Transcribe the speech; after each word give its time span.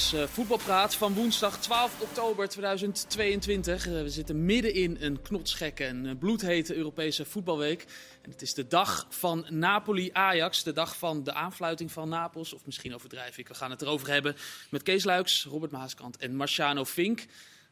is 0.00 0.14
uh, 0.14 0.26
Voetbalpraat 0.26 0.94
van 0.94 1.14
woensdag 1.14 1.58
12 1.58 2.00
oktober 2.00 2.48
2022. 2.48 3.86
Uh, 3.86 3.92
we 3.92 4.10
zitten 4.10 4.44
midden 4.44 4.74
in 4.74 4.96
een 5.00 5.22
knotsgekke 5.22 5.84
en 5.84 6.04
uh, 6.04 6.12
bloedhete 6.18 6.74
Europese 6.74 7.24
voetbalweek. 7.24 7.86
En 8.22 8.30
het 8.30 8.42
is 8.42 8.54
de 8.54 8.66
dag 8.66 9.06
van 9.08 9.46
Napoli-Ajax, 9.48 10.62
de 10.62 10.72
dag 10.72 10.96
van 10.96 11.24
de 11.24 11.32
aanfluiting 11.32 11.92
van 11.92 12.08
Napels. 12.08 12.52
Of 12.52 12.66
misschien 12.66 12.94
overdrijf 12.94 13.38
ik, 13.38 13.48
we 13.48 13.54
gaan 13.54 13.70
het 13.70 13.82
erover 13.82 14.08
hebben 14.08 14.36
met 14.70 14.82
Kees 14.82 15.04
Luiks, 15.04 15.44
Robert 15.44 15.72
Maaskant 15.72 16.16
en 16.16 16.36
Marciano 16.36 16.84
Fink. 16.84 17.26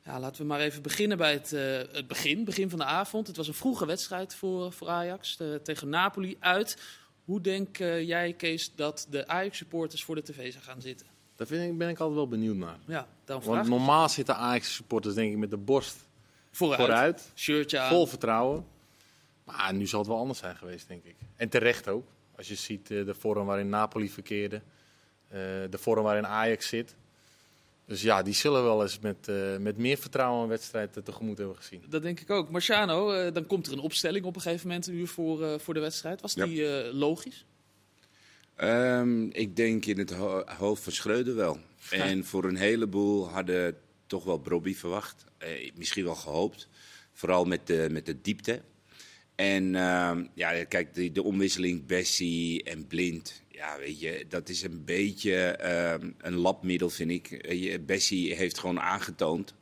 Ja, 0.05 0.21
laten 0.21 0.41
we 0.41 0.47
maar 0.47 0.61
even 0.61 0.83
beginnen 0.83 1.17
bij 1.17 1.33
het, 1.33 1.51
het 1.93 2.07
begin, 2.07 2.45
begin 2.45 2.71
van 2.71 2.79
de 2.79 2.85
avond. 2.85 3.27
Het 3.27 3.37
was 3.37 3.49
een 3.49 3.55
vroege 3.55 3.87
wedstrijd 3.87 4.35
voor, 4.35 4.73
voor 4.73 4.89
Ajax 4.89 5.39
tegen 5.63 5.89
Napoli 5.89 6.37
uit. 6.41 6.77
Hoe 7.25 7.41
denk 7.41 7.77
jij, 7.77 8.33
Kees, 8.33 8.75
dat 8.75 9.07
de 9.11 9.27
Ajax-supporters 9.27 10.05
voor 10.05 10.15
de 10.15 10.23
tv 10.23 10.53
zijn 10.53 10.65
gaan 10.65 10.81
zitten? 10.81 11.18
Daar 11.39 11.47
vind 11.47 11.71
ik, 11.71 11.79
ben 11.79 11.89
ik 11.89 11.99
altijd 11.99 12.17
wel 12.17 12.29
benieuwd 12.29 12.57
naar. 12.57 12.79
Ja, 12.87 13.07
Want 13.25 13.69
normaal 13.69 14.09
zitten 14.09 14.37
Ajax-supporters 14.37 15.15
denk 15.15 15.33
ik 15.33 15.39
met 15.39 15.51
de 15.51 15.57
borst 15.57 15.97
vooruit, 16.51 16.81
vooruit 16.81 17.33
shirtje 17.35 17.79
aan. 17.79 17.89
vol 17.89 18.07
vertrouwen. 18.07 18.67
Maar 19.45 19.75
nu 19.75 19.87
zal 19.87 19.99
het 19.99 20.09
wel 20.09 20.19
anders 20.19 20.39
zijn 20.39 20.57
geweest, 20.57 20.89
denk 20.89 21.05
ik. 21.05 21.17
En 21.37 21.49
terecht 21.49 21.89
ook. 21.89 22.07
Als 22.37 22.49
je 22.49 22.55
ziet 22.55 22.91
uh, 22.91 23.07
de 23.07 23.15
vorm 23.15 23.47
waarin 23.47 23.69
Napoli 23.69 24.09
verkeerde, 24.09 24.57
uh, 24.57 24.63
de 25.71 25.79
vorm 25.79 26.03
waarin 26.03 26.27
Ajax 26.27 26.69
zit. 26.69 26.97
Dus 27.85 28.03
ja, 28.03 28.23
die 28.23 28.35
zullen 28.35 28.63
wel 28.63 28.83
eens 28.83 28.99
met, 28.99 29.29
uh, 29.29 29.57
met 29.57 29.77
meer 29.77 29.97
vertrouwen 29.97 30.43
een 30.43 30.49
wedstrijd 30.49 31.01
tegemoet 31.05 31.39
hebben 31.39 31.57
gezien. 31.57 31.83
Dat 31.89 32.03
denk 32.03 32.21
ik 32.21 32.31
ook. 32.31 32.51
Marciano, 32.51 33.31
dan 33.31 33.47
komt 33.47 33.67
er 33.67 33.73
een 33.73 33.79
opstelling 33.79 34.25
op 34.25 34.35
een 34.35 34.41
gegeven 34.43 34.67
moment 34.69 34.87
een 34.87 34.95
uur 34.95 35.09
voor, 35.09 35.61
voor 35.61 35.75
de 35.75 35.81
wedstrijd. 35.81 36.21
Was 36.21 36.35
die 36.35 36.55
ja. 36.55 36.93
logisch? 36.93 37.45
Um, 38.63 39.31
ik 39.33 39.57
denk 39.57 39.87
in 39.87 39.99
het 39.99 40.11
ho 40.11 40.43
hoofd 40.47 40.83
van 40.83 40.93
Schreuder 40.93 41.35
wel. 41.35 41.59
En 41.91 42.25
voor 42.25 42.45
een 42.45 42.57
heleboel 42.57 43.29
hadden 43.29 43.77
toch 44.07 44.25
wel 44.25 44.39
Brobby 44.39 44.75
verwacht. 44.75 45.25
Eh, 45.39 45.71
misschien 45.75 46.05
wel 46.05 46.15
gehoopt. 46.15 46.69
Vooral 47.13 47.45
met 47.45 47.67
de, 47.67 47.89
met 47.91 48.07
de 48.07 48.21
diepte. 48.21 48.63
En 49.35 49.65
uh, 49.65 50.17
ja, 50.35 50.65
kijk, 50.65 50.95
de, 50.95 51.13
de, 51.13 51.23
omwisseling 51.23 51.87
Bessie 51.87 52.63
en 52.63 52.87
Blind. 52.87 53.43
Ja, 53.49 53.79
weet 53.79 54.01
je, 54.01 54.25
dat 54.29 54.49
is 54.49 54.63
een 54.63 54.85
beetje 54.85 55.59
uh, 55.63 56.09
een 56.19 56.35
labmiddel, 56.35 56.91
vind 56.91 57.11
ik. 57.11 57.87
Bessie 57.87 58.35
heeft 58.35 58.59
gewoon 58.59 58.81
aangetoond, 58.81 59.55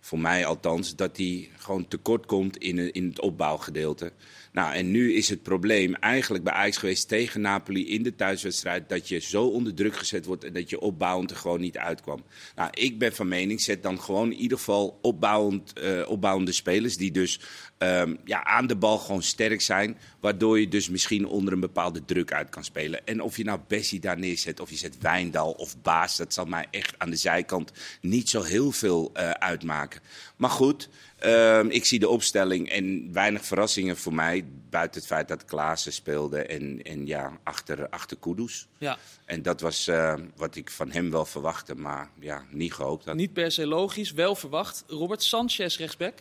voor 0.00 0.18
mij 0.18 0.46
althans, 0.46 0.96
dat 0.96 1.16
hij 1.16 1.48
gewoon 1.56 1.88
tekort 1.88 2.26
komt 2.26 2.56
in, 2.56 2.92
in 2.92 3.08
het 3.08 3.20
opbouwgedeelte. 3.20 4.12
Nou, 4.52 4.74
en 4.74 4.90
nu 4.90 5.14
is 5.14 5.28
het 5.28 5.42
probleem 5.42 5.94
eigenlijk 5.94 6.44
bij 6.44 6.52
Ajax 6.52 6.76
geweest 6.76 7.08
tegen 7.08 7.40
Napoli 7.40 7.88
in 7.88 8.02
de 8.02 8.14
thuiswedstrijd... 8.14 8.88
dat 8.88 9.08
je 9.08 9.18
zo 9.18 9.44
onder 9.44 9.74
druk 9.74 9.96
gezet 9.96 10.26
wordt 10.26 10.44
en 10.44 10.52
dat 10.52 10.70
je 10.70 10.80
opbouwend 10.80 11.30
er 11.30 11.36
gewoon 11.36 11.60
niet 11.60 11.78
uitkwam. 11.78 12.24
Nou, 12.54 12.70
ik 12.74 12.98
ben 12.98 13.14
van 13.14 13.28
mening, 13.28 13.60
zet 13.60 13.82
dan 13.82 14.00
gewoon 14.00 14.32
in 14.32 14.38
ieder 14.38 14.58
geval 14.58 14.98
opbouwend, 15.02 15.72
uh, 15.82 16.08
opbouwende 16.08 16.52
spelers... 16.52 16.96
die 16.96 17.10
dus 17.10 17.40
um, 17.78 18.18
ja, 18.24 18.44
aan 18.44 18.66
de 18.66 18.76
bal 18.76 18.98
gewoon 18.98 19.22
sterk 19.22 19.60
zijn... 19.60 19.98
waardoor 20.20 20.60
je 20.60 20.68
dus 20.68 20.88
misschien 20.88 21.26
onder 21.26 21.52
een 21.52 21.60
bepaalde 21.60 22.04
druk 22.04 22.32
uit 22.32 22.48
kan 22.48 22.64
spelen. 22.64 23.06
En 23.06 23.20
of 23.22 23.36
je 23.36 23.44
nou 23.44 23.60
Bessie 23.68 24.00
daar 24.00 24.18
neerzet, 24.18 24.60
of 24.60 24.70
je 24.70 24.76
zet 24.76 24.98
Wijndal 25.00 25.50
of 25.50 25.82
Baas... 25.82 26.16
dat 26.16 26.34
zal 26.34 26.44
mij 26.44 26.66
echt 26.70 26.94
aan 26.98 27.10
de 27.10 27.16
zijkant 27.16 27.72
niet 28.00 28.28
zo 28.28 28.42
heel 28.42 28.72
veel 28.72 29.12
uh, 29.16 29.30
uitmaken. 29.30 30.00
Maar 30.40 30.50
goed... 30.50 30.88
Uh, 31.26 31.64
ik 31.68 31.84
zie 31.84 31.98
de 31.98 32.08
opstelling 32.08 32.68
en 32.70 33.12
weinig 33.12 33.44
verrassingen 33.44 33.96
voor 33.96 34.14
mij. 34.14 34.44
Buiten 34.70 35.00
het 35.00 35.08
feit 35.08 35.28
dat 35.28 35.44
Klaassen 35.44 35.92
speelde 35.92 36.42
en, 36.42 36.82
en 36.82 37.06
ja, 37.06 37.38
achter, 37.42 37.88
achter 37.88 38.16
Kudus. 38.16 38.66
Ja. 38.78 38.98
En 39.24 39.42
dat 39.42 39.60
was 39.60 39.88
uh, 39.88 40.14
wat 40.36 40.56
ik 40.56 40.70
van 40.70 40.90
hem 40.90 41.10
wel 41.10 41.24
verwachtte, 41.24 41.74
maar 41.74 42.10
ja, 42.20 42.44
niet 42.50 42.72
gehoopt 42.72 43.04
had. 43.04 43.14
Niet 43.14 43.32
per 43.32 43.52
se 43.52 43.66
logisch, 43.66 44.12
wel 44.12 44.34
verwacht. 44.34 44.84
Robert 44.86 45.22
Sanchez 45.22 45.76
rechtsback. 45.76 46.14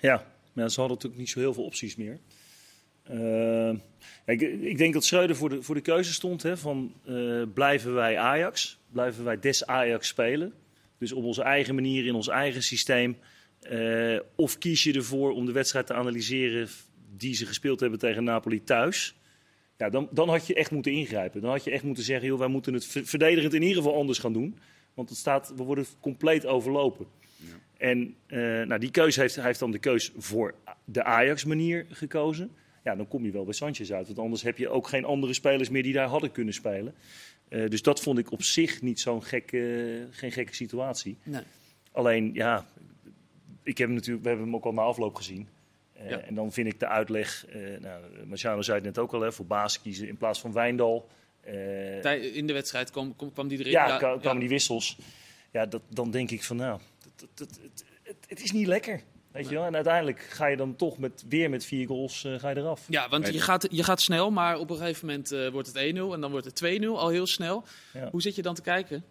Ja, 0.00 0.26
maar 0.52 0.70
ze 0.70 0.80
hadden 0.80 0.96
natuurlijk 0.96 1.20
niet 1.20 1.30
zo 1.30 1.38
heel 1.40 1.54
veel 1.54 1.64
opties 1.64 1.96
meer. 1.96 2.18
Uh, 3.10 3.74
ik, 4.26 4.40
ik, 4.40 4.78
denk 4.78 4.94
dat 4.94 5.04
Schreuder 5.04 5.36
voor 5.36 5.48
de, 5.48 5.62
voor 5.62 5.74
de 5.74 5.80
keuze 5.80 6.12
stond 6.12 6.42
hè, 6.42 6.56
van 6.56 6.94
uh, 7.08 7.42
blijven 7.54 7.94
wij 7.94 8.18
Ajax, 8.18 8.78
blijven 8.92 9.24
wij 9.24 9.40
des 9.40 9.66
Ajax 9.66 10.08
spelen. 10.08 10.52
Dus 10.98 11.12
op 11.12 11.24
onze 11.24 11.42
eigen 11.42 11.74
manier, 11.74 12.06
in 12.06 12.14
ons 12.14 12.28
eigen 12.28 12.62
systeem... 12.62 13.16
Uh, 13.70 14.20
of 14.36 14.58
kies 14.58 14.82
je 14.82 14.92
ervoor 14.92 15.30
om 15.30 15.46
de 15.46 15.52
wedstrijd 15.52 15.86
te 15.86 15.94
analyseren 15.94 16.68
die 17.16 17.34
ze 17.34 17.46
gespeeld 17.46 17.80
hebben 17.80 17.98
tegen 17.98 18.24
Napoli 18.24 18.64
thuis? 18.64 19.14
Ja, 19.76 19.90
dan, 19.90 20.08
dan 20.10 20.28
had 20.28 20.46
je 20.46 20.54
echt 20.54 20.70
moeten 20.70 20.92
ingrijpen. 20.92 21.40
Dan 21.40 21.50
had 21.50 21.64
je 21.64 21.70
echt 21.70 21.82
moeten 21.82 22.04
zeggen, 22.04 22.28
joh, 22.28 22.38
wij 22.38 22.48
moeten 22.48 22.74
het 22.74 22.86
verdedigend 22.86 23.54
in 23.54 23.62
ieder 23.62 23.76
geval 23.76 23.96
anders 23.96 24.18
gaan 24.18 24.32
doen. 24.32 24.58
Want 24.94 25.08
het 25.08 25.18
staat, 25.18 25.52
we 25.56 25.62
worden 25.62 25.86
compleet 26.00 26.46
overlopen. 26.46 27.06
Ja. 27.36 27.46
En 27.76 28.14
uh, 28.26 28.38
nou, 28.66 28.78
die 28.78 28.90
keuze 28.90 29.20
heeft, 29.20 29.34
hij 29.34 29.44
heeft 29.44 29.58
dan 29.58 29.70
de 29.70 29.78
keus 29.78 30.12
voor 30.16 30.54
de 30.84 31.04
Ajax-manier 31.04 31.86
gekozen. 31.90 32.50
Ja, 32.84 32.96
dan 32.96 33.08
kom 33.08 33.24
je 33.24 33.30
wel 33.30 33.44
bij 33.44 33.54
Sanchez 33.54 33.90
uit. 33.90 34.06
Want 34.06 34.18
anders 34.18 34.42
heb 34.42 34.58
je 34.58 34.68
ook 34.68 34.88
geen 34.88 35.04
andere 35.04 35.32
spelers 35.32 35.68
meer 35.68 35.82
die 35.82 35.92
daar 35.92 36.08
hadden 36.08 36.32
kunnen 36.32 36.54
spelen. 36.54 36.94
Uh, 37.48 37.68
dus 37.68 37.82
dat 37.82 38.00
vond 38.00 38.18
ik 38.18 38.32
op 38.32 38.42
zich 38.42 38.82
niet 38.82 39.00
zo'n 39.00 39.22
gekke, 39.22 40.06
geen 40.10 40.32
gekke 40.32 40.54
situatie. 40.54 41.16
Nee. 41.22 41.42
Alleen, 41.92 42.30
ja, 42.34 42.66
ik 43.70 43.78
heb 43.78 43.86
hem 43.86 43.96
natuurlijk, 43.96 44.22
we 44.22 44.28
hebben 44.28 44.46
hem 44.46 44.56
ook 44.56 44.64
al 44.64 44.72
na 44.72 44.82
afloop 44.82 45.14
gezien. 45.14 45.48
Uh, 46.02 46.10
ja. 46.10 46.18
En 46.18 46.34
dan 46.34 46.52
vind 46.52 46.66
ik 46.66 46.80
de 46.80 46.86
uitleg, 46.86 47.46
uh, 47.54 47.78
nou, 47.80 48.02
Marciano 48.26 48.62
zei 48.62 48.76
het 48.76 48.86
net 48.86 48.98
ook 48.98 49.12
al, 49.12 49.20
hè, 49.20 49.32
voor 49.32 49.46
baas 49.46 49.80
kiezen 49.80 50.08
in 50.08 50.16
plaats 50.16 50.40
van 50.40 50.52
Wijndal. 50.52 51.08
Uh, 51.46 52.36
in 52.36 52.46
de 52.46 52.52
wedstrijd 52.52 52.90
kwam, 52.90 53.16
kwam 53.32 53.48
die 53.48 53.58
erin? 53.58 53.72
Ja, 53.72 53.88
ja 53.88 53.96
kwamen 53.96 54.22
ja. 54.22 54.34
die 54.34 54.48
wissels. 54.48 54.98
Ja, 55.50 55.66
dat, 55.66 55.82
dan 55.88 56.10
denk 56.10 56.30
ik 56.30 56.44
van 56.44 56.56
nou, 56.56 56.80
dat, 57.16 57.28
dat, 57.34 57.48
het, 57.62 57.84
het, 58.02 58.16
het 58.26 58.42
is 58.42 58.52
niet 58.52 58.66
lekker. 58.66 59.02
Weet 59.32 59.48
je 59.48 59.54
wel? 59.54 59.64
En 59.64 59.74
uiteindelijk 59.74 60.20
ga 60.20 60.46
je 60.46 60.56
dan 60.56 60.76
toch 60.76 60.98
met, 60.98 61.24
weer 61.28 61.50
met 61.50 61.64
vier 61.64 61.86
goals 61.86 62.24
uh, 62.24 62.38
ga 62.38 62.48
je 62.48 62.56
eraf. 62.56 62.84
Ja, 62.88 63.08
want 63.08 63.32
je 63.32 63.40
gaat, 63.40 63.66
je 63.70 63.82
gaat 63.82 64.00
snel, 64.00 64.30
maar 64.30 64.58
op 64.58 64.70
een 64.70 64.76
gegeven 64.76 65.06
moment 65.06 65.32
uh, 65.32 65.48
wordt 65.48 65.72
het 65.72 65.76
1-0 65.76 65.80
en 65.96 66.20
dan 66.20 66.30
wordt 66.30 66.60
het 66.60 66.80
2-0 66.82 66.84
al 66.86 67.08
heel 67.08 67.26
snel. 67.26 67.64
Ja. 67.92 68.08
Hoe 68.10 68.22
zit 68.22 68.34
je 68.34 68.42
dan 68.42 68.54
te 68.54 68.62
kijken? 68.62 69.04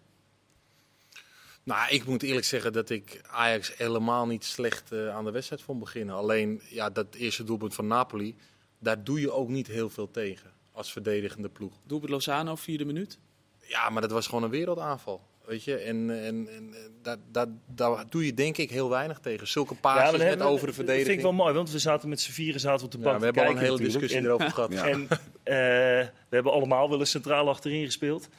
Nou, 1.70 1.90
ik 1.90 2.06
moet 2.06 2.24
eerlijk 2.24 2.46
zeggen 2.46 2.74
dat 2.74 2.90
ik 2.90 3.22
Ajax 3.28 3.78
helemaal 3.78 4.28
niet 4.28 4.46
slecht 4.46 4.92
uh, 4.92 5.16
aan 5.16 5.26
de 5.26 5.32
wedstrijd 5.32 5.62
vond 5.62 5.80
beginnen. 5.80 6.16
Alleen 6.16 6.62
ja, 6.70 6.90
dat 6.90 7.16
eerste 7.16 7.44
doelpunt 7.44 7.74
van 7.74 7.88
Napoli, 7.88 8.36
daar 8.80 9.04
doe 9.04 9.20
je 9.20 9.32
ook 9.32 9.50
niet 9.50 9.68
heel 9.68 9.90
veel 9.90 10.12
tegen 10.12 10.52
als 10.72 10.92
verdedigende 10.92 11.50
ploeg. 11.50 11.74
Doelpunt 11.84 12.12
Lozano, 12.12 12.56
vierde 12.56 12.86
minuut? 12.86 13.18
Ja, 13.60 13.90
maar 13.90 14.02
dat 14.02 14.12
was 14.12 14.28
gewoon 14.28 14.44
een 14.44 14.50
wereldaanval. 14.50 15.22
Weet 15.46 15.64
je, 15.64 15.76
en, 15.76 16.24
en, 16.24 16.48
en 16.56 16.76
daar, 17.02 17.18
daar, 17.32 17.48
daar 17.68 18.10
doe 18.10 18.26
je 18.26 18.34
denk 18.34 18.58
ik 18.58 18.70
heel 18.70 18.90
weinig 18.90 19.20
tegen. 19.20 19.48
Zulke 19.48 19.76
paasjes 19.76 20.22
ja, 20.22 20.28
net 20.28 20.42
over 20.42 20.68
de 20.68 20.74
verdediging. 20.74 20.86
Dat 20.86 21.16
vind 21.16 21.18
ik 21.18 21.38
wel 21.38 21.46
mooi, 21.46 21.54
want 21.54 21.72
we 21.72 21.80
zaten 21.80 22.10
met 22.10 22.20
z'n 22.20 22.32
vieren 22.32 22.60
zaten 22.60 22.86
op 22.86 22.92
de 22.92 22.98
bank 22.98 23.14
ja, 23.14 23.20
we 23.20 23.26
hebben 23.26 23.46
al 23.46 23.52
een 23.52 23.58
hele 23.58 23.78
discussie 23.78 24.20
en, 24.20 24.26
erover 24.26 24.52
gehad. 24.52 24.74
Ja. 24.74 24.88
En 24.88 25.02
uh, 25.02 25.10
we 25.44 26.36
hebben 26.36 26.52
allemaal 26.52 26.90
wel 26.90 27.00
eens 27.00 27.10
centraal 27.10 27.50
achterin 27.50 27.86
gespeeld. 27.86 28.30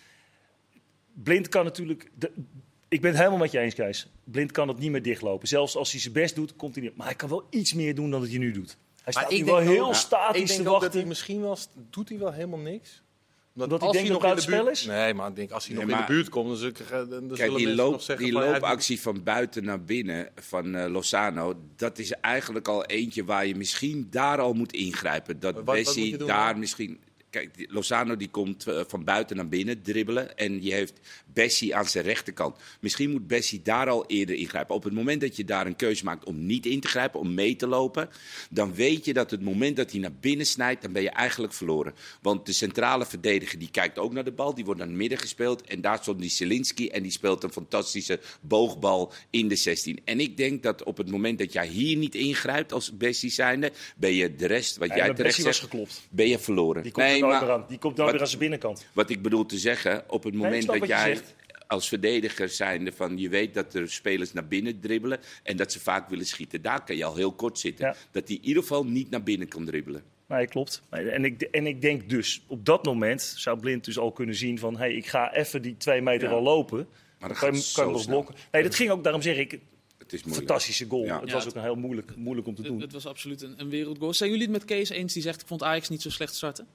Blind 1.12 1.48
kan 1.48 1.64
natuurlijk... 1.64 2.10
De, 2.14 2.32
ik 2.90 3.00
ben 3.00 3.10
het 3.10 3.18
helemaal 3.18 3.38
met 3.38 3.50
je 3.52 3.58
eens, 3.58 3.74
Kees. 3.74 4.06
Blind 4.24 4.52
kan 4.52 4.68
het 4.68 4.78
niet 4.78 4.90
meer 4.90 5.02
dichtlopen. 5.02 5.48
Zelfs 5.48 5.76
als 5.76 5.90
hij 5.90 6.00
zijn 6.00 6.12
best 6.14 6.34
doet, 6.34 6.56
komt 6.56 6.74
hij 6.74 6.84
niet. 6.84 6.96
Maar 6.96 7.06
hij 7.06 7.14
kan 7.16 7.28
wel 7.28 7.46
iets 7.50 7.74
meer 7.74 7.94
doen 7.94 8.10
dan 8.10 8.20
dat 8.20 8.28
hij 8.28 8.38
nu 8.38 8.52
doet. 8.52 8.76
Hij 9.02 9.12
staat 9.12 9.32
ik 9.32 9.44
wel 9.44 9.58
heel 9.58 9.86
ook, 9.86 9.94
statisch 9.94 10.40
ik 10.40 10.46
denk 10.46 10.60
te 10.60 10.66
ook 10.66 10.70
wachten. 10.72 10.90
dat 10.90 10.98
hij 11.00 11.08
misschien 11.08 11.40
wel 11.40 11.58
doet 11.90 12.08
hij 12.08 12.18
wel 12.18 12.32
helemaal 12.32 12.58
niks. 12.58 13.02
Omdat 13.56 13.80
hij 13.80 13.90
denkt 13.92 14.08
dat 14.08 14.22
het 14.22 14.42
spel 14.42 14.68
is? 14.68 14.84
Nee, 14.86 15.14
maar 15.14 15.28
ik 15.28 15.36
denk 15.36 15.50
als 15.50 15.66
hij 15.66 15.76
Nee, 15.76 15.84
nog 15.86 15.94
in 15.94 16.00
de 16.06 16.12
buurt 16.12 16.28
komt, 16.28 16.46
dan, 16.48 16.56
zullen- 16.56 17.10
dan 17.10 17.36
Kijk, 17.36 17.56
die, 17.56 17.66
nog 17.68 18.02
zeggen 18.02 18.24
die 18.24 18.34
loopactie 18.34 19.00
van 19.00 19.22
buiten 19.22 19.64
naar 19.64 19.84
binnen 19.84 20.28
van 20.34 20.74
eh, 20.74 20.90
Lozano, 20.90 21.54
dat 21.76 21.98
is 21.98 22.10
eigenlijk 22.12 22.68
al 22.68 22.84
eentje 22.84 23.24
waar 23.24 23.46
je 23.46 23.54
misschien 23.56 24.06
daar 24.10 24.38
al 24.38 24.52
moet 24.52 24.72
ingrijpen. 24.72 25.40
Dat 25.40 25.54
Wat- 25.54 25.64
wat 25.64 25.74
moet 25.74 25.84
Bessie 25.84 26.10
je 26.10 26.16
doen 26.16 26.28
daar 26.28 26.50
dan? 26.50 26.58
misschien... 26.58 27.00
Kijk, 27.30 27.66
Lozano 27.68 28.16
die 28.16 28.28
komt 28.28 28.66
eh, 28.66 28.80
van 28.86 29.04
buiten 29.04 29.36
naar 29.36 29.48
binnen 29.48 29.82
dribbelen 29.82 30.36
en 30.36 30.62
je 30.62 30.72
heeft 30.72 31.00
Bessie 31.32 31.76
aan 31.76 31.86
zijn 31.86 32.04
rechterkant. 32.04 32.56
Misschien 32.80 33.10
moet 33.10 33.26
Bessie 33.26 33.62
daar 33.62 33.88
al 33.88 34.06
eerder 34.06 34.34
ingrijpen. 34.34 34.74
Op 34.74 34.84
het 34.84 34.92
moment 34.92 35.20
dat 35.20 35.36
je 35.36 35.44
daar 35.44 35.66
een 35.66 35.76
keuze 35.76 36.04
maakt 36.04 36.24
om 36.24 36.46
niet 36.46 36.66
in 36.66 36.80
te 36.80 36.88
grijpen, 36.88 37.20
om 37.20 37.34
mee 37.34 37.56
te 37.56 37.66
lopen, 37.66 38.08
dan 38.50 38.74
weet 38.74 39.04
je 39.04 39.12
dat 39.12 39.30
het 39.30 39.40
moment 39.40 39.76
dat 39.76 39.90
hij 39.90 40.00
naar 40.00 40.12
binnen 40.20 40.46
snijdt, 40.46 40.82
dan 40.82 40.92
ben 40.92 41.02
je 41.02 41.10
eigenlijk 41.10 41.52
verloren. 41.52 41.94
Want 42.22 42.46
de 42.46 42.52
centrale 42.52 43.06
verdediger 43.06 43.58
die 43.58 43.70
kijkt 43.70 43.98
ook 43.98 44.12
naar 44.12 44.24
de 44.24 44.32
bal, 44.32 44.54
die 44.54 44.64
wordt 44.64 44.80
naar 44.80 44.88
het 44.88 44.96
midden 44.96 45.18
gespeeld 45.18 45.62
en 45.62 45.80
daar 45.80 45.98
stond 45.98 46.20
die 46.20 46.30
Zelinski 46.30 46.88
en 46.88 47.02
die 47.02 47.12
speelt 47.12 47.42
een 47.42 47.52
fantastische 47.52 48.20
boogbal 48.40 49.12
in 49.30 49.48
de 49.48 49.56
16. 49.56 50.00
En 50.04 50.20
ik 50.20 50.36
denk 50.36 50.62
dat 50.62 50.82
op 50.82 50.96
het 50.96 51.10
moment 51.10 51.38
dat 51.38 51.52
jij 51.52 51.66
hier 51.66 51.96
niet 51.96 52.14
ingrijpt 52.14 52.72
als 52.72 52.96
Bessie 52.96 53.30
zijnde, 53.30 53.72
ben 53.96 54.14
je 54.14 54.36
de 54.36 54.46
rest, 54.46 54.76
wat 54.76 54.88
Ja, 54.88 54.96
jij 54.96 55.04
terecht 55.04 55.22
Bessie 55.22 55.44
was 55.44 55.60
geklopt. 55.60 56.02
ben 56.10 56.28
je 56.28 56.38
verloren. 56.38 56.82
Die 56.82 56.92
Nee, 57.20 57.30
nooit 57.30 57.40
maar- 57.40 57.48
meer 57.50 57.58
aan. 57.62 57.64
Die 57.68 57.78
komt 57.78 57.96
nooit 57.96 58.04
wat- 58.04 58.12
meer 58.12 58.20
aan 58.20 58.28
zijn 58.28 58.40
binnenkant. 58.40 58.86
wat 58.92 59.10
ik 59.10 59.22
bedoel 59.22 59.46
te 59.46 59.58
zeggen, 59.58 60.04
op 60.08 60.24
het 60.24 60.34
moment 60.34 60.66
dat 60.66 60.86
jij 60.86 61.14
zegt. 61.14 61.34
als 61.66 61.88
verdediger 61.88 62.48
zijnde 62.48 62.92
van 62.92 63.18
je 63.18 63.28
weet 63.28 63.54
dat 63.54 63.74
er 63.74 63.90
spelers 63.90 64.32
naar 64.32 64.46
binnen 64.46 64.80
dribbelen 64.80 65.18
en 65.42 65.56
dat 65.56 65.72
ze 65.72 65.80
vaak 65.80 66.08
willen 66.08 66.26
schieten, 66.26 66.62
daar 66.62 66.84
kan 66.84 66.96
je 66.96 67.04
al 67.04 67.14
heel 67.16 67.32
kort 67.32 67.58
zitten. 67.58 67.86
Ja. 67.86 67.94
Dat 68.10 68.28
hij 68.28 68.36
in 68.36 68.44
ieder 68.44 68.62
geval 68.62 68.84
niet 68.84 69.10
naar 69.10 69.22
binnen 69.22 69.48
kan 69.48 69.64
dribbelen. 69.64 70.02
Nee, 70.28 70.46
klopt. 70.46 70.82
En 70.90 71.24
ik, 71.24 71.42
en 71.42 71.66
ik 71.66 71.80
denk 71.80 72.08
dus, 72.10 72.42
op 72.46 72.64
dat 72.64 72.84
moment 72.84 73.22
zou 73.22 73.58
Blind 73.60 73.84
dus 73.84 73.98
al 73.98 74.12
kunnen 74.12 74.34
zien 74.34 74.58
van... 74.58 74.72
hé, 74.72 74.78
hey, 74.78 74.94
ik 74.94 75.06
ga 75.06 75.32
even 75.34 75.62
die 75.62 75.76
twee 75.76 76.00
meter 76.02 76.28
Ja. 76.28 76.34
al 76.34 76.42
lopen. 76.42 76.86
Maar 77.18 77.28
dat 77.28 77.38
kan 77.38 77.52
je, 77.54 77.60
gaat 77.60 77.72
kan 77.72 77.84
je 77.84 77.90
zo 77.90 77.90
nog 77.90 78.00
snel. 78.02 78.14
blokken. 78.22 78.34
Nee, 78.52 78.62
dat 78.62 78.74
ging 78.74 78.90
ook, 78.90 79.02
daarom 79.02 79.22
zeg 79.22 79.36
ik, 79.36 79.50
Het 79.98 80.12
is 80.12 80.22
moeilijk. 80.24 80.46
fantastische 80.48 80.86
goal. 80.88 81.04
Ja. 81.04 81.20
Het 81.20 81.32
was 81.32 81.46
ook 81.48 81.54
een 81.54 81.62
heel 81.62 81.74
moeilijk, 81.74 82.16
moeilijk 82.16 82.46
om 82.46 82.54
te 82.54 82.62
Het, 82.62 82.70
doen. 82.70 82.80
het 82.80 82.92
was 82.92 83.06
absoluut 83.06 83.42
een, 83.42 83.54
een 83.56 83.68
wereldgoal. 83.68 84.14
Zijn 84.14 84.30
jullie 84.30 84.44
het 84.44 84.54
met 84.54 84.64
Kees 84.64 84.88
eens 84.88 85.12
die 85.12 85.22
zegt 85.22 85.40
ik 85.40 85.46
vond 85.46 85.62
Ajax 85.62 85.88
niet 85.88 86.02
zo 86.02 86.10
slecht 86.10 86.34
starten? 86.34 86.66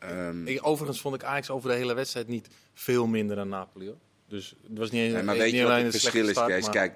Ehm, 0.00 0.46
Ik, 0.46 0.66
overigens 0.66 1.00
vond 1.00 1.14
ik 1.14 1.24
Ajax 1.24 1.50
over 1.50 1.70
de 1.70 1.76
hele 1.76 1.94
wedstrijd 1.94 2.28
niet 2.28 2.48
veel 2.74 3.06
minder 3.06 3.36
dan 3.36 3.48
Napoli. 3.48 3.86
Hoor. 3.86 3.96
Dus 4.28 4.54
het 4.68 4.78
was 4.78 4.90
niet, 4.90 5.12
Nee, 5.12 5.22
maar 5.22 5.36
weet 5.36 5.52
je 5.52 5.62
wat 5.62 5.82
het 5.82 5.90
verschil 5.90 6.24
is, 6.24 6.30
start, 6.30 6.60
maar- 6.60 6.70
Kijk, 6.70 6.94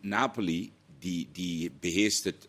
Napoli 0.00 0.72
die, 0.98 1.28
die 1.32 1.70
beheerst 1.80 2.24
het 2.24 2.48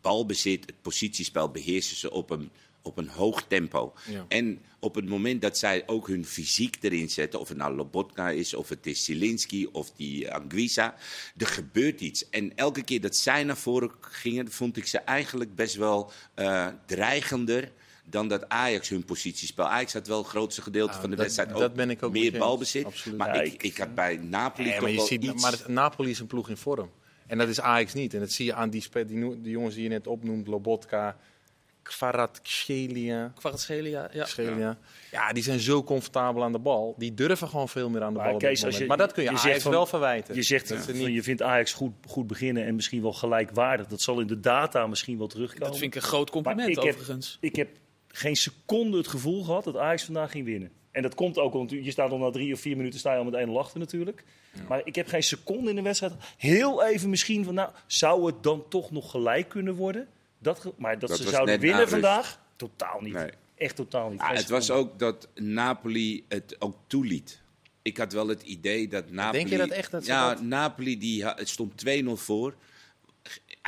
balbezit, 0.00 0.66
het 0.66 0.82
positiespel 0.82 1.50
beheersen 1.50 1.96
ze 1.96 2.10
op 2.10 2.30
een, 2.30 2.50
op 2.82 2.98
een 2.98 3.08
hoog 3.08 3.42
tempo. 3.46 3.94
Ja. 4.10 4.24
En 4.28 4.60
op 4.78 4.94
het 4.94 5.08
moment 5.08 5.42
dat 5.42 5.58
zij 5.58 5.82
ook 5.86 6.06
hun 6.08 6.26
fysiek 6.26 6.76
erin 6.80 7.10
zetten, 7.10 7.40
of 7.40 7.48
het 7.48 7.56
nou 7.56 7.74
Lobotka 7.74 8.30
is, 8.30 8.54
of 8.54 8.68
het 8.68 8.86
is 8.86 9.04
Zielinski, 9.04 9.66
of 9.66 9.90
die 9.90 10.32
Anguissa, 10.34 10.94
er 11.36 11.46
gebeurt 11.46 12.00
iets. 12.00 12.28
En 12.30 12.56
elke 12.56 12.82
keer 12.82 13.00
dat 13.00 13.16
zij 13.16 13.44
naar 13.44 13.56
voren 13.56 13.90
gingen, 14.00 14.50
vond 14.50 14.76
ik 14.76 14.86
ze 14.86 14.98
eigenlijk 14.98 15.54
best 15.54 15.74
wel 15.76 16.10
eh, 16.34 16.66
dreigender 16.86 17.72
dan 18.10 18.28
dat 18.28 18.48
Ajax 18.48 18.88
hun 18.88 19.04
positiespel. 19.04 19.64
Ajax 19.66 19.92
had 19.92 20.06
wel 20.06 20.18
het 20.18 20.26
grootste 20.26 20.62
gedeelte 20.62 20.92
Ja, 20.94 21.00
van 21.00 21.10
de 21.10 21.16
dat- 21.16 21.24
wedstrijd 21.24 21.50
dat 21.50 21.62
ook 21.62 21.74
ben 21.74 21.90
ik 21.90 22.02
ook 22.02 22.12
meer 22.12 22.38
balbezit. 22.38 22.84
Absoluut. 22.84 23.18
Maar 23.18 23.34
Ja, 23.34 23.40
ik, 23.42 23.62
ik- 23.62 23.76
had 23.78 23.94
bij 23.94 24.16
Napoli 24.16 24.62
Nee, 24.64 24.72
toch 24.72 24.82
maar, 24.82 24.90
je 24.90 24.96
wel 24.96 25.06
ziet, 25.06 25.24
iets... 25.24 25.42
maar 25.42 25.52
het- 25.52 25.68
Napoli 25.68 26.10
is 26.10 26.18
een 26.18 26.26
ploeg 26.26 26.48
in 26.48 26.56
vorm. 26.56 26.90
En 27.26 27.38
dat 27.38 27.48
is 27.48 27.60
Ajax 27.60 27.94
niet. 27.94 28.14
En 28.14 28.20
dat 28.20 28.30
zie 28.30 28.44
je 28.46 28.54
aan 28.54 28.70
die, 28.70 28.82
spe- 28.82 29.04
die, 29.04 29.40
die 29.40 29.50
jongens 29.50 29.74
die 29.74 29.82
je 29.82 29.88
net 29.88 30.06
opnoemt. 30.06 30.46
Lobotka, 30.46 31.16
Kvaratskhelia. 31.82 33.32
Kvaratskhelia, 33.36 34.08
ja. 34.12 34.24
Schelia. 34.24 34.78
Ja, 35.10 35.32
die 35.32 35.42
zijn 35.42 35.60
zo 35.60 35.84
comfortabel 35.84 36.42
aan 36.44 36.52
de 36.52 36.58
bal. 36.58 36.94
Die 36.98 37.14
durven 37.14 37.48
gewoon 37.48 37.68
veel 37.68 37.90
meer 37.90 38.02
aan 38.02 38.12
de 38.12 38.18
Maar 38.18 38.28
bal. 38.30 38.38
Kees, 38.38 38.64
als 38.64 38.78
je- 38.78 38.86
maar 38.86 38.96
dat 38.96 39.12
kun 39.12 39.22
je, 39.22 39.28
je 39.30 39.34
Ajax 39.36 39.50
zegt 39.50 39.62
van- 39.62 39.70
wel 39.72 39.86
verwijten. 39.86 40.34
Je 40.34 40.42
zegt 40.42 40.68
Dat 40.68 40.82
ze 40.82 40.92
niet- 40.92 41.14
je 41.14 41.22
vindt 41.22 41.42
Ajax 41.42 41.72
goed, 41.72 41.92
goed 42.06 42.26
beginnen 42.26 42.64
en 42.64 42.74
misschien 42.74 43.02
wel 43.02 43.12
gelijkwaardig. 43.12 43.86
Dat 43.86 44.00
zal 44.00 44.20
in 44.20 44.26
de 44.26 44.40
data 44.40 44.86
misschien 44.86 45.18
wel 45.18 45.26
terugkomen. 45.26 45.66
Dat 45.68 45.78
vind 45.78 45.94
ik 45.94 46.02
een 46.02 46.08
groot 46.08 46.30
compliment 46.30 46.76
heb- 46.76 46.84
overigens. 46.94 47.36
Ik 47.40 47.56
heb 47.56 47.68
geen 48.12 48.36
seconde 48.36 48.96
het 48.96 49.08
gevoel 49.08 49.44
gehad 49.44 49.64
dat 49.64 49.76
Ajax 49.76 50.04
vandaag 50.04 50.30
ging 50.30 50.44
winnen. 50.44 50.70
En 50.90 51.02
dat 51.02 51.14
komt 51.14 51.38
ook, 51.38 51.52
want 51.52 51.70
je 51.70 51.90
staat 51.90 52.10
al 52.10 52.18
na 52.18 52.30
drie 52.30 52.52
of 52.52 52.60
vier 52.60 52.76
minuten 52.76 52.98
sta 52.98 53.12
je 53.12 53.18
al 53.18 53.24
met 53.24 53.34
1 53.34 53.56
achter 53.56 53.78
natuurlijk. 53.78 54.24
Maar 54.68 54.80
ik 54.84 54.94
heb 54.94 55.08
geen 55.08 55.22
seconde 55.22 55.70
in 55.70 55.76
de 55.76 55.82
wedstrijd. 55.82 56.12
Heel 56.36 56.84
even 56.84 57.10
misschien 57.10 57.44
van, 57.44 57.54
nou, 57.54 57.70
zou 57.86 58.26
het 58.26 58.42
dan 58.42 58.64
toch 58.68 58.90
nog 58.90 59.10
gelijk 59.10 59.48
kunnen 59.48 59.74
worden? 59.74 60.08
Dat, 60.38 60.72
maar 60.76 60.98
dat, 60.98 61.08
Dat 61.08 61.18
ze 61.18 61.28
zouden 61.28 61.60
winnen 61.60 61.88
vandaag? 61.88 62.40
Totaal 62.56 63.00
niet. 63.00 63.12
Nee. 63.12 63.30
Echt 63.54 63.76
totaal 63.76 64.10
niet. 64.10 64.20
Ja, 64.20 64.32
het 64.32 64.48
was 64.48 64.70
ook 64.70 64.98
dat 64.98 65.28
Napoli 65.34 66.24
het 66.28 66.56
ook 66.58 66.76
toeliet. 66.86 67.40
Ik 67.82 67.96
had 67.96 68.12
wel 68.12 68.28
het 68.28 68.42
idee 68.42 68.88
dat 68.88 69.10
Napoli... 69.10 69.38
Denk 69.38 69.50
je 69.50 69.56
dat 69.68 69.68
echt 69.76 69.90
dat 69.90 70.06
Ja, 70.06 70.28
dat- 70.34 70.42
Napoli 70.42 70.98
die, 70.98 71.24
het 71.26 71.48
stond 71.48 71.72
2-0 71.86 72.04
voor. 72.12 72.54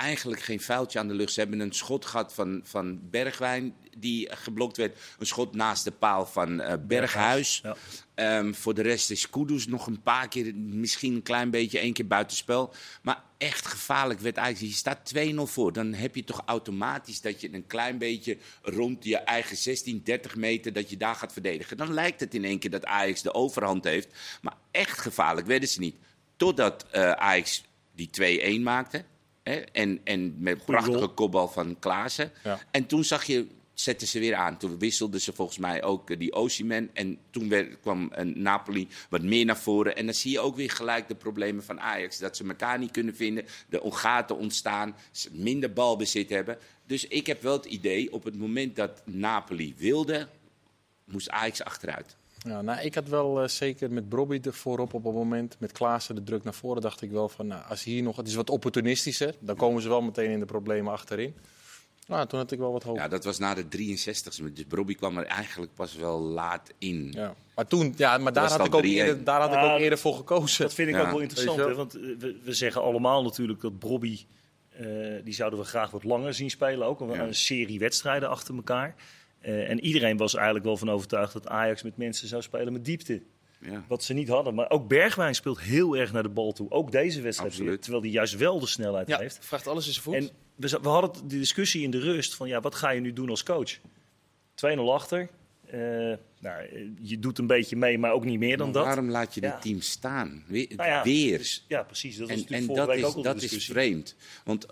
Eigenlijk 0.02 0.42
geen 0.42 0.60
foutje 0.60 0.98
aan 0.98 1.08
de 1.08 1.14
lucht. 1.14 1.32
Ze 1.32 1.40
hebben 1.40 1.60
een 1.60 1.72
schot 1.72 2.04
gehad 2.04 2.34
van, 2.34 2.60
van 2.64 3.00
Bergwijn 3.10 3.74
die 3.96 4.28
geblokt 4.32 4.76
werd. 4.76 4.98
Een 5.18 5.26
schot 5.26 5.54
naast 5.54 5.84
de 5.84 5.90
paal 5.90 6.26
van 6.26 6.60
eh, 6.60 6.74
Berghuis. 6.86 7.60
Ja. 7.62 7.76
Ehm, 8.14 8.52
voor 8.52 8.74
de 8.74 8.82
rest 8.82 9.10
is 9.10 9.30
Kudus 9.30 9.66
nog 9.66 9.86
een 9.86 10.02
paar 10.02 10.28
keer, 10.28 10.54
misschien 10.54 11.14
een 11.14 11.22
klein 11.22 11.50
beetje, 11.50 11.78
één 11.78 11.92
keer 11.92 12.06
buitenspel. 12.06 12.74
Maar 13.02 13.22
echt 13.38 13.66
gevaarlijk 13.66 14.20
werd 14.20 14.36
eigenlijk. 14.36 14.72
Je 14.72 14.78
staat 14.78 15.08
2-0 15.14 15.46
voor. 15.46 15.72
Dan 15.72 15.92
heb 15.92 16.14
je 16.14 16.24
toch 16.24 16.42
automatisch 16.46 17.20
dat 17.20 17.40
je 17.40 17.54
een 17.54 17.66
klein 17.66 17.98
beetje 17.98 18.38
rond 18.62 19.04
je 19.04 19.16
eigen 19.16 19.56
16, 19.56 20.00
30 20.04 20.36
meter, 20.36 20.72
dat 20.72 20.90
je 20.90 20.96
daar 20.96 21.14
gaat 21.14 21.32
verdedigen. 21.32 21.76
Dan 21.76 21.92
lijkt 21.92 22.20
het 22.20 22.34
in 22.34 22.44
één 22.44 22.58
keer 22.58 22.70
dat 22.70 22.84
Ajax 22.84 23.22
de 23.22 23.34
overhand 23.34 23.84
heeft. 23.84 24.08
Maar 24.40 24.56
echt 24.70 24.98
gevaarlijk 24.98 25.46
werden 25.46 25.68
ze 25.68 25.80
niet. 25.80 25.96
Totdat 26.36 26.86
eh, 26.90 27.10
Ajax 27.10 27.64
die 27.94 28.58
2-1 28.58 28.62
maakte. 28.62 29.04
Hè? 29.42 29.54
En, 29.54 30.00
en 30.04 30.34
met 30.38 30.64
prachtige 30.64 30.96
goal. 30.96 31.14
kopbal 31.14 31.48
van 31.48 31.78
Klaassen. 31.78 32.32
Ja. 32.44 32.60
En 32.70 32.86
toen 32.86 33.04
zag 33.04 33.24
je, 33.24 33.46
zetten 33.74 34.06
ze 34.06 34.18
weer 34.18 34.34
aan. 34.34 34.58
Toen 34.58 34.78
wisselden 34.78 35.20
ze 35.20 35.32
volgens 35.32 35.58
mij 35.58 35.82
ook 35.82 36.10
eh, 36.10 36.18
die 36.18 36.32
Osimhen. 36.32 36.90
En 36.92 37.18
toen 37.30 37.48
werd, 37.48 37.80
kwam 37.80 38.08
een 38.14 38.42
Napoli 38.42 38.88
wat 39.08 39.22
meer 39.22 39.44
naar 39.44 39.58
voren. 39.58 39.96
En 39.96 40.04
dan 40.04 40.14
zie 40.14 40.32
je 40.32 40.40
ook 40.40 40.56
weer 40.56 40.70
gelijk 40.70 41.08
de 41.08 41.14
problemen 41.14 41.64
van 41.64 41.80
Ajax. 41.80 42.18
Dat 42.18 42.36
ze 42.36 42.44
elkaar 42.48 42.78
niet 42.78 42.90
kunnen 42.90 43.16
vinden. 43.16 43.44
De 43.68 43.80
gaten 43.90 44.36
ontstaan. 44.36 44.96
Ze 45.10 45.28
minder 45.32 45.72
balbezit 45.72 46.30
hebben. 46.30 46.58
Dus 46.86 47.06
ik 47.06 47.26
heb 47.26 47.42
wel 47.42 47.52
het 47.52 47.64
idee, 47.64 48.12
op 48.12 48.24
het 48.24 48.36
moment 48.36 48.76
dat 48.76 49.02
Napoli 49.04 49.74
wilde, 49.76 50.28
moest 51.04 51.30
Ajax 51.30 51.64
achteruit. 51.64 52.16
Ja, 52.44 52.62
nou, 52.62 52.80
ik 52.80 52.94
had 52.94 53.08
wel 53.08 53.42
eh, 53.42 53.48
zeker 53.48 53.90
met 53.92 54.08
Brobby 54.08 54.40
er 54.42 54.52
voorop 54.54 54.94
op 54.94 55.04
het 55.04 55.14
moment. 55.14 55.56
Met 55.58 55.72
Klaassen 55.72 56.14
de 56.14 56.22
druk 56.22 56.44
naar 56.44 56.54
voren 56.54 56.82
dacht 56.82 57.02
ik 57.02 57.10
wel 57.10 57.28
van... 57.28 57.46
Nou, 57.46 57.62
als 57.68 57.84
hier 57.84 58.02
nog... 58.02 58.16
Het 58.16 58.26
is 58.28 58.34
wat 58.34 58.50
opportunistischer. 58.50 59.34
Dan 59.40 59.56
komen 59.56 59.82
ze 59.82 59.88
wel 59.88 60.02
meteen 60.02 60.30
in 60.30 60.38
de 60.38 60.44
problemen 60.44 60.92
achterin. 60.92 61.34
Nou, 62.06 62.26
toen 62.26 62.38
had 62.38 62.50
ik 62.52 62.58
wel 62.58 62.72
wat 62.72 62.82
hoop. 62.82 62.96
Ja, 62.96 63.08
dat 63.08 63.24
was 63.24 63.38
na 63.38 63.54
de 63.54 63.64
63ste. 63.64 64.52
Dus 64.52 64.66
Bobby 64.66 64.94
kwam 64.94 65.18
er 65.18 65.24
eigenlijk 65.26 65.74
pas 65.74 65.94
wel 65.96 66.20
laat 66.20 66.70
in. 66.78 67.12
Ja. 67.12 67.34
Maar 67.54 67.66
toen, 67.66 67.94
ja, 67.96 68.18
maar 68.18 68.32
daar 68.32 68.50
had, 68.50 68.66
ik 68.66 68.74
ook 68.74 68.82
3-1. 68.82 68.84
eerder, 68.86 69.24
daar 69.24 69.40
had 69.40 69.52
ik 69.52 69.56
Ah, 69.58 69.72
ook 69.72 69.78
eerder 69.80 69.98
voor 69.98 70.14
gekozen. 70.14 70.62
Dat 70.64 70.74
vind 70.74 70.88
ik 70.88 70.94
Ja. 70.94 71.00
ook 71.02 71.10
wel 71.10 71.20
interessant. 71.20 71.58
Hè? 71.58 71.74
Want 71.74 71.94
eh, 71.94 72.00
we, 72.18 72.36
we 72.44 72.52
zeggen 72.54 72.82
allemaal 72.82 73.22
natuurlijk 73.22 73.60
dat 73.60 73.78
Brobby, 73.78 74.18
eh, 74.68 74.86
die 75.24 75.34
zouden 75.34 75.58
we 75.58 75.64
graag 75.64 75.90
wat 75.90 76.04
langer 76.04 76.34
zien 76.34 76.50
spelen. 76.50 76.86
Ook 76.86 77.00
een, 77.00 77.10
Ja. 77.10 77.22
een 77.22 77.34
serie 77.34 77.78
wedstrijden 77.78 78.28
achter 78.28 78.54
elkaar. 78.54 78.94
Eh, 79.42 79.70
en 79.70 79.80
iedereen 79.80 80.16
was 80.16 80.34
eigenlijk 80.34 80.64
wel 80.64 80.76
van 80.76 80.90
overtuigd 80.90 81.32
dat 81.32 81.48
Ajax 81.48 81.82
met 81.82 81.96
mensen 81.96 82.28
zou 82.28 82.42
spelen 82.42 82.72
met 82.72 82.84
diepte. 82.84 83.22
Ja. 83.60 83.84
Wat 83.88 84.02
ze 84.04 84.12
niet 84.14 84.28
hadden. 84.28 84.54
Maar 84.54 84.70
ook 84.70 84.88
Bergwijn 84.88 85.34
speelt 85.34 85.60
heel 85.60 85.96
erg 85.96 86.12
naar 86.12 86.22
de 86.22 86.28
bal 86.28 86.52
toe. 86.52 86.70
Ook 86.70 86.92
deze 86.92 87.20
wedstrijd 87.20 87.50
Absoluut. 87.50 87.70
weer. 87.72 87.80
Terwijl 87.80 88.02
hij 88.02 88.12
juist 88.12 88.36
wel 88.36 88.60
de 88.60 88.66
snelheid 88.66 89.08
Ja, 89.08 89.18
heeft. 89.18 89.38
vraagt 89.40 89.66
alles 89.66 89.86
in 89.86 89.92
zijn 89.92 90.04
voet. 90.04 90.14
En 90.14 90.28
we, 90.54 90.78
we 90.82 90.88
hadden 90.88 91.28
de 91.28 91.38
discussie 91.38 91.82
in 91.82 91.90
de 91.90 91.98
rust 91.98 92.34
van 92.34 92.48
ja, 92.48 92.60
wat 92.60 92.74
ga 92.74 92.90
je 92.90 93.00
nu 93.00 93.12
doen 93.12 93.30
als 93.30 93.42
coach? 93.42 93.78
2-0 94.54 94.92
achter. 94.92 95.28
Eh, 95.66 95.78
nou, 96.40 96.62
eh, 96.62 96.86
je 97.00 97.18
doet 97.18 97.38
een 97.38 97.46
beetje 97.46 97.76
mee, 97.76 97.98
maar 97.98 98.12
ook 98.12 98.24
niet 98.24 98.38
meer 98.38 98.56
dan 98.56 98.66
Maar 98.66 98.74
dat. 98.74 98.84
waarom 98.84 99.10
laat 99.10 99.34
je 99.34 99.40
Ja. 99.40 99.50
het 99.52 99.62
team 99.62 99.80
staan? 99.80 100.44
Weer. 100.46 100.68
Nou 100.76 100.88
ja, 100.88 101.02
weer. 101.02 101.38
dus- 101.38 101.64
ja, 101.68 101.82
precies. 101.82 102.16
Dat 102.16 102.28
En, 102.28 102.36
natuurlijk 102.36 102.68
en 102.68 102.74
dat, 102.76 102.86
week 102.86 102.98
is, 102.98 103.04
ook 103.04 103.14
al 103.14 103.22
dat 103.22 103.42
is 103.42 103.64
vreemd. 103.66 104.16
Want 104.44 104.66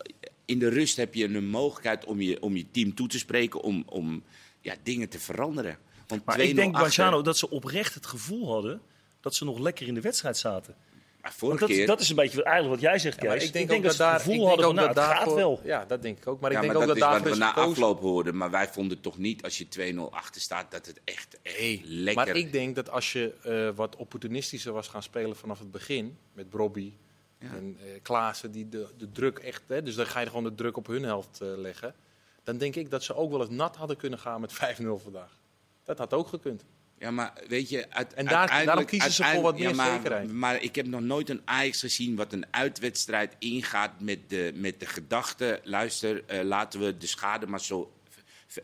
in 0.45 0.59
de 0.59 0.69
rust 0.69 0.97
heb 0.97 1.15
je 1.15 1.25
een 1.25 1.47
mogelijkheid 1.47 2.05
om 2.05 2.21
je, 2.21 2.43
om 2.43 2.57
je 2.57 2.71
team 2.71 2.95
toe 2.95 3.09
te 3.09 3.19
spreken, 3.19 3.61
om, 3.61 3.83
om 3.87 4.23
ja, 4.61 4.75
dingen 4.83 5.09
te 5.09 5.19
veranderen. 5.19 5.79
Want 6.07 6.25
Maar 6.25 6.39
2-0 6.39 6.41
ik 6.41 6.57
denk, 6.57 6.73
Banciano, 6.73 7.23
dat 7.23 7.37
ze 7.39 7.51
oprecht 7.51 7.95
het 7.95 8.07
gevoel 8.07 8.53
hadden 8.53 8.81
dat 9.21 9.35
ze 9.35 9.45
nog 9.45 9.59
lekker 9.59 9.87
in 9.87 9.95
de 9.95 10.01
wedstrijd 10.01 10.37
zaten. 10.37 10.75
Maar 11.23 11.33
vorige 11.33 11.59
dat, 11.59 11.69
keer, 11.69 11.87
dat 11.87 12.01
is 12.01 12.09
een 12.09 12.17
beetje 12.17 12.43
eigenlijk 12.43 12.81
wat 12.81 12.91
jij 12.91 12.99
zegt, 12.99 13.23
Ja, 13.23 13.35
ik 13.35 13.53
denk, 13.53 13.69
dat 13.69 13.77
ook 13.77 13.83
dat 13.83 13.93
ze 13.93 13.99
daar 13.99 14.13
het 14.13 14.23
gevoel 14.23 14.47
hadden 14.47 14.65
van, 14.65 14.75
nou, 14.75 14.95
dat 14.95 15.09
het 15.09 15.17
gaat 15.17 15.35
wel. 15.35 15.61
Ja, 15.65 15.85
dat 15.85 16.03
denk 16.03 16.19
ik 16.19 16.27
ook. 16.27 16.41
Maar 16.41 16.51
ik 16.51 16.57
ja, 16.57 16.63
denk 16.63 16.73
maar 16.73 16.83
ook 16.83 16.89
dat, 16.89 16.99
dat, 16.99 17.07
is 17.09 17.13
wat 17.13 17.25
daarvoor 17.25 17.39
we 17.39 17.45
is 17.45 17.55
na 17.55 17.63
gekozen. 17.63 17.83
afloop 17.85 18.01
hoorden. 18.01 18.37
Maar 18.37 18.51
wij 18.51 18.69
vonden 18.69 19.01
toch 19.01 19.19
niet, 19.19 19.43
als 19.43 19.59
je 19.59 19.95
2-0 19.95 19.99
achter 20.11 20.41
staat, 20.41 20.71
dat 20.71 20.87
het 20.87 21.01
echt, 21.05 21.39
echt 21.43 21.59
Nee, 21.59 21.83
lekker... 21.85 22.27
Maar 22.27 22.37
ik 22.37 22.53
denk 22.53 22.75
dat 22.75 22.91
als 22.91 23.13
je 23.13 23.35
eh, 23.43 23.77
wat 23.77 23.97
opportunistischer 23.97 24.73
was 24.73 24.89
gaan 24.89 25.03
spelen 25.03 25.37
vanaf 25.37 25.59
het 25.59 25.71
begin, 25.71 26.19
met 26.33 26.51
Brobby 26.51 26.93
Ja. 27.39 27.49
en 27.49 27.77
eh 27.81 28.03
Klaassen, 28.03 28.51
die 28.51 28.69
de, 28.69 28.87
de 28.97 29.13
druk 29.13 29.39
echt, 29.39 29.63
hè, 29.67 29.83
dus 29.83 29.95
dan 29.95 30.07
ga 30.07 30.21
je 30.21 30.27
gewoon 30.27 30.45
de 30.45 30.55
druk 30.55 30.77
op 30.77 30.87
hun 30.87 31.03
helft 31.03 31.41
eh, 31.41 31.49
leggen, 31.57 31.95
dan 32.45 32.59
denk 32.59 32.77
ik 32.77 32.91
dat 32.91 33.05
ze 33.05 33.15
ook 33.15 33.31
wel 33.31 33.41
eens 33.41 33.51
nat 33.51 33.77
hadden 33.77 33.97
kunnen 33.97 34.19
gaan 34.19 34.41
met 34.41 34.53
5-0 34.59 34.59
vandaag. 35.03 35.39
Dat 35.85 35.99
had 35.99 36.13
ook 36.15 36.29
gekund. 36.29 36.65
Ja, 36.99 37.11
maar 37.11 37.33
weet 37.49 37.69
je, 37.69 37.91
uit, 37.91 38.15
En 38.15 38.27
daar- 38.27 38.65
daarom 38.65 38.85
kiezen 38.85 39.13
ze 39.13 39.25
voor 39.25 39.43
wat 39.43 39.59
meer 39.59 39.75
zekerheid. 39.75 40.33
maar, 40.33 40.63
ik 40.63 40.75
heb 40.75 40.87
nog 40.87 41.01
nooit 41.01 41.29
een 41.29 41.43
Ajax 41.45 41.81
gezien 41.81 42.17
wat 42.17 42.33
een 42.33 42.47
uitwedstrijd 42.51 43.37
ingaat 43.39 44.01
met 44.01 44.19
de, 44.31 44.53
met 44.55 44.81
de 44.81 44.87
gedachte... 44.87 45.61
luister, 45.65 46.25
eh, 46.27 46.43
laten 46.43 46.81
we 46.81 46.97
de 46.97 47.07
schade 47.07 47.47
maar 47.47 47.61
zo 47.61 47.93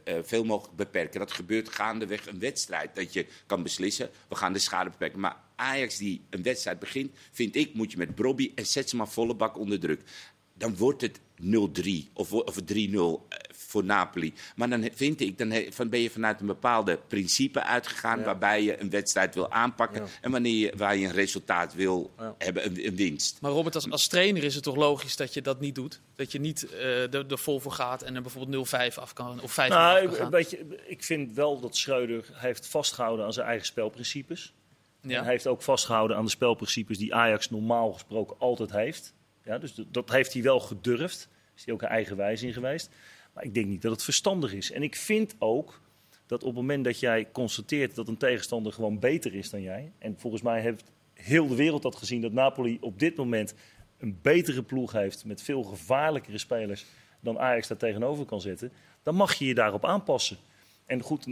eh, 0.04 0.14
veel 0.22 0.44
mogelijk 0.44 0.76
beperken. 0.76 1.20
Dat 1.20 1.32
gebeurt 1.32 1.68
gaandeweg 1.68 2.26
een 2.26 2.38
wedstrijd. 2.38 2.94
Dat 2.94 3.12
je 3.12 3.26
kan 3.46 3.62
beslissen, 3.62 4.10
we 4.28 4.34
gaan 4.34 4.52
de 4.52 4.58
schade 4.58 4.90
beperken. 4.90 5.20
Maar 5.20 5.36
Ajax 5.56 5.96
die 5.96 6.24
een 6.30 6.42
wedstrijd 6.42 6.78
begint, 6.78 7.16
vind 7.32 7.56
ik, 7.56 7.74
moet 7.74 7.90
je 7.92 7.98
met 7.98 8.14
Brobby... 8.14 8.52
en 8.54 8.66
zet 8.66 8.88
ze 8.90 8.96
maar 8.96 9.08
volle 9.08 9.34
bak 9.34 9.58
onder 9.58 9.80
druk. 9.80 10.02
Dan 10.54 10.76
wordt 10.76 11.00
het 11.00 11.20
0-3 11.42 12.12
of, 12.12 12.32
of 12.32 12.54
3-0 12.60 12.62
eh, 12.64 13.18
voor 13.52 13.84
Napoli. 13.84 14.34
Maar 14.56 14.68
dan 14.68 14.88
vind 14.94 15.20
ik, 15.20 15.38
dan 15.38 15.50
he- 15.50 15.66
van 15.70 15.88
ben 15.88 16.00
je 16.00 16.10
vanuit 16.10 16.40
een 16.40 16.46
bepaalde 16.46 16.98
principe 17.08 17.62
uitgegaan... 17.62 18.18
Ja. 18.18 18.24
waarbij 18.24 18.62
je 18.62 18.80
een 18.80 18.90
wedstrijd 18.90 19.34
wil 19.34 19.50
aanpakken... 19.50 20.02
Ja. 20.02 20.08
en 20.20 20.30
wanneer 20.30 20.54
je, 20.58 20.72
waar 20.76 20.96
je 20.96 21.06
een 21.06 21.12
resultaat 21.12 21.74
wil 21.74 22.10
Ja. 22.18 22.34
hebben, 22.38 22.66
een, 22.66 22.86
een 22.86 22.96
winst. 22.96 23.38
Maar 23.40 23.50
Robert, 23.50 23.74
als, 23.74 23.90
als 23.90 24.06
trainer 24.06 24.44
is 24.44 24.54
het 24.54 24.64
toch 24.64 24.76
logisch 24.76 25.16
dat 25.16 25.34
je 25.34 25.42
dat 25.42 25.60
niet 25.60 25.74
doet? 25.74 26.00
Dat 26.14 26.32
je 26.32 26.40
niet 26.40 26.70
eh 26.70 27.14
er, 27.14 27.26
er 27.30 27.38
vol 27.38 27.60
voor 27.60 27.72
gaat 27.72 28.02
en 28.02 28.14
er 28.14 28.22
bijvoorbeeld 28.22 28.68
0-5 28.68 28.94
af 28.94 29.12
kan 29.12 29.40
of 29.42 29.52
5 29.52 29.68
Nou, 29.70 29.96
af 29.96 30.02
ik, 30.02 30.08
kan 30.08 30.18
gaan. 30.18 30.30
weet 30.30 30.50
je, 30.50 30.82
ik 30.86 31.04
vind 31.04 31.32
wel 31.34 31.60
dat 31.60 31.76
Schreuder 31.76 32.24
heeft 32.32 32.66
vastgehouden 32.66 33.24
aan 33.26 33.32
zijn 33.32 33.46
eigen 33.46 33.66
spelprincipes. 33.66 34.54
En 35.02 35.10
hij 35.10 35.24
heeft 35.32 35.46
ook 35.46 35.62
vastgehouden 35.62 36.16
aan 36.16 36.24
de 36.24 36.30
spelprincipes 36.30 36.98
die 36.98 37.14
Ajax 37.14 37.50
normaal 37.50 37.92
gesproken 37.92 38.36
altijd 38.38 38.70
heeft. 38.72 39.14
Ja, 39.46 39.58
dus 39.58 39.74
dat 39.90 40.10
heeft 40.10 40.32
hij 40.32 40.42
wel 40.42 40.60
gedurfd. 40.60 41.28
Is 41.56 41.64
hij 41.64 41.74
ook 41.74 41.82
een 41.82 41.88
eigenwijs 41.88 42.42
in 42.42 42.52
geweest. 42.52 42.90
Maar 43.32 43.44
ik 43.44 43.54
denk 43.54 43.66
niet 43.66 43.82
dat 43.82 43.92
het 43.92 44.02
verstandig 44.02 44.52
is. 44.52 44.70
En 44.70 44.82
ik 44.82 44.96
vind 44.96 45.34
ook 45.38 45.80
dat 46.26 46.42
op 46.42 46.46
het 46.46 46.56
moment 46.56 46.84
dat 46.84 47.00
jij 47.00 47.28
constateert 47.32 47.94
dat 47.94 48.08
een 48.08 48.16
tegenstander 48.16 48.72
gewoon 48.72 48.98
beter 48.98 49.34
is 49.34 49.50
dan 49.50 49.62
jij. 49.62 49.92
En 49.98 50.18
volgens 50.18 50.42
mij 50.42 50.60
heeft 50.60 50.84
heel 51.12 51.46
de 51.46 51.54
wereld 51.54 51.82
had 51.82 51.96
gezien 51.96 52.20
dat 52.20 52.32
Napoli 52.32 52.78
op 52.80 52.98
dit 52.98 53.16
moment 53.16 53.54
een 53.98 54.18
betere 54.22 54.62
ploeg 54.62 54.92
heeft 54.92 55.24
met 55.24 55.42
veel 55.42 55.62
gevaarlijkere 55.62 56.38
spelers 56.38 56.84
dan 57.20 57.38
Ajax 57.38 57.68
daar 57.68 57.78
tegenover 57.78 58.24
kan 58.24 58.40
zetten, 58.40 58.72
dan 59.02 59.14
mag 59.14 59.34
je 59.34 59.46
je 59.46 59.54
daarop 59.54 59.84
aanpassen. 59.84 60.36
En 60.86 61.00
goed, 61.00 61.26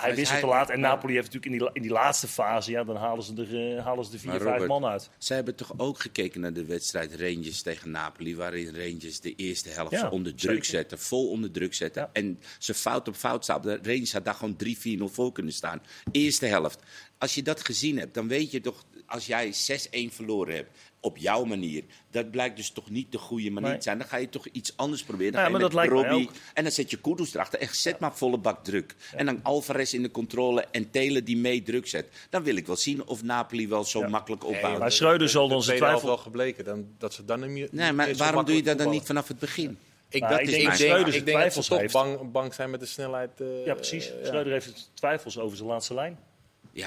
hij 0.00 0.14
wist 0.14 0.30
het 0.30 0.40
te 0.40 0.46
laat. 0.46 0.70
En 0.70 0.80
Napoli 0.80 1.14
heeft 1.14 1.32
natuurlijk 1.32 1.52
in 1.52 1.58
die, 1.58 1.70
in 1.72 1.82
die 1.82 1.90
laatste 1.90 2.28
fase, 2.28 2.70
ja, 2.70 2.84
dan 2.84 2.96
halen 2.96 3.24
ze 3.24 3.34
er, 3.34 3.76
eh, 3.76 3.84
halen 3.84 4.04
ze 4.04 4.12
er 4.12 4.18
vier, 4.18 4.40
vijf 4.40 4.66
man 4.66 4.84
uit. 4.84 5.10
Zij 5.18 5.36
hebben 5.36 5.54
toch 5.54 5.72
ook 5.76 6.00
gekeken 6.00 6.40
naar 6.40 6.52
de 6.52 6.64
wedstrijd 6.64 7.14
Rangers 7.14 7.62
tegen 7.62 7.90
Napoli, 7.90 8.36
waarin 8.36 8.74
Rangers 8.76 9.20
de 9.20 9.34
eerste 9.34 9.68
helft 9.68 9.90
Ja, 9.90 9.98
ze 9.98 10.10
onder 10.10 10.34
druk 10.34 10.50
zeker. 10.50 10.64
zetten, 10.64 10.98
vol 10.98 11.30
onder 11.30 11.50
druk 11.50 11.74
zetten. 11.74 12.02
Ja. 12.02 12.10
En 12.12 12.40
ze 12.58 12.74
fout 12.74 13.08
op 13.08 13.14
fout 13.14 13.44
zaten. 13.44 13.82
De 13.82 13.90
Rangers 13.90 14.12
had 14.12 14.24
daar 14.24 14.34
gewoon 14.34 14.56
3-4-0 14.56 15.08
voor 15.08 15.32
kunnen 15.32 15.52
staan. 15.52 15.82
Eerste 16.12 16.46
helft. 16.46 16.82
Als 17.18 17.34
je 17.34 17.42
dat 17.42 17.60
gezien 17.64 17.98
hebt, 17.98 18.14
dan 18.14 18.28
weet 18.28 18.50
je 18.50 18.60
toch, 18.60 18.84
als 19.06 19.26
jij 19.26 19.52
6-1 19.52 20.12
verloren 20.12 20.54
hebt, 20.54 20.78
op 21.00 21.16
jouw 21.16 21.44
manier, 21.44 21.84
dat 22.10 22.30
blijkt 22.30 22.56
dus 22.56 22.70
toch 22.70 22.90
niet 22.90 23.12
de 23.12 23.18
goede 23.18 23.50
manier 23.50 23.68
Nee. 23.68 23.76
te 23.78 23.82
zijn. 23.82 23.98
Dan 23.98 24.06
ga 24.06 24.16
je 24.16 24.28
toch 24.28 24.46
iets 24.52 24.72
anders 24.76 25.02
proberen. 25.02 25.32
Dan 25.32 25.40
Ja, 25.42 25.46
ga 25.48 25.52
je 25.54 25.58
maar 25.60 25.70
met 25.70 25.76
dat 25.76 25.88
lijkt 25.88 26.02
mij 26.02 26.10
Robbie- 26.10 26.28
ook. 26.28 26.34
En 26.54 26.62
dan 26.62 26.72
zet 26.72 26.90
je 26.90 26.96
Kudus 27.00 27.34
erachter. 27.34 27.58
Echt, 27.60 27.76
zet 27.76 27.98
maar 27.98 28.16
volle 28.16 28.38
bak 28.38 28.64
druk. 28.64 28.94
En 29.16 29.26
dan 29.26 29.40
Alvarez 29.42 29.92
in 29.92 30.02
de 30.02 30.10
controle 30.10 30.64
en 30.70 30.90
Telen 30.90 31.24
die 31.24 31.36
mee 31.36 31.62
druk 31.62 31.86
zet. 31.86 32.06
Dan 32.30 32.42
wil 32.42 32.56
ik 32.56 32.66
wel 32.66 32.76
zien 32.76 33.06
of 33.06 33.22
Napoli 33.22 33.68
wel 33.68 33.84
zo 33.84 34.00
Ja. 34.00 34.08
makkelijk 34.08 34.42
Nee, 34.42 34.54
opbouwt. 34.54 34.78
Maar 34.78 34.92
Schreuder 34.92 35.28
zal 35.28 35.48
dan 35.48 35.62
zijn 35.62 35.76
twijfel... 35.76 36.06
wel 36.08 36.16
gebleken 36.16 36.64
dan, 36.64 36.86
dat 36.98 37.14
ze 37.14 37.24
dan 37.24 37.40
niet 37.40 37.50
meer. 37.50 37.68
Nee, 37.70 37.92
maar 37.92 38.14
waarom 38.14 38.44
doe 38.44 38.56
je 38.56 38.62
dat 38.62 38.78
dan 38.78 38.90
niet 38.90 39.04
vanaf 39.06 39.28
het 39.28 39.38
begin? 39.38 39.78
Ik, 40.10 40.20
Nou, 40.20 40.32
dat 40.32 40.40
ik 40.42 40.46
is 40.46 40.52
denk 40.52 40.62
ik 40.72 40.78
denk, 40.78 40.90
Schreuder 40.90 41.14
ik 41.14 41.24
denk 41.24 41.40
dat 41.54 41.64
ze 41.64 41.70
toch 41.70 41.92
bang, 41.92 42.32
bang 42.32 42.54
zijn 42.54 42.70
met 42.70 42.80
de 42.80 42.86
snelheid. 42.86 43.40
eh, 43.40 43.64
Ja, 43.66 43.74
precies. 43.74 44.10
eh, 44.10 44.26
Schreuder 44.26 44.52
heeft 44.52 44.90
twijfels 44.94 45.38
over 45.38 45.56
zijn 45.56 45.68
laatste 45.68 45.94
lijn. 45.94 46.18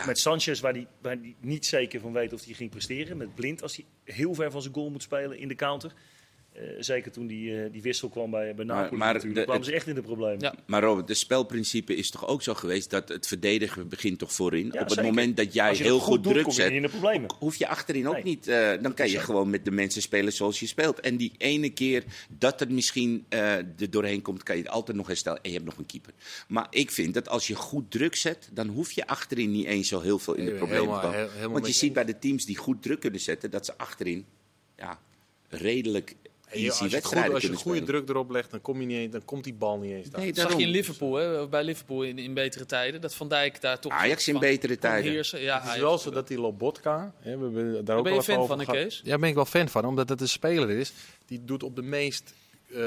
Met 0.06 0.20
Sanchez, 0.20 0.60
waar 0.60 0.74
hij 1.02 1.20
die 1.22 1.36
niet 1.40 1.66
zeker 1.66 2.00
van 2.00 2.14
weet 2.14 2.34
of 2.34 2.46
hij 2.46 2.54
ging 2.54 2.70
presteren. 2.70 3.18
Met 3.18 3.36
Blind, 3.36 3.62
als 3.62 3.76
hij 3.76 3.86
heel 4.16 4.34
ver 4.34 4.52
van 4.52 4.62
zijn 4.62 4.74
goal 4.74 4.90
moet 4.90 5.04
spelen 5.04 5.38
in 5.38 5.48
de 5.48 5.56
counter. 5.56 5.94
Eh, 6.51 6.62
zeker 6.79 7.12
toen 7.12 7.27
die, 7.27 7.63
eh, 7.63 7.72
die 7.72 7.81
wissel 7.81 8.10
kwam 8.10 8.31
bij, 8.31 8.55
bij 8.55 8.65
Napoli 8.65 8.98
maar 8.98 9.13
natuurlijk. 9.13 9.39
de- 9.39 9.46
kwamen 9.46 9.65
ze 9.65 9.72
echt 9.74 9.88
in 9.88 9.96
de 9.96 10.01
problemen. 10.01 10.39
Ja. 10.39 10.55
maar 10.65 10.81
Robert, 10.84 11.08
het 11.10 11.17
spelprincipe 11.17 11.96
is 11.96 12.10
toch 12.10 12.27
ook 12.27 12.41
zo 12.43 12.53
geweest 12.53 12.89
dat 12.89 13.10
het 13.10 13.27
verdedigen 13.27 13.88
begint 13.88 14.20
toch 14.20 14.34
voorin. 14.34 14.65
Op 14.74 14.79
het 14.79 14.89
zeker. 14.89 15.03
moment 15.05 15.38
dat 15.38 15.53
jij 15.53 15.74
heel 15.75 16.00
goed 16.00 16.08
goed 16.13 16.24
doet, 16.24 16.31
druk 16.34 16.43
kom 16.46 16.53
je 16.53 16.60
niet 16.62 16.67
zet, 16.67 16.75
in 16.75 16.81
de 16.81 16.89
problemen. 16.89 17.34
hoef 17.39 17.55
je 17.55 17.67
achterin 17.67 18.08
ook 18.08 18.13
Nee. 18.13 18.24
niet. 18.24 18.48
eh, 18.48 18.72
dan 18.81 18.93
kan 18.93 19.05
je 19.10 19.12
zo. 19.17 19.20
gewoon 19.20 19.50
met 19.50 19.65
de 19.65 19.72
mensen 19.72 20.01
spelen 20.01 20.34
zoals 20.34 20.60
je 20.60 20.65
speelt. 20.67 21.00
En 21.00 21.17
die 21.17 21.31
ene 21.38 21.70
keer 21.70 22.03
dat 22.38 22.60
het 22.60 22.70
misschien 22.70 23.25
eh 23.29 23.53
er 23.58 23.89
doorheen 23.89 24.22
komt, 24.22 24.43
kan 24.43 24.55
je 24.58 24.62
het 24.63 24.72
altijd 24.72 24.98
nog 24.98 25.08
herstellen. 25.08 25.39
En 25.41 25.50
je 25.50 25.55
hebt 25.55 25.70
nog 25.70 25.77
een 25.77 25.86
keeper. 25.86 26.13
Maar 26.48 26.67
ik 26.70 26.91
vind 26.91 27.13
dat 27.13 27.29
als 27.29 27.48
je 27.48 27.55
goed 27.55 27.91
druk 27.91 28.15
zet, 28.15 28.50
dan 28.53 28.67
hoef 28.67 28.91
je 28.91 29.08
achterin 29.08 29.51
niet 29.51 29.65
eens 29.65 29.88
zo 29.88 30.00
heel 30.01 30.20
veel 30.20 30.34
in 30.34 30.46
de 30.46 30.51
problemen 30.51 31.01
te 31.01 31.08
komen. 31.08 31.51
Want 31.51 31.67
je 31.67 31.74
ziet 31.74 31.93
bij 31.93 32.05
de 32.05 32.20
teams 32.20 32.46
die 32.46 32.58
goed 32.58 32.81
druk 32.81 33.00
kunnen 33.00 33.20
zetten, 33.20 33.51
dat 33.51 33.65
ze 33.65 33.77
achterin 33.77 34.25
ja, 34.77 35.00
redelijk 35.50 36.15
easy 36.51 36.84
als 36.84 36.91
je, 36.91 37.01
goed, 37.03 37.15
als 37.17 37.25
je 37.25 37.39
kunnen 37.39 37.39
goede 37.39 37.77
spelen. 37.77 37.86
druk 37.86 38.10
erop 38.10 38.29
legt, 38.29 38.51
dan, 38.51 38.62
kom 38.62 38.79
je 38.79 38.86
niet 38.86 38.98
eens, 38.98 39.12
dan 39.12 39.25
komt 39.25 39.43
die 39.43 39.53
bal 39.53 39.77
niet 39.77 39.91
eens 39.91 40.10
daar. 40.10 40.22
Nee, 40.22 40.34
Dat 40.34 40.50
zag 40.50 40.58
je 40.60 40.63
in 40.63 40.70
Liverpool, 40.70 41.13
hè, 41.15 41.48
bij 41.48 41.63
Liverpool 41.63 42.03
in, 42.03 42.17
in 42.17 42.34
betere 42.34 42.65
tijden. 42.65 43.01
Dat 43.01 43.15
Van 43.15 43.27
Dijk 43.29 43.62
daar 43.62 43.79
toch 43.79 43.91
Ajax 43.91 44.27
in 44.27 44.39
betere 44.39 44.77
tijden. 44.77 45.12
heersen. 45.12 45.41
Ja, 45.41 45.53
het 45.53 45.63
is 45.63 45.70
Ajax 45.70 45.84
wel 45.84 45.98
zo 45.98 46.10
dat 46.12 46.27
die 46.27 46.39
Lobotka, 46.39 47.13
hè, 47.20 47.38
we 47.38 47.43
hebben 47.43 47.86
daar 47.86 47.98
ook 47.98 48.03
ben 48.03 48.13
je 48.13 48.24
fan 48.24 48.38
over 48.38 48.65
van. 48.65 48.75
Kees? 48.75 49.01
Ja, 49.03 49.17
ben 49.17 49.29
ik 49.29 49.36
wel 49.36 49.46
fan 49.46 49.70
van, 49.70 49.86
omdat 49.86 50.10
het 50.10 50.22
een 50.22 50.29
speler 50.29 50.70
is 50.70 50.93
die 51.25 51.46
doet 51.46 51.63
op 51.63 51.75
de 51.75 51.81
meest 51.81 52.34
eh, 52.74 52.79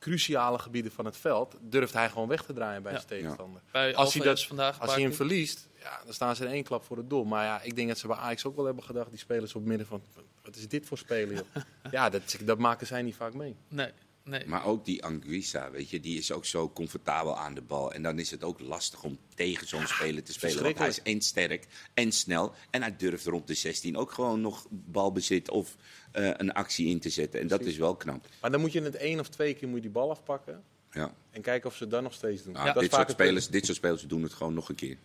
cruciale 0.00 0.58
gebieden 0.58 0.92
van 0.92 1.04
het 1.04 1.16
veld, 1.16 1.56
durft 1.60 1.92
hij 1.92 2.08
gewoon 2.08 2.28
weg 2.28 2.42
te 2.42 2.52
draaien 2.52 2.82
bij 2.82 2.92
Ja. 2.92 2.98
zijn 2.98 3.10
tegenstander. 3.10 3.60
Bij 3.70 3.94
Als 3.94 4.14
hij, 4.14 4.24
dat, 4.24 4.42
vandaag 4.44 4.80
als 4.80 4.92
hij 4.92 5.02
hem 5.02 5.14
verliest, 5.14 5.68
ja, 5.82 6.00
dan 6.04 6.14
staan 6.14 6.36
ze 6.36 6.44
in 6.44 6.50
één 6.50 6.64
klap 6.64 6.84
voor 6.84 6.96
het 6.96 7.10
doel. 7.10 7.24
Maar 7.24 7.44
ja, 7.44 7.60
ik 7.62 7.76
denk 7.76 7.88
dat 7.88 7.98
ze 7.98 8.06
bij 8.06 8.16
Ajax 8.16 8.44
ook 8.44 8.56
wel 8.56 8.64
hebben 8.64 8.84
gedacht, 8.84 9.10
die 9.10 9.18
spelers 9.18 9.54
op 9.54 9.64
midden 9.64 9.86
van, 9.86 10.02
wat 10.42 10.56
is 10.56 10.68
dit 10.68 10.86
voor 10.86 10.98
spelen? 10.98 11.44
ja, 11.90 12.10
dat, 12.10 12.36
dat 12.44 12.58
maken 12.58 12.86
zij 12.86 13.02
niet 13.02 13.14
vaak 13.16 13.34
mee. 13.34 13.56
Nee, 13.68 13.90
nee. 14.24 14.46
Maar 14.46 14.64
ook 14.64 14.84
die 14.84 15.04
Anguissa, 15.04 15.70
weet 15.70 15.90
je, 15.90 16.00
die 16.00 16.18
is 16.18 16.32
ook 16.32 16.44
zo 16.44 16.70
comfortabel 16.70 17.36
aan 17.38 17.54
de 17.54 17.62
bal. 17.62 17.92
En 17.92 18.02
dan 18.02 18.18
is 18.18 18.30
het 18.30 18.44
ook 18.44 18.60
lastig 18.60 19.02
om 19.02 19.18
tegen 19.34 19.66
zo'n 19.68 19.86
speler 19.86 20.22
te 20.22 20.32
spelen. 20.32 20.62
Want 20.62 20.78
hij 20.78 20.88
is 20.88 21.02
en 21.02 21.20
sterk 21.20 21.66
en 21.94 22.12
snel. 22.12 22.54
En 22.70 22.82
hij 22.82 22.96
durft 22.96 23.26
rond 23.26 23.46
de 23.46 23.54
16 23.54 23.96
ook 23.96 24.12
gewoon 24.12 24.40
nog 24.40 24.66
balbezit 24.70 25.50
of 25.50 25.76
eh, 26.12 26.30
een 26.36 26.52
actie 26.52 26.86
in 26.86 27.00
te 27.00 27.10
zetten. 27.10 27.40
En 27.40 27.46
dat 27.46 27.60
is 27.60 27.76
wel 27.76 27.96
knap. 27.96 28.26
Maar 28.40 28.50
dan 28.50 28.60
moet 28.60 28.72
je 28.72 28.82
het 28.82 28.96
één 28.96 29.20
of 29.20 29.28
twee 29.28 29.54
keer 29.54 29.68
moet 29.68 29.76
je 29.76 29.82
die 29.82 29.90
bal 29.90 30.10
afpakken 30.10 30.62
Ja. 30.92 31.14
en 31.30 31.42
kijken 31.42 31.70
of 31.70 31.76
ze 31.76 31.86
dan 31.86 32.02
nog 32.02 32.12
steeds 32.14 32.42
doen. 32.42 32.52
Nou, 32.52 32.72
Dat 32.72 32.82
dit, 32.82 32.92
soort 32.92 33.10
spelers, 33.10 33.48
dit 33.48 33.64
soort 33.64 33.76
spelers 33.76 34.02
doen 34.02 34.22
het 34.22 34.32
gewoon 34.32 34.54
nog 34.54 34.68
een 34.68 34.74
keer. 34.74 34.96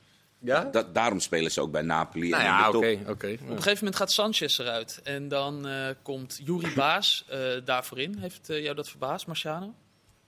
Ja? 0.45 0.63
Dat, 0.63 0.93
daarom 0.93 1.19
spelen 1.19 1.51
ze 1.51 1.61
ook 1.61 1.71
bij 1.71 1.81
Napoli. 1.81 2.29
nou 2.29 2.43
en 2.43 2.49
ja, 2.49 2.69
oké. 2.69 2.91
Op 3.05 3.15
een 3.15 3.47
gegeven 3.47 3.77
moment 3.77 3.95
gaat 3.95 4.11
Sanchez 4.11 4.59
eruit. 4.59 4.99
En 5.03 5.27
dan 5.27 5.67
eh, 5.67 5.89
komt 6.01 6.39
Juri 6.43 6.73
Baas 6.75 7.25
eh, 7.29 7.39
daarvoor 7.65 7.99
in. 7.99 8.17
Heeft 8.17 8.49
eh, 8.49 8.63
jou 8.63 8.75
dat 8.75 8.89
verbaasd, 8.89 9.27
Marciano? 9.27 9.73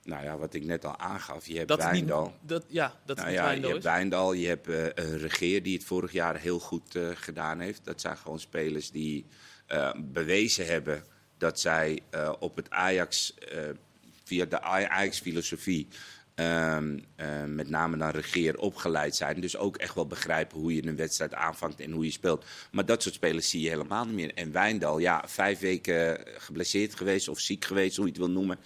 Nou 0.02 0.24
ja, 0.24 0.36
wat 0.36 0.54
ik 0.54 0.64
net 0.64 0.84
al 0.84 0.98
aangaf. 0.98 1.46
Je 1.46 1.56
hebt 1.56 1.68
Dat 1.68 1.92
niet, 1.92 2.08
dat, 2.40 2.64
ja, 2.68 2.92
dat 3.04 3.16
Nou 3.16 3.28
niet 3.28 3.38
ja, 3.38 3.50
je 3.50 3.66
hebt. 3.66 3.84
Wijndal, 3.84 4.32
je 4.32 4.46
hebt 4.46 4.68
een 4.68 5.18
Regeer 5.18 5.62
die 5.62 5.76
het 5.76 5.84
vorig 5.84 6.12
jaar 6.12 6.36
heel 6.36 6.58
goed 6.58 6.94
eh, 6.94 7.08
gedaan 7.14 7.60
heeft. 7.60 7.84
Dat 7.84 8.00
zijn 8.00 8.16
gewoon 8.16 8.40
spelers 8.40 8.90
die 8.90 9.26
eh, 9.68 9.90
bewezen 9.96 10.66
hebben 10.66 11.04
dat 11.38 11.60
zij 11.60 12.00
eh, 12.10 12.32
op 12.38 12.56
het 12.56 12.70
Ajax, 12.70 13.34
eh, 13.34 13.58
via 14.24 14.44
de 14.44 14.60
Ajax-filosofie, 14.60 15.88
ehm, 16.38 16.98
eh, 17.16 17.44
met 17.44 17.68
name 17.68 17.96
naar 17.96 18.14
Regeer 18.14 18.58
opgeleid 18.58 19.16
zijn. 19.16 19.40
Dus 19.40 19.56
ook 19.56 19.76
echt 19.76 19.94
wel 19.94 20.06
begrijpen 20.06 20.58
hoe 20.58 20.74
je 20.74 20.86
een 20.86 20.96
wedstrijd 20.96 21.34
aanvangt 21.34 21.80
en 21.80 21.90
hoe 21.90 22.04
je 22.04 22.10
speelt. 22.10 22.44
Maar 22.72 22.86
dat 22.86 23.02
soort 23.02 23.14
spelers 23.14 23.50
zie 23.50 23.60
je 23.60 23.68
helemaal 23.68 24.04
niet 24.04 24.14
meer. 24.14 24.34
En 24.34 24.52
Wijndal, 24.52 24.98
ja, 24.98 25.24
vijf 25.26 25.58
weken 25.58 26.20
geblesseerd 26.36 26.94
geweest 26.94 27.28
of 27.28 27.38
ziek 27.38 27.64
geweest, 27.64 27.96
hoe 27.96 28.04
je 28.04 28.10
het 28.10 28.20
wil 28.20 28.30
noemen. 28.30 28.58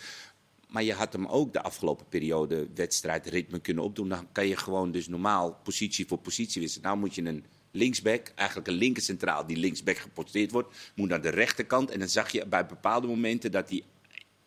Maar 0.68 0.82
je 0.82 0.92
had 0.92 1.12
hem 1.12 1.26
ook 1.26 1.52
de 1.52 1.62
afgelopen 1.62 2.06
periode 2.08 2.68
wedstrijdritme 2.74 3.58
kunnen 3.58 3.84
opdoen. 3.84 4.08
Dan 4.08 4.28
kan 4.32 4.46
je 4.46 4.56
gewoon 4.56 4.90
dus 4.90 5.08
normaal 5.08 5.60
positie 5.64 6.06
voor 6.06 6.18
positie 6.18 6.60
wisselen. 6.60 6.86
Nou 6.86 6.98
moet 6.98 7.14
je 7.14 7.24
een 7.24 7.44
linksback, 7.70 8.32
eigenlijk 8.34 8.68
een 8.68 8.74
linker 8.74 9.02
centraal 9.02 9.46
die 9.46 9.56
linksback 9.56 9.96
geposteerd 9.96 10.50
wordt, 10.50 10.76
moet 10.94 11.08
naar 11.08 11.22
de 11.22 11.28
rechterkant. 11.28 11.90
En 11.90 11.98
dan 11.98 12.08
zag 12.08 12.32
je 12.32 12.46
bij 12.46 12.66
bepaalde 12.66 13.06
momenten 13.06 13.52
dat 13.52 13.68
hij, 13.68 13.82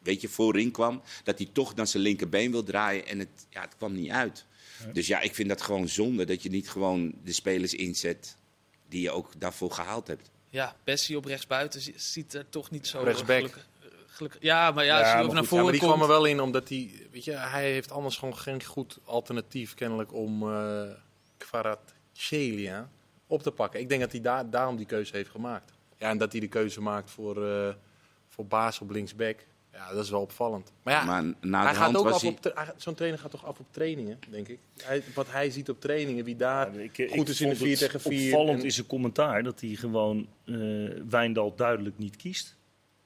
weet 0.05 0.21
je, 0.21 0.29
voorin 0.29 0.71
kwam, 0.71 1.01
dat 1.23 1.37
hij 1.37 1.49
toch 1.53 1.75
naar 1.75 1.87
zijn 1.87 2.03
linkerbeen 2.03 2.51
wil 2.51 2.63
draaien. 2.63 3.05
En 3.07 3.19
het, 3.19 3.45
ja, 3.49 3.61
het 3.61 3.75
kwam 3.77 3.93
niet 3.93 4.09
uit. 4.11 4.45
Dus 4.93 5.07
ja, 5.07 5.19
ik 5.21 5.35
vind 5.35 5.49
dat 5.49 5.61
gewoon 5.61 5.87
zonde 5.87 6.25
dat 6.25 6.43
je 6.43 6.49
niet 6.49 6.69
gewoon 6.69 7.13
de 7.23 7.33
spelers 7.33 7.73
inzet 7.73 8.37
die 8.89 9.01
je 9.01 9.11
ook 9.11 9.31
daarvoor 9.37 9.71
gehaald 9.71 10.07
hebt. 10.07 10.29
Ja, 10.49 10.75
Bessie 10.83 11.17
op 11.17 11.25
rechtsbuiten 11.25 11.81
zi- 11.81 11.93
ziet 11.95 12.33
er 12.33 12.49
toch 12.49 12.71
niet 12.71 12.87
zo 12.87 12.99
Rechtsback. 13.03 13.35
gelukkig, 13.37 13.67
gelukkig- 14.07 14.41
Ja, 14.41 14.71
maar 14.71 14.85
ja, 14.85 14.99
Ja, 14.99 15.13
als 15.17 15.25
ook 15.25 15.33
naar 15.33 15.41
Ja, 15.41 15.47
voren 15.47 15.63
maar 15.63 15.71
die 15.73 15.81
komt... 15.81 15.93
kwam 15.93 16.03
er 16.03 16.13
wel 16.15 16.25
in 16.25 16.39
omdat 16.41 16.69
hij, 16.69 16.91
weet 17.11 17.23
je, 17.23 17.31
hij 17.31 17.71
heeft 17.71 17.91
anders 17.91 18.17
gewoon 18.17 18.37
geen 18.37 18.63
goed 18.63 18.97
alternatief 19.05 19.73
kennelijk 19.73 20.13
om 20.13 20.43
uh, 20.43 20.81
Kvaratskhelia 21.37 22.89
op 23.27 23.43
te 23.43 23.51
pakken. 23.51 23.79
Ik 23.79 23.89
denk 23.89 24.01
dat 24.01 24.11
hij 24.11 24.21
daar, 24.21 24.49
daarom 24.49 24.75
die 24.75 24.85
keuze 24.85 25.15
heeft 25.15 25.29
gemaakt. 25.29 25.71
Ja, 25.97 26.09
en 26.09 26.17
dat 26.17 26.31
hij 26.31 26.41
de 26.41 26.47
keuze 26.47 26.81
maakt 26.81 27.11
voor, 27.11 27.47
uh, 27.47 27.73
voor 28.29 28.45
baas 28.45 28.79
op 28.79 28.89
linksback. 28.89 29.45
Ja, 29.75 29.93
dat 29.93 30.03
is 30.03 30.09
wel 30.09 30.21
opvallend. 30.21 30.71
Maar 30.83 30.93
ja, 30.93 31.03
Maar 31.03 31.23
na 31.41 31.61
hij 31.63 31.71
de 31.71 31.77
gaat 31.77 31.95
ook 31.97 32.03
was 32.03 32.13
af 32.13 32.21
hij... 32.21 32.31
op 32.31 32.73
zo'n 32.77 32.93
trainer 32.95 33.19
gaat 33.19 33.31
toch 33.31 33.45
af 33.45 33.59
op 33.59 33.65
trainingen, 33.71 34.19
denk 34.29 34.47
ik. 34.47 34.59
Hij, 34.83 35.03
wat 35.15 35.31
hij 35.31 35.49
ziet 35.49 35.69
op 35.69 35.81
trainingen, 35.81 36.25
wie 36.25 36.35
daar 36.35 36.73
Ja, 36.73 36.79
ik- 36.79 36.97
ik 36.97 37.09
goed 37.11 37.29
is 37.29 37.41
in 37.41 37.49
de 37.49 37.55
vond 37.55 37.69
4 37.69 37.79
het 37.79 37.91
tegen 37.91 37.99
4. 38.11 38.31
Opvallend 38.33 38.59
en- 38.59 38.65
is 38.65 38.77
een 38.77 38.85
commentaar 38.87 39.43
dat 39.43 39.59
hij 39.59 39.69
gewoon 39.69 40.27
eh 40.45 40.55
Wijndal 41.09 41.55
duidelijk 41.55 41.97
niet 41.97 42.15
kiest. 42.15 42.55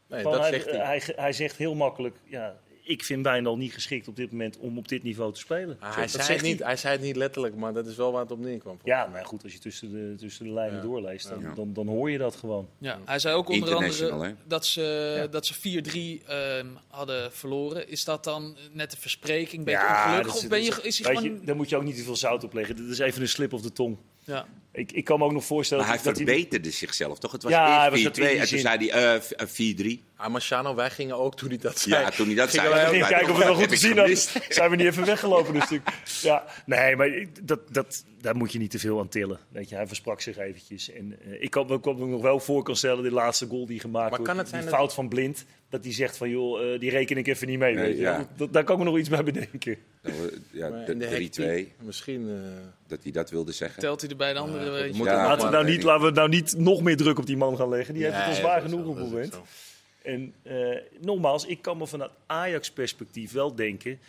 Nee, 0.08 0.24
dat 0.24 0.40
hij, 0.40 0.50
zegt 0.52 0.66
hij. 0.66 0.86
hij, 0.86 1.02
hij 1.16 1.34
zegt 1.34 1.56
heel 1.58 1.76
makkelijk, 1.76 2.16
ja, 2.26 2.56
ik 2.90 3.04
vind 3.04 3.24
Wijndal 3.24 3.58
niet 3.58 3.74
geschikt 3.74 4.08
op 4.08 4.16
dit 4.16 4.32
moment 4.32 4.58
om 4.58 4.78
op 4.78 4.88
dit 4.88 5.04
niveau 5.04 5.34
te 5.34 5.40
spelen. 5.40 5.78
Ah, 5.80 5.96
hij, 5.96 6.08
zei 6.08 6.34
het 6.34 6.42
niet, 6.42 6.64
hij 6.64 6.76
zei 6.76 6.94
het 6.94 7.02
niet 7.02 7.16
letterlijk, 7.16 7.56
maar 7.56 7.74
dat 7.74 7.88
is 7.88 7.96
wel 7.96 8.12
waar 8.12 8.22
het 8.22 8.32
op 8.32 8.40
neerkwam. 8.40 8.80
Ja, 8.84 9.08
maar 9.08 9.26
goed, 9.26 9.44
als 9.44 9.54
je 9.54 9.60
tussen 9.60 9.92
de, 9.92 10.16
tussen 10.18 10.46
de 10.46 10.52
lijnen 10.52 10.76
Ja. 10.76 10.82
doorleest, 10.82 11.30
dan, 11.30 11.42
Ja. 11.42 11.54
dan, 11.54 11.74
dan 11.74 11.88
hoor 11.88 12.12
je 12.12 12.18
dat 12.18 12.36
gewoon. 12.36 12.70
Ja, 12.78 13.00
hij 13.06 13.20
zei 13.20 13.36
ook 13.36 13.50
onder 13.50 13.76
andere 13.76 14.24
hè? 14.24 14.34
dat 14.48 14.66
ze, 14.66 15.14
Ja. 15.18 15.28
dat 15.28 15.46
ze 15.46 15.54
4-3 15.54 16.24
ehm, 16.28 16.68
hadden 16.88 17.32
verloren. 17.32 17.90
Is 17.90 18.04
dat 18.04 18.24
dan 18.24 18.58
net 18.72 18.92
een 18.92 18.98
verspreking, 18.98 19.58
een 19.58 19.64
beetje 19.64 19.80
Ja, 19.80 20.06
ongelukkig? 20.06 20.36
Of 20.36 20.48
ben 20.48 20.64
je, 20.64 20.80
is 20.82 21.04
hij 21.04 21.16
gewoon... 21.16 21.34
je, 21.34 21.46
daar 21.46 21.56
moet 21.56 21.70
je 21.70 21.76
ook 21.76 21.84
niet 21.84 21.96
te 21.98 22.04
veel 22.04 22.16
zout 22.16 22.44
op 22.44 22.54
leggen. 22.54 22.76
Dit 22.76 22.88
is 22.90 23.00
even 23.00 23.22
een 23.22 23.28
slip 23.28 23.54
of 23.54 23.62
de 23.62 23.72
tong. 23.72 23.98
Ja. 24.30 24.46
Ik, 24.72 24.92
ik 24.92 25.04
kan 25.04 25.20
me 25.20 25.26
ook 25.26 25.32
nog 25.32 25.46
voorstellen 25.46 25.84
Maar 25.86 25.94
hij 25.94 26.04
dat, 26.04 26.16
dat 26.16 26.24
verbeterde 26.24 26.72
zichzelf, 26.72 27.20
toch? 27.20 27.32
Het 27.32 27.44
was 27.44 27.52
Ja, 27.52 27.80
hij 27.80 27.90
was 27.90 28.00
eerst 28.00 28.16
het 28.16 28.18
in 28.18 28.24
die 28.28 28.38
4-2 28.38 28.42
en 28.42 28.48
toen 28.48 28.60
zei 28.60 28.90
hij 28.90 29.16
eh, 29.16 29.22
v- 29.22 29.32
eh, 29.32 29.98
4-3. 30.00 30.04
Ah, 30.16 30.30
Marciano, 30.32 30.76
wij 30.76 30.90
gingen 30.90 31.18
ook 31.18 31.36
toen 31.36 31.50
hij 31.50 31.58
dat 31.58 31.80
zei. 31.80 32.02
Ja, 32.04 32.10
toen 32.10 32.26
hij 32.26 32.36
dat 32.36 32.50
gingen 32.50 32.72
zei. 32.72 32.98
Ja, 32.98 33.08
kijken 33.08 33.30
of 33.32 33.38
we 33.38 33.44
het 33.44 33.48
heb 33.48 33.56
goed 33.56 33.68
te 33.68 33.74
ik 33.74 33.80
zien 33.80 33.98
gemist. 33.98 34.34
hadden. 34.34 34.54
Zijn 34.56 34.70
we 34.70 34.76
niet 34.76 34.86
even 34.86 35.06
weggelopen 35.06 35.54
natuurlijk. 35.54 35.90
Ja, 36.22 36.46
nee, 36.66 36.96
maar 36.96 37.08
ik- 37.08 37.48
dat, 37.48 37.60
dat, 37.74 38.04
daar 38.22 38.36
moet 38.36 38.52
je 38.52 38.60
niet 38.60 38.72
te 38.72 38.80
veel 38.80 39.00
aan 39.00 39.10
tillen. 39.10 39.40
Weet 39.50 39.70
je, 39.70 39.76
hij 39.76 39.88
versprak 39.88 40.22
zich 40.22 40.38
eventjes. 40.38 40.92
En, 40.92 41.16
eh, 41.26 41.42
ik 41.44 41.50
kan, 41.52 41.68
me- 41.68 42.06
nog 42.08 42.22
wel 42.22 42.40
voor 42.40 42.64
kan 42.64 42.76
stellen, 42.76 43.04
die 43.04 43.12
laatste 43.12 43.46
goal 43.48 43.66
die 43.66 43.80
gemaakt 43.80 44.10
Maar 44.10 44.10
wordt. 44.20 44.32
kan 44.34 44.38
het 44.38 44.50
zijn 44.50 44.62
die 44.62 44.70
dat- 44.70 44.80
fout 44.80 44.94
van 44.94 45.10
Blind. 45.10 45.46
Dat 45.70 45.84
hij 45.84 45.94
zegt 45.94 46.18
van 46.18 46.30
joh, 46.30 46.74
eh, 46.74 46.80
die 46.80 46.90
reken 46.90 47.18
ik 47.18 47.28
even 47.28 47.48
niet 47.48 47.60
mee. 47.60 47.74
Nee, 47.76 47.84
weet 47.86 47.96
je. 47.96 48.02
ja. 48.02 48.18
Dat- 48.18 48.28
dat- 48.38 48.54
daar 48.54 48.64
kan 48.64 48.76
ik 48.78 48.84
me 48.84 48.90
nog 48.90 49.00
iets 49.00 49.10
bij 49.10 49.24
bedenken. 49.24 49.78
Nou, 50.02 50.16
eh, 50.30 50.38
Ja, 50.52 50.70
de 50.70 50.92
in 50.92 51.00
de 51.00 51.06
3-2, 51.08 51.48
hectiek, 51.48 51.74
Misschien. 51.82 52.30
eh, 52.30 52.36
dat 52.88 53.04
hij 53.04 53.12
dat 53.12 53.30
wilde 53.30 53.52
zeggen. 53.52 53.80
Telt 53.80 54.02
hij 54.02 54.10
er 54.10 54.16
bij 54.16 54.34
de 54.34 54.40
andere, 54.40 54.66
Ja, 54.66 54.72
weet 54.72 54.82
goed, 54.82 54.92
je. 54.92 54.98
moet 54.98 55.06
Ja, 55.08 55.12
er 55.14 55.20
nog 55.20 55.28
laten, 55.30 55.46
we 55.46 55.52
nou 55.52 55.66
niet, 55.66 55.84
laten 55.84 56.06
we 56.06 56.12
nou 56.12 56.30
niet 56.30 56.58
nog 56.58 56.82
meer 56.82 56.98
druk 56.98 57.18
op 57.20 57.26
die 57.26 57.38
man 57.38 57.58
gaan 57.58 57.70
leggen. 57.70 57.94
Die 57.94 58.04
heeft 58.04 58.16
het 58.16 58.26
al 58.26 58.34
zwaar 58.34 58.62
genoeg 58.62 58.86
op 58.86 58.96
het 58.96 59.06
moment. 59.10 59.40
En 60.04 60.34
eh, 60.44 60.78
nogmaals, 61.02 61.46
ik 61.46 61.62
kan 61.62 61.78
me 61.78 61.88
vanuit 61.88 62.12
Ajax-perspectief 62.26 63.32
wel 63.32 63.56
denken 63.56 64.00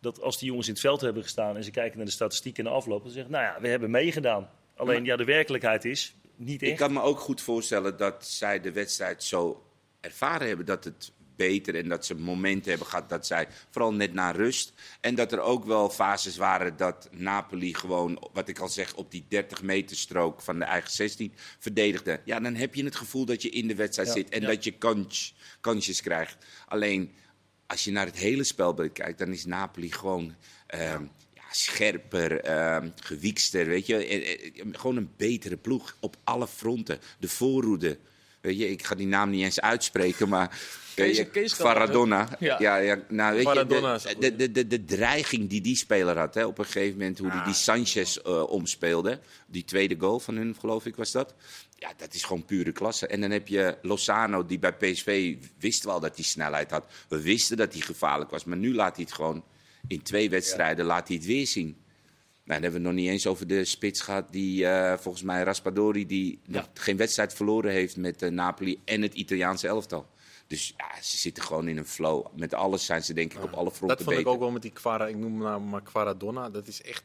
dat 0.00 0.20
als 0.22 0.38
die 0.38 0.48
jongens 0.48 0.66
in 0.66 0.72
het 0.72 0.82
veld 0.82 1.00
hebben 1.00 1.22
gestaan 1.22 1.56
en 1.56 1.64
ze 1.64 1.70
kijken 1.70 1.96
naar 1.96 2.06
de 2.06 2.12
statistiek 2.12 2.58
en 2.58 2.64
de 2.64 2.70
afloop, 2.70 3.02
dan 3.02 3.12
zeggen 3.12 3.32
nou 3.32 3.44
ja, 3.44 3.56
we 3.60 3.68
hebben 3.68 3.90
meegedaan. 3.90 4.50
Alleen 4.76 5.04
ja, 5.04 5.16
de 5.16 5.24
werkelijkheid 5.24 5.84
is 5.84 6.14
niet 6.36 6.62
echt. 6.62 6.70
Ik 6.70 6.76
kan 6.76 6.92
me 6.92 7.00
ook 7.02 7.18
goed 7.20 7.40
voorstellen 7.40 7.96
dat 7.96 8.26
zij 8.26 8.60
de 8.60 8.72
wedstrijd 8.72 9.22
zo 9.24 9.62
ervaren 10.00 10.48
hebben 10.48 10.66
dat 10.66 10.84
het 10.84 11.12
beter 11.36 11.74
en 11.74 11.88
dat 11.88 12.06
ze 12.06 12.14
momenten 12.14 12.70
hebben 12.70 12.88
gehad 12.88 13.08
dat 13.08 13.26
zij 13.26 13.48
vooral 13.70 13.92
net 13.92 14.12
na 14.12 14.30
rust 14.30 14.72
en 15.00 15.14
dat 15.14 15.32
er 15.32 15.40
ook 15.40 15.64
wel 15.64 15.90
fases 15.90 16.36
waren 16.36 16.76
dat 16.76 17.08
Napoli 17.12 17.74
gewoon 17.74 18.28
wat 18.32 18.48
ik 18.48 18.58
al 18.58 18.68
zeg 18.68 18.94
op 18.94 19.10
die 19.10 19.24
30 19.28 19.62
meter 19.62 19.96
strook 19.96 20.40
van 20.40 20.58
de 20.58 20.64
eigen 20.64 20.90
16 20.90 21.32
verdedigde. 21.58 22.20
Ja, 22.24 22.40
dan 22.40 22.54
heb 22.54 22.74
je 22.74 22.84
het 22.84 22.96
gevoel 22.96 23.24
dat 23.24 23.42
je 23.42 23.48
in 23.50 23.68
de 23.68 23.74
wedstrijd 23.74 24.08
Ja. 24.08 24.14
zit 24.14 24.28
en 24.28 24.40
Ja. 24.40 24.46
dat 24.46 24.64
je 24.64 24.70
kans, 24.72 25.34
kansjes 25.60 26.00
krijgt. 26.02 26.36
Alleen 26.68 27.12
als 27.66 27.84
je 27.84 27.90
naar 27.90 28.06
het 28.06 28.16
hele 28.16 28.44
spelbeeld 28.44 28.92
kijkt, 28.92 29.18
dan 29.18 29.28
is 29.32 29.44
Napoli 29.44 29.92
gewoon 29.92 30.34
ehm, 30.66 31.02
ja, 31.34 31.42
scherper, 31.50 32.40
ehm 32.40 32.90
gewiekster. 33.02 33.66
Weet 33.66 33.86
je? 33.86 33.96
Eh, 34.04 34.32
eh, 34.46 34.66
Gewoon 34.72 34.96
een 34.96 35.10
betere 35.16 35.56
ploeg 35.56 35.96
op 36.00 36.16
alle 36.24 36.46
fronten. 36.48 36.98
De 37.18 37.28
voorroede. 37.28 37.98
Weet 38.40 38.58
je, 38.58 38.70
ik 38.70 38.84
ga 38.84 38.94
die 38.94 39.06
naam 39.06 39.30
niet 39.30 39.42
eens 39.42 39.60
uitspreken, 39.60 40.28
maar. 40.28 40.58
Kees-? 40.94 41.16
Ja. 42.38 42.56
Ja. 42.58 42.76
Ja, 42.76 42.98
nou, 43.08 43.34
weet 43.34 43.44
je, 43.52 43.66
de, 44.18 44.36
de, 44.36 44.50
de, 44.50 44.66
de 44.66 44.84
dreiging 44.84 45.48
die 45.48 45.60
die 45.60 45.76
speler 45.76 46.18
had, 46.18 46.34
hè, 46.34 46.44
op 46.44 46.58
een 46.58 46.64
gegeven 46.64 46.98
moment, 46.98 47.18
hoe 47.18 47.30
hij 47.30 47.44
die 47.44 47.54
Sanchez 47.54 48.16
eh, 48.16 48.42
omspeelde. 48.42 49.20
Die 49.46 49.64
tweede 49.64 49.96
goal 49.98 50.18
van 50.20 50.36
hun, 50.36 50.56
geloof 50.60 50.86
ik, 50.86 50.96
was 50.96 51.12
dat. 51.12 51.34
Ja, 51.78 51.92
dat 51.96 52.14
is 52.14 52.24
gewoon 52.24 52.44
pure 52.44 52.72
klasse. 52.72 53.06
En 53.06 53.20
dan 53.20 53.30
heb 53.30 53.48
je 53.48 53.78
Lozano, 53.82 54.46
die 54.46 54.58
bij 54.58 54.72
PSV 54.72 55.36
wist 55.58 55.84
wel 55.84 56.00
dat 56.00 56.14
hij 56.14 56.24
snelheid 56.24 56.70
had. 56.70 56.86
We 57.08 57.22
wisten 57.22 57.56
dat 57.56 57.72
hij 57.72 57.82
gevaarlijk 57.82 58.30
was, 58.30 58.44
maar 58.44 58.58
nu 58.58 58.74
laat 58.74 58.94
hij 58.96 59.04
het 59.04 59.14
gewoon 59.14 59.44
in 59.88 60.02
twee 60.02 60.30
wedstrijden 60.30 60.84
laat 60.84 61.08
hij 61.08 61.16
het 61.16 61.26
weer 61.26 61.46
zien. 61.46 61.76
Nou, 62.48 62.60
dan 62.60 62.70
hebben 62.70 62.80
we 62.82 62.86
het 62.88 62.96
nog 62.96 63.04
niet 63.04 63.12
eens 63.12 63.26
over 63.26 63.46
de 63.46 63.64
spits 63.64 64.00
gehad 64.00 64.24
die 64.30 64.66
eh, 64.66 64.98
volgens 64.98 65.24
mij 65.24 65.42
Raspadori 65.42 66.06
die 66.06 66.38
Ja. 66.46 66.52
nog 66.52 66.68
geen 66.74 66.96
wedstrijd 66.96 67.34
verloren 67.34 67.72
heeft 67.72 67.96
met 67.96 68.22
eh, 68.22 68.30
Napoli 68.30 68.80
en 68.84 69.02
het 69.02 69.14
Italiaanse 69.14 69.66
elftal. 69.68 70.06
Dus 70.46 70.74
ja, 70.76 71.02
ze 71.02 71.16
zitten 71.18 71.42
gewoon 71.42 71.68
in 71.68 71.76
een 71.76 71.86
flow. 71.86 72.26
Met 72.36 72.54
alles 72.54 72.84
zijn 72.84 73.02
ze 73.04 73.14
denk 73.14 73.32
ik 73.34 73.42
op 73.42 73.52
alle 73.52 73.70
fronten 73.70 73.96
Dat 73.96 74.06
vond 74.06 74.18
ik 74.18 74.26
ook 74.26 74.38
wel 74.38 74.50
met 74.50 74.62
die 74.62 74.70
Quara, 74.70 75.06
ik 75.06 75.16
noem 75.16 75.32
hem 75.32 75.42
nou 75.42 75.60
maar 75.60 75.82
Quaradonna. 75.82 76.50
Dat 76.50 76.66
is 76.68 76.82
echt, 76.82 77.02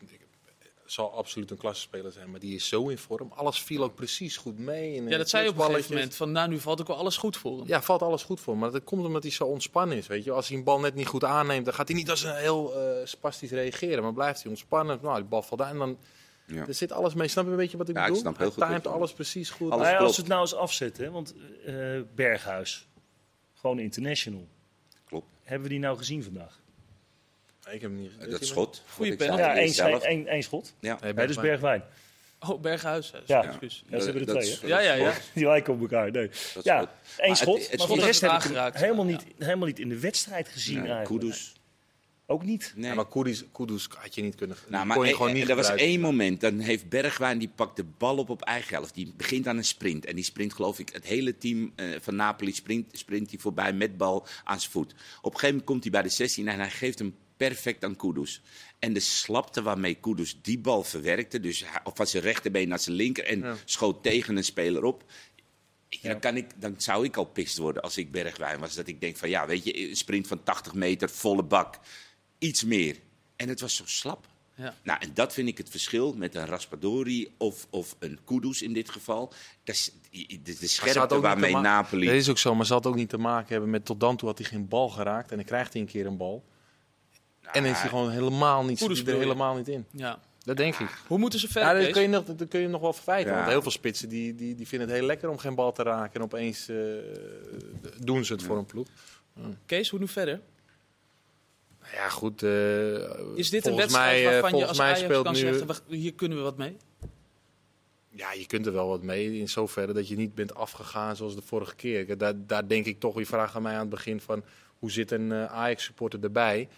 zal 0.94 1.12
absoluut 1.14 1.52
een 1.52 1.58
klassespeler 1.58 2.12
zijn, 2.12 2.32
maar 2.32 2.40
die 2.40 2.56
is 2.56 2.68
zo 2.68 2.88
in 2.88 2.98
vorm. 2.98 3.32
Alles 3.36 3.62
viel 3.62 3.84
ook 3.84 3.96
precies 3.96 4.38
goed 4.38 4.58
mee. 4.60 4.98
En 4.98 5.08
Ja, 5.08 5.18
dat 5.18 5.30
zei 5.30 5.44
je 5.44 5.50
op 5.50 5.58
een 5.58 5.64
gegeven 5.66 5.94
moment. 5.94 6.16
Van, 6.16 6.32
nou, 6.32 6.50
nu 6.50 6.60
valt 6.60 6.82
ook 6.82 6.88
wel 6.88 6.98
alles 6.98 7.18
goed 7.18 7.38
voor 7.38 7.58
hem. 7.58 7.68
Ja, 7.68 7.82
valt 7.82 8.02
alles 8.02 8.24
goed 8.24 8.40
voor. 8.40 8.58
Maar 8.58 8.72
dat 8.72 8.84
komt 8.84 9.06
omdat 9.06 9.24
hij 9.24 9.32
zo 9.32 9.44
ontspannen 9.44 9.98
is. 9.98 10.08
Weet 10.08 10.24
je? 10.24 10.32
Als 10.32 10.48
hij 10.48 10.58
een 10.58 10.64
bal 10.64 10.80
net 10.80 10.96
niet 10.96 11.08
goed 11.08 11.24
aanneemt, 11.24 11.66
dan 11.66 11.74
gaat 11.74 11.88
hij 11.88 11.98
niet 11.98 12.10
als 12.10 12.24
een 12.24 12.36
heel 12.36 12.76
eh, 12.76 13.06
spastisch 13.06 13.52
reageren. 13.52 14.04
Maar 14.04 14.14
blijft 14.14 14.42
hij 14.42 14.52
ontspannen. 14.52 15.00
Nou, 15.02 15.16
die 15.16 15.26
bal 15.26 15.42
valt 15.42 15.60
daar. 15.60 15.70
En 15.70 15.78
dan 15.78 15.98
Ja. 16.48 16.68
er 16.68 16.74
zit 16.74 16.92
alles 16.92 17.14
mee. 17.14 17.28
Snap 17.28 17.46
je 17.46 17.52
een 17.52 17.58
beetje 17.58 17.78
wat 17.78 17.90
ik 17.90 17.96
Ja, 17.96 18.02
ik 18.02 18.08
bedoel? 18.08 18.22
snap 18.22 18.38
heel 18.38 18.68
hij 18.68 18.76
goed 18.76 18.88
alles 18.88 19.14
precies 19.14 19.50
goed. 19.50 19.72
Alles 19.72 19.84
Nou 19.86 19.98
ja, 19.98 20.04
als 20.06 20.18
het 20.18 20.28
nou 20.28 20.42
eens 20.42 20.56
afzetten, 20.56 21.04
hè, 21.04 21.12
want 21.12 21.34
eh, 21.66 21.76
Berghuis, 22.16 22.88
gewoon 23.54 23.80
international. 23.80 24.48
Klopt. 25.06 25.28
Hebben 25.44 25.64
we 25.68 25.74
die 25.74 25.84
nou 25.84 25.98
gezien 25.98 26.24
vandaag? 26.24 26.62
Ik 27.72 27.82
heb 27.82 27.82
hem 27.82 27.96
niet 28.00 28.12
gezien. 28.18 28.32
Dat 28.32 28.46
schot. 28.46 28.82
Goeie 28.88 29.12
wat 29.12 29.22
ik 29.22 29.28
pen. 29.28 29.38
zei, 29.74 29.92
Ja, 29.92 30.00
één, 30.00 30.02
één, 30.10 30.28
één 30.28 30.44
schot. 30.44 30.74
Ja. 30.80 30.98
Nee, 31.02 31.14
Ja, 31.14 31.26
dus 31.26 31.36
Bergwijn. 31.36 31.84
Oh, 32.40 32.62
Berghuis. 32.62 33.12
hè. 33.12 33.18
Ja. 33.26 33.44
Ja, 33.62 34.00
ze 34.00 34.04
hebben 34.04 34.16
er 34.16 34.26
Dat 34.26 34.42
twee, 34.42 34.58
hè? 34.62 34.68
Ja, 34.68 34.80
ja, 34.80 34.94
ja. 34.94 35.14
Die 35.34 35.46
lijken 35.46 35.74
op 35.74 35.82
elkaar. 35.82 36.12
Nee. 36.12 36.28
Dat 36.28 36.36
is 36.56 36.64
Ja, 36.64 36.80
goed. 36.80 36.90
één 37.18 37.36
schot. 37.36 37.58
het- 37.60 37.70
het 37.70 37.78
maar 37.80 37.88
voor 37.88 37.98
de 37.98 38.06
rest 38.06 38.22
heb 38.22 38.32
ik 38.32 38.42
hem 38.44 38.72
helemaal 38.74 39.06
niet, 39.06 39.24
helemaal 39.38 39.68
niet 39.68 39.80
in 39.80 39.90
de 39.90 40.00
wedstrijd 40.00 40.48
gezien 40.48 40.80
Nee, 40.82 40.92
eigenlijk. 40.92 41.22
Kudus. 41.22 41.54
Ook 42.26 42.44
niet. 42.44 42.74
Nee. 42.76 42.90
Ja, 42.90 42.96
maar 42.96 43.08
Kudus, 43.08 43.44
Kudus 43.52 43.88
had 43.98 44.16
je 44.16 44.22
niet 44.22 44.36
kunnen. 44.36 44.58
die 44.62 44.72
Nou, 44.72 44.86
maar 44.86 44.96
kon 44.96 45.06
je 45.06 45.12
eh, 45.12 45.18
gewoon 45.18 45.32
eh, 45.34 45.40
niet 45.40 45.50
er 45.50 45.56
was 45.56 45.70
één 45.70 46.00
moment, 46.00 46.42
dan 46.42 46.60
heeft 46.60 46.90
Bergwijn, 46.90 47.38
die 47.38 47.52
pakt 47.56 47.76
de 47.76 47.84
bal 47.98 48.18
op 48.18 48.30
op 48.30 48.42
eigen 48.42 48.74
helft. 48.76 48.94
Die 48.94 49.14
begint 49.18 49.48
aan 49.48 49.58
een 49.58 49.64
sprint. 49.66 50.06
En 50.06 50.16
die 50.16 50.24
sprint, 50.24 50.54
geloof 50.54 50.80
ik, 50.80 50.90
het 50.94 51.06
hele 51.06 51.38
team 51.38 51.72
eh, 51.76 51.86
van 52.02 52.16
Napoli 52.16 52.54
sprint, 52.54 52.98
sprint 52.98 53.30
hij 53.30 53.40
voorbij 53.40 53.74
met 53.74 53.98
bal 53.98 54.28
aan 54.44 54.60
zijn 54.60 54.72
voet. 54.72 54.92
Op 54.92 54.98
een 54.98 55.40
gegeven 55.40 55.48
moment 55.48 55.66
komt 55.66 55.82
hij 55.84 55.92
bij 55.92 56.02
de 56.02 56.10
16 56.10 56.48
en 56.48 56.60
hij 56.60 56.70
geeft 56.70 57.00
hem 57.00 57.16
perfect 57.38 57.84
aan 57.84 57.96
Kudus. 57.96 58.42
En 58.80 58.94
de 58.94 59.00
slapte 59.00 59.62
waarmee 59.62 59.94
Kudus 59.94 60.38
die 60.42 60.60
bal 60.60 60.84
verwerkte, 60.84 61.40
dus 61.40 61.66
van 61.84 62.08
zijn 62.08 62.24
rechterbeen 62.24 62.68
naar 62.68 62.80
zijn 62.80 62.96
linker 62.96 63.26
en 63.26 63.58
schoot 63.66 64.04
tegen 64.04 64.38
een 64.38 64.44
speler 64.44 64.84
op. 64.84 65.04
Ja, 65.90 66.10
Dan, 66.10 66.20
kan 66.20 66.38
ik, 66.38 66.62
dan 66.62 66.74
zou 66.78 67.06
ik 67.06 67.18
al 67.18 67.26
pist 67.26 67.58
worden 67.58 67.82
als 67.82 67.98
ik 67.98 68.12
Bergwijn 68.12 68.60
was. 68.60 68.76
Dat 68.76 68.88
ik 68.88 69.02
denk 69.02 69.18
van 69.18 69.30
ja, 69.30 69.48
weet 69.48 69.64
je, 69.64 69.90
een 69.90 69.96
sprint 69.96 70.28
van 70.28 70.44
80 70.44 70.74
meter, 70.74 71.10
volle 71.10 71.44
bak. 71.44 71.80
Iets 72.38 72.64
meer. 72.64 72.98
En 73.36 73.50
het 73.50 73.60
was 73.60 73.76
zo 73.76 73.84
slap. 73.86 74.28
Ja. 74.56 74.76
Nou, 74.84 75.00
en 75.02 75.12
dat 75.14 75.34
vind 75.34 75.48
ik 75.48 75.58
het 75.58 75.70
verschil 75.70 76.14
met 76.14 76.36
een 76.36 76.46
Raspadori 76.46 77.34
of, 77.38 77.68
of 77.70 77.96
een 78.00 78.20
Kudus 78.26 78.62
in 78.62 78.74
dit 78.74 78.90
geval. 78.90 79.34
Dat 79.64 79.76
is 79.76 79.92
de, 80.44 80.68
scherpte 80.68 81.20
waarmee 81.20 81.56
Napoli... 81.56 82.06
Dat 82.06 82.16
is 82.16 82.30
ook 82.30 82.38
zo, 82.38 82.56
maar 82.56 82.66
ze 82.66 82.74
had 82.74 82.86
ook 82.86 82.96
niet 82.96 83.10
te 83.10 83.18
maken 83.18 83.50
hebben 83.50 83.70
met 83.70 83.86
tot 83.86 84.00
dan 84.00 84.18
toe 84.18 84.28
had 84.28 84.38
hij 84.38 84.48
geen 84.48 84.68
bal 84.68 84.90
geraakt 84.90 85.32
en 85.32 85.36
dan 85.36 85.46
krijgt 85.46 85.74
hij 85.74 85.82
een 85.82 85.88
keer 85.88 86.06
een 86.06 86.18
bal. 86.18 86.44
En 87.54 87.64
dan 87.64 87.72
is 87.72 87.80
hij 87.80 87.90
gewoon 87.90 88.10
helemaal 88.10 88.64
niet, 88.66 88.82
er 89.08 89.18
helemaal 89.18 89.56
niet 89.56 89.68
in. 89.68 89.86
Ja. 89.92 90.20
Dat 90.44 90.58
denk 90.58 90.76
ik. 90.80 90.90
Hoe 91.08 91.18
moeten 91.18 91.40
ze 91.40 91.48
verder, 91.48 91.78
Ja, 91.78 91.84
dat 91.84 91.92
kun 91.92 92.02
je, 92.02 92.08
nog, 92.08 92.24
dat 92.24 92.48
kun 92.48 92.60
je 92.60 92.68
nog 92.68 92.82
wel 92.82 92.94
verwijten. 92.94 93.32
Ja. 93.32 93.38
Want 93.38 93.50
heel 93.50 93.62
veel 93.62 93.72
spitsen 93.72 94.10
die, 94.10 94.36
die, 94.36 94.56
die 94.56 94.68
vinden 94.68 94.88
het 94.88 94.98
heel 94.98 95.06
lekker 95.08 95.30
om 95.30 95.38
geen 95.38 95.56
bal 95.56 95.72
te 95.72 95.84
raken. 95.84 96.14
En 96.14 96.22
opeens 96.22 96.70
eh, 96.70 96.78
doen 98.00 98.26
ze 98.26 98.34
het 98.34 98.44
voor 98.44 98.58
een 98.58 98.66
ploeg. 98.66 98.88
Kees, 99.66 99.90
hoe 99.90 100.00
nu 100.00 100.08
verder? 100.08 100.42
Nou 101.82 101.94
ja, 101.96 102.10
goed. 102.10 102.44
eh, 102.44 102.94
Is 103.36 103.50
dit 103.50 103.66
een 103.66 103.72
volgens 103.72 103.76
wedstrijd 103.76 104.24
mij, 104.24 104.26
eh, 104.26 104.32
waarvan 104.32 104.42
je 104.42 104.50
volgens 104.50 104.68
als 104.70 104.78
mij 104.78 104.88
Ajax 104.88 105.04
speelt 105.04 105.24
kan 105.24 105.34
nu, 105.34 105.40
zeggen, 105.40 105.68
"Wacht, 105.68 105.84
hier 105.88 106.14
kunnen 106.14 106.38
we 106.38 106.44
wat 106.44 106.58
mee? 106.58 106.78
Ja, 108.10 108.34
je 108.34 108.46
kunt 108.46 108.66
er 108.66 108.74
wel 108.74 108.88
wat 108.88 109.02
mee. 109.04 109.40
In 109.40 109.50
zoverre 109.50 109.94
dat 109.94 110.08
je 110.08 110.16
niet 110.16 110.36
bent 110.36 110.56
afgegaan 110.56 111.16
zoals 111.16 111.36
de 111.36 111.42
vorige 111.42 111.76
keer. 111.76 112.18
Daar, 112.18 112.34
daar 112.38 112.68
denk 112.68 112.86
ik 112.86 113.00
toch, 113.00 113.18
je 113.18 113.26
vraagt 113.26 113.56
aan 113.56 113.62
mij 113.62 113.74
aan 113.74 113.80
het 113.80 113.90
begin 113.90 114.22
van... 114.22 114.44
hoe 114.80 114.92
zit 114.92 115.12
een 115.12 115.32
eh, 115.32 115.46
Ajax-supporter 115.46 116.24
erbij? 116.24 116.70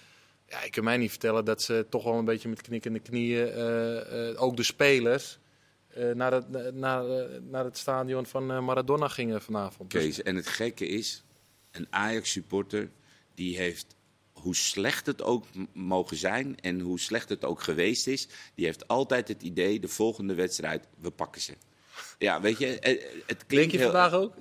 Ja, 0.49 0.61
ik 0.63 0.71
kan 0.71 0.83
mij 0.83 0.97
niet 0.97 1.09
vertellen 1.09 1.45
dat 1.45 1.61
ze 1.61 1.85
toch 1.89 2.03
wel 2.03 2.13
een 2.13 2.25
beetje 2.25 2.49
met 2.49 2.61
knikkende 2.61 2.99
knieën... 2.99 3.47
eh, 3.47 4.29
eh, 4.29 4.41
ook 4.41 4.55
de 4.57 4.63
spelers... 4.63 5.37
eh, 5.87 6.11
naar, 6.11 6.31
het, 6.33 6.73
naar, 6.75 7.03
naar 7.41 7.63
het 7.65 7.77
stadion 7.77 8.25
van 8.25 8.63
Maradona 8.63 9.07
gingen 9.07 9.41
vanavond. 9.41 9.91
Dus- 9.91 10.03
Kees, 10.03 10.21
en 10.23 10.35
het 10.35 10.47
gekke 10.47 10.87
is, 10.87 11.23
een 11.71 11.87
Ajax-supporter 11.89 12.89
die 13.33 13.57
heeft, 13.57 13.95
hoe 14.33 14.55
slecht 14.55 15.05
het 15.05 15.21
ook 15.21 15.45
mogen 15.73 16.17
zijn 16.17 16.59
en 16.59 16.79
hoe 16.79 16.99
slecht 16.99 17.29
het 17.29 17.45
ook 17.45 17.61
geweest 17.61 18.07
is, 18.07 18.27
die 18.55 18.65
heeft 18.65 18.87
altijd 18.87 19.27
het 19.27 19.41
idee, 19.41 19.79
de 19.79 19.87
volgende 19.87 20.33
wedstrijd, 20.33 20.87
we 20.99 21.11
pakken 21.11 21.41
ze. 21.41 21.53
Ja, 22.17 22.41
weet 22.41 22.57
je, 22.57 22.65
het 22.67 22.79
Denk 23.27 23.43
klinkt 23.47 23.71
je 23.71 23.77
heel- 23.77 23.91
vandaag 23.91 24.13
ook? 24.13 24.33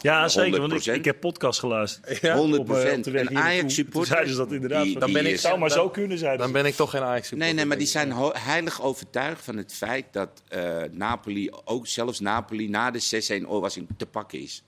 Ja, 0.00 0.28
zeker. 0.28 0.60
Want 0.60 0.72
ik, 0.72 0.80
100%. 0.80 0.94
ik 0.94 1.04
heb 1.04 1.20
podcast 1.20 1.58
geluisterd. 1.60 2.18
Ja? 2.20 2.36
100 2.36 2.62
Op, 2.62 2.70
eh, 2.76 2.92
op 2.96 3.02
de 3.04 3.10
weg 3.10 3.20
Een 3.22 3.28
hier 3.28 3.32
naartoe. 3.32 3.38
Ajax-supporter. 3.52 4.12
Zeiden 4.12 4.32
ze 4.34 4.38
dat 4.38 4.52
inderdaad. 4.52 4.84
die- 4.84 4.98
Dan 4.98 5.12
ben 5.12 5.22
die 5.22 5.28
ik- 5.30 5.36
is- 5.36 5.42
zou 5.42 5.58
maar 5.58 5.68
dan- 5.68 5.78
zo 5.78 5.88
kunnen, 5.90 6.18
zeiden 6.18 6.40
Dan 6.40 6.52
ben 6.52 6.64
ik 6.66 6.74
toch 6.74 6.90
geen 6.90 7.02
Ajax-supporter. 7.02 7.46
Nee, 7.46 7.54
nee, 7.54 7.64
maar 7.64 7.78
die 7.78 7.86
zijn 7.86 8.12
heilig 8.32 8.82
overtuigd 8.82 9.44
van 9.44 9.56
het 9.56 9.74
feit 9.74 10.04
dat 10.10 10.42
eh, 10.48 10.82
Napoli, 10.90 11.50
ook 11.64 11.86
zelfs 11.86 12.20
Napoli, 12.20 12.68
na 12.68 12.90
de 12.90 12.98
6-1 13.00 13.48
oorwassing 13.48 13.88
te 13.96 14.06
pakken 14.06 14.40
is. 14.40 14.62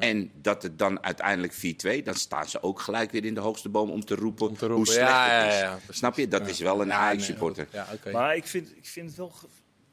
En 0.00 0.30
dat 0.34 0.62
het 0.62 0.78
dan 0.78 1.04
uiteindelijk 1.04 1.52
4-2, 1.52 2.02
dan 2.02 2.14
staan 2.14 2.48
ze 2.48 2.62
ook 2.62 2.80
gelijk 2.80 3.10
weer 3.10 3.24
in 3.24 3.34
de 3.34 3.40
hoogste 3.40 3.68
boom 3.68 3.90
om 3.90 4.04
te 4.04 4.14
roepen, 4.14 4.48
Om 4.48 4.56
te 4.56 4.66
roepen, 4.66 4.76
hoe 4.76 4.86
slecht 4.86 5.08
ja, 5.08 5.28
het 5.28 5.52
ja, 5.54 5.78
is. 5.88 5.96
Snap 5.96 6.16
je? 6.16 6.28
Dat 6.28 6.48
is 6.48 6.58
wel 6.58 6.80
een 6.80 6.86
Ja, 6.88 6.98
nee, 6.98 7.06
Ajax-supporter. 7.08 7.68
Ja, 7.72 7.86
oké. 7.94 8.10
Maar 8.10 8.36
ik 8.36 8.46
vind, 8.46 8.68
ik 8.76 8.86
vind 8.86 9.08
het 9.08 9.16
wel 9.16 9.32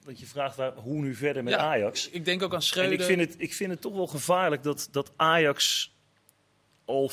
dat 0.06 0.20
je 0.20 0.26
vraagt 0.26 0.56
waar, 0.56 0.74
hoe 0.74 1.02
nu 1.02 1.16
verder 1.16 1.44
met 1.44 1.54
Ja, 1.54 1.60
Ajax. 1.60 2.10
Ik 2.10 2.26
denk 2.26 2.44
ook 2.44 2.52
aan 2.52 2.58
En 2.58 2.64
Schreuder. 2.64 3.00
ik 3.00 3.06
vind, 3.06 3.20
het, 3.20 3.36
ik 3.38 3.54
vind 3.54 3.72
het 3.72 3.82
toch 3.82 3.94
wel 3.94 4.08
gevaarlijk 4.08 4.64
dat, 4.64 4.88
dat 4.92 5.12
Ajax 5.16 5.94
al 6.86 7.12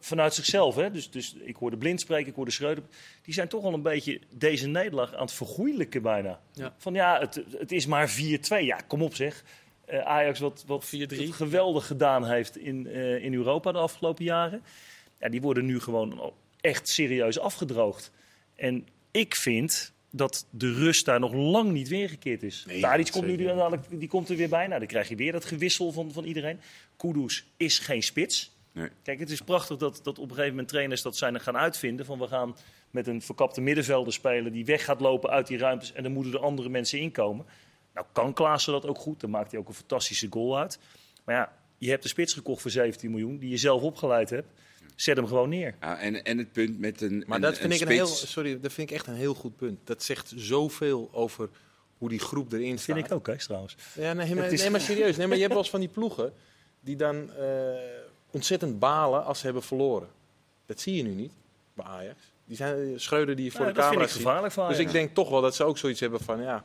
vanuit 0.00 0.34
zichzelf, 0.34 0.74
hè, 0.74 0.90
dus, 0.90 1.10
dus 1.10 1.34
ik 1.34 1.56
hoorde 1.56 1.76
Blind 1.76 2.00
spreken, 2.00 2.28
ik 2.28 2.34
hoorde 2.34 2.50
Schreuder, 2.50 2.84
die 3.22 3.34
zijn 3.34 3.48
toch 3.48 3.64
al 3.64 3.74
een 3.74 3.82
beetje 3.82 4.20
deze 4.30 4.68
nederlaag 4.68 5.14
aan 5.14 5.20
het 5.20 5.32
vergoeilijken 5.32 6.02
bijna. 6.02 6.40
Ja. 6.52 6.74
Van 6.78 6.94
ja, 6.94 7.18
het, 7.20 7.44
het 7.58 7.72
is 7.72 7.86
maar 7.86 8.10
4-2. 8.10 8.14
Ja, 8.60 8.76
kom 8.86 9.02
op 9.02 9.14
zeg. 9.14 9.44
Eh, 9.84 10.00
Ajax 10.00 10.38
wat, 10.38 10.64
wat 10.66 10.86
4-3. 10.86 10.88
het 10.98 11.34
geweldig 11.34 11.86
gedaan 11.86 12.26
heeft 12.26 12.56
in, 12.56 12.86
eh, 12.86 13.24
in 13.24 13.34
Europa 13.34 13.72
de 13.72 13.78
afgelopen 13.78 14.24
jaren. 14.24 14.62
Ja, 15.20 15.28
die 15.28 15.40
worden 15.40 15.64
nu 15.64 15.80
gewoon 15.80 16.32
echt 16.60 16.88
serieus 16.88 17.38
afgedroogd. 17.38 18.10
En 18.54 18.86
ik 19.10 19.34
vind 19.34 19.92
dat 20.10 20.46
de 20.50 20.72
rust 20.72 21.04
daar 21.04 21.20
nog 21.20 21.32
lang 21.32 21.72
niet 21.72 21.88
weergekeerd 21.88 22.42
is. 22.42 22.64
Nee, 22.66 22.80
Tadic 22.80 23.10
komt 23.10 23.26
nu 23.26 23.36
dadelijk, 23.36 23.82
die 23.90 24.08
komt 24.08 24.28
er 24.28 24.36
weer 24.36 24.48
bij. 24.48 24.66
Nou, 24.66 24.78
dan 24.78 24.88
krijg 24.88 25.08
je 25.08 25.16
weer 25.16 25.32
dat 25.32 25.44
gewissel 25.44 25.92
van, 25.92 26.12
van 26.12 26.24
iedereen. 26.24 26.60
Kudus 26.96 27.46
is 27.56 27.78
geen 27.78 28.02
spits. 28.02 28.54
Nee. 28.72 28.88
Kijk, 29.02 29.18
het 29.18 29.30
is 29.30 29.40
prachtig 29.40 29.76
dat, 29.76 30.00
dat 30.02 30.18
op 30.18 30.24
een 30.24 30.30
gegeven 30.30 30.50
moment 30.50 30.68
trainers 30.68 31.02
dat 31.02 31.16
zijn 31.16 31.40
gaan 31.40 31.56
uitvinden. 31.56 32.06
Van 32.06 32.18
we 32.18 32.26
gaan 32.26 32.56
met 32.90 33.06
een 33.06 33.22
verkapte 33.22 33.60
middenvelder 33.60 34.12
spelen 34.12 34.52
die 34.52 34.64
weg 34.64 34.84
gaat 34.84 35.00
lopen 35.00 35.30
uit 35.30 35.46
die 35.46 35.58
ruimtes. 35.58 35.92
En 35.92 36.02
dan 36.02 36.12
moeten 36.12 36.32
er 36.32 36.38
andere 36.38 36.68
mensen 36.68 36.98
inkomen. 36.98 37.46
Nou 37.94 38.06
kan 38.12 38.32
Klaassen 38.32 38.72
dat 38.72 38.86
ook 38.86 38.98
goed. 38.98 39.20
Dan 39.20 39.30
maakt 39.30 39.50
hij 39.50 39.60
ook 39.60 39.68
een 39.68 39.74
fantastische 39.74 40.26
goal 40.30 40.58
uit. 40.58 40.78
Maar 41.24 41.34
ja, 41.34 41.52
je 41.78 41.90
hebt 41.90 42.02
de 42.02 42.08
spits 42.08 42.32
gekocht 42.32 42.62
voor 42.62 42.70
17 42.70 43.10
miljoen. 43.10 43.38
Die 43.38 43.50
je 43.50 43.56
zelf 43.56 43.82
opgeleid 43.82 44.30
hebt. 44.30 44.48
Zet 44.96 45.16
hem 45.16 45.26
gewoon 45.26 45.48
neer. 45.48 45.74
Ja, 45.80 45.98
en, 45.98 46.24
en 46.24 46.38
het 46.38 46.52
punt 46.52 46.78
met 46.78 47.00
een. 47.00 47.24
Maar 47.26 47.36
een, 47.36 47.42
dat 47.42 47.58
vind 47.58 47.72
een 47.72 47.76
ik 47.80 47.82
een 47.86 47.92
heel, 47.94 48.06
spits- 48.06 48.30
sorry, 48.32 48.60
dat 48.60 48.72
vind 48.72 48.90
ik 48.90 48.96
echt 48.96 49.06
een 49.06 49.14
heel 49.14 49.34
goed 49.34 49.56
punt. 49.56 49.78
Dat 49.84 50.02
zegt 50.02 50.32
zoveel 50.36 51.08
over 51.12 51.48
hoe 51.98 52.08
die 52.08 52.18
groep 52.18 52.52
erin 52.52 52.78
staat. 52.78 52.94
Vind 52.96 53.06
ik 53.06 53.12
ook, 53.12 53.26
hè, 53.26 53.36
trouwens. 53.38 53.76
Ja, 53.94 54.12
nee, 54.12 54.34
maar, 54.34 54.52
is- 54.52 54.60
nee, 54.60 54.70
maar 54.70 54.80
serieus. 54.80 55.16
Nee, 55.16 55.26
maar 55.26 55.34
je 55.36 55.42
hebt 55.42 55.52
wel 55.54 55.62
eens 55.62 55.70
van 55.70 55.80
die 55.80 55.88
ploegen 55.88 56.32
die 56.80 56.96
dan 56.96 57.30
eh, 57.34 57.46
ontzettend 58.30 58.78
balen 58.78 59.24
als 59.24 59.38
ze 59.38 59.44
hebben 59.44 59.62
verloren. 59.62 60.08
Dat 60.66 60.80
zie 60.80 60.94
je 60.96 61.02
nu 61.02 61.10
niet 61.10 61.32
bij 61.74 61.84
Ajax. 61.86 62.20
Die 62.44 62.56
zijn 62.56 63.00
Schreuder 63.00 63.36
die 63.36 63.44
je 63.44 63.50
voor 63.50 63.66
de 63.66 63.72
dat 63.72 63.74
vind 63.74 63.86
camera 63.86 64.04
ik 64.04 64.10
ziet. 64.12 64.22
gevaarlijk 64.22 64.52
van 64.52 64.68
Dus 64.68 64.78
ik 64.78 64.90
denk 64.92 65.14
toch 65.14 65.28
wel 65.30 65.40
dat 65.40 65.54
ze 65.54 65.64
ook 65.64 65.78
zoiets 65.78 66.00
hebben 66.00 66.20
van 66.20 66.42
ja. 66.42 66.64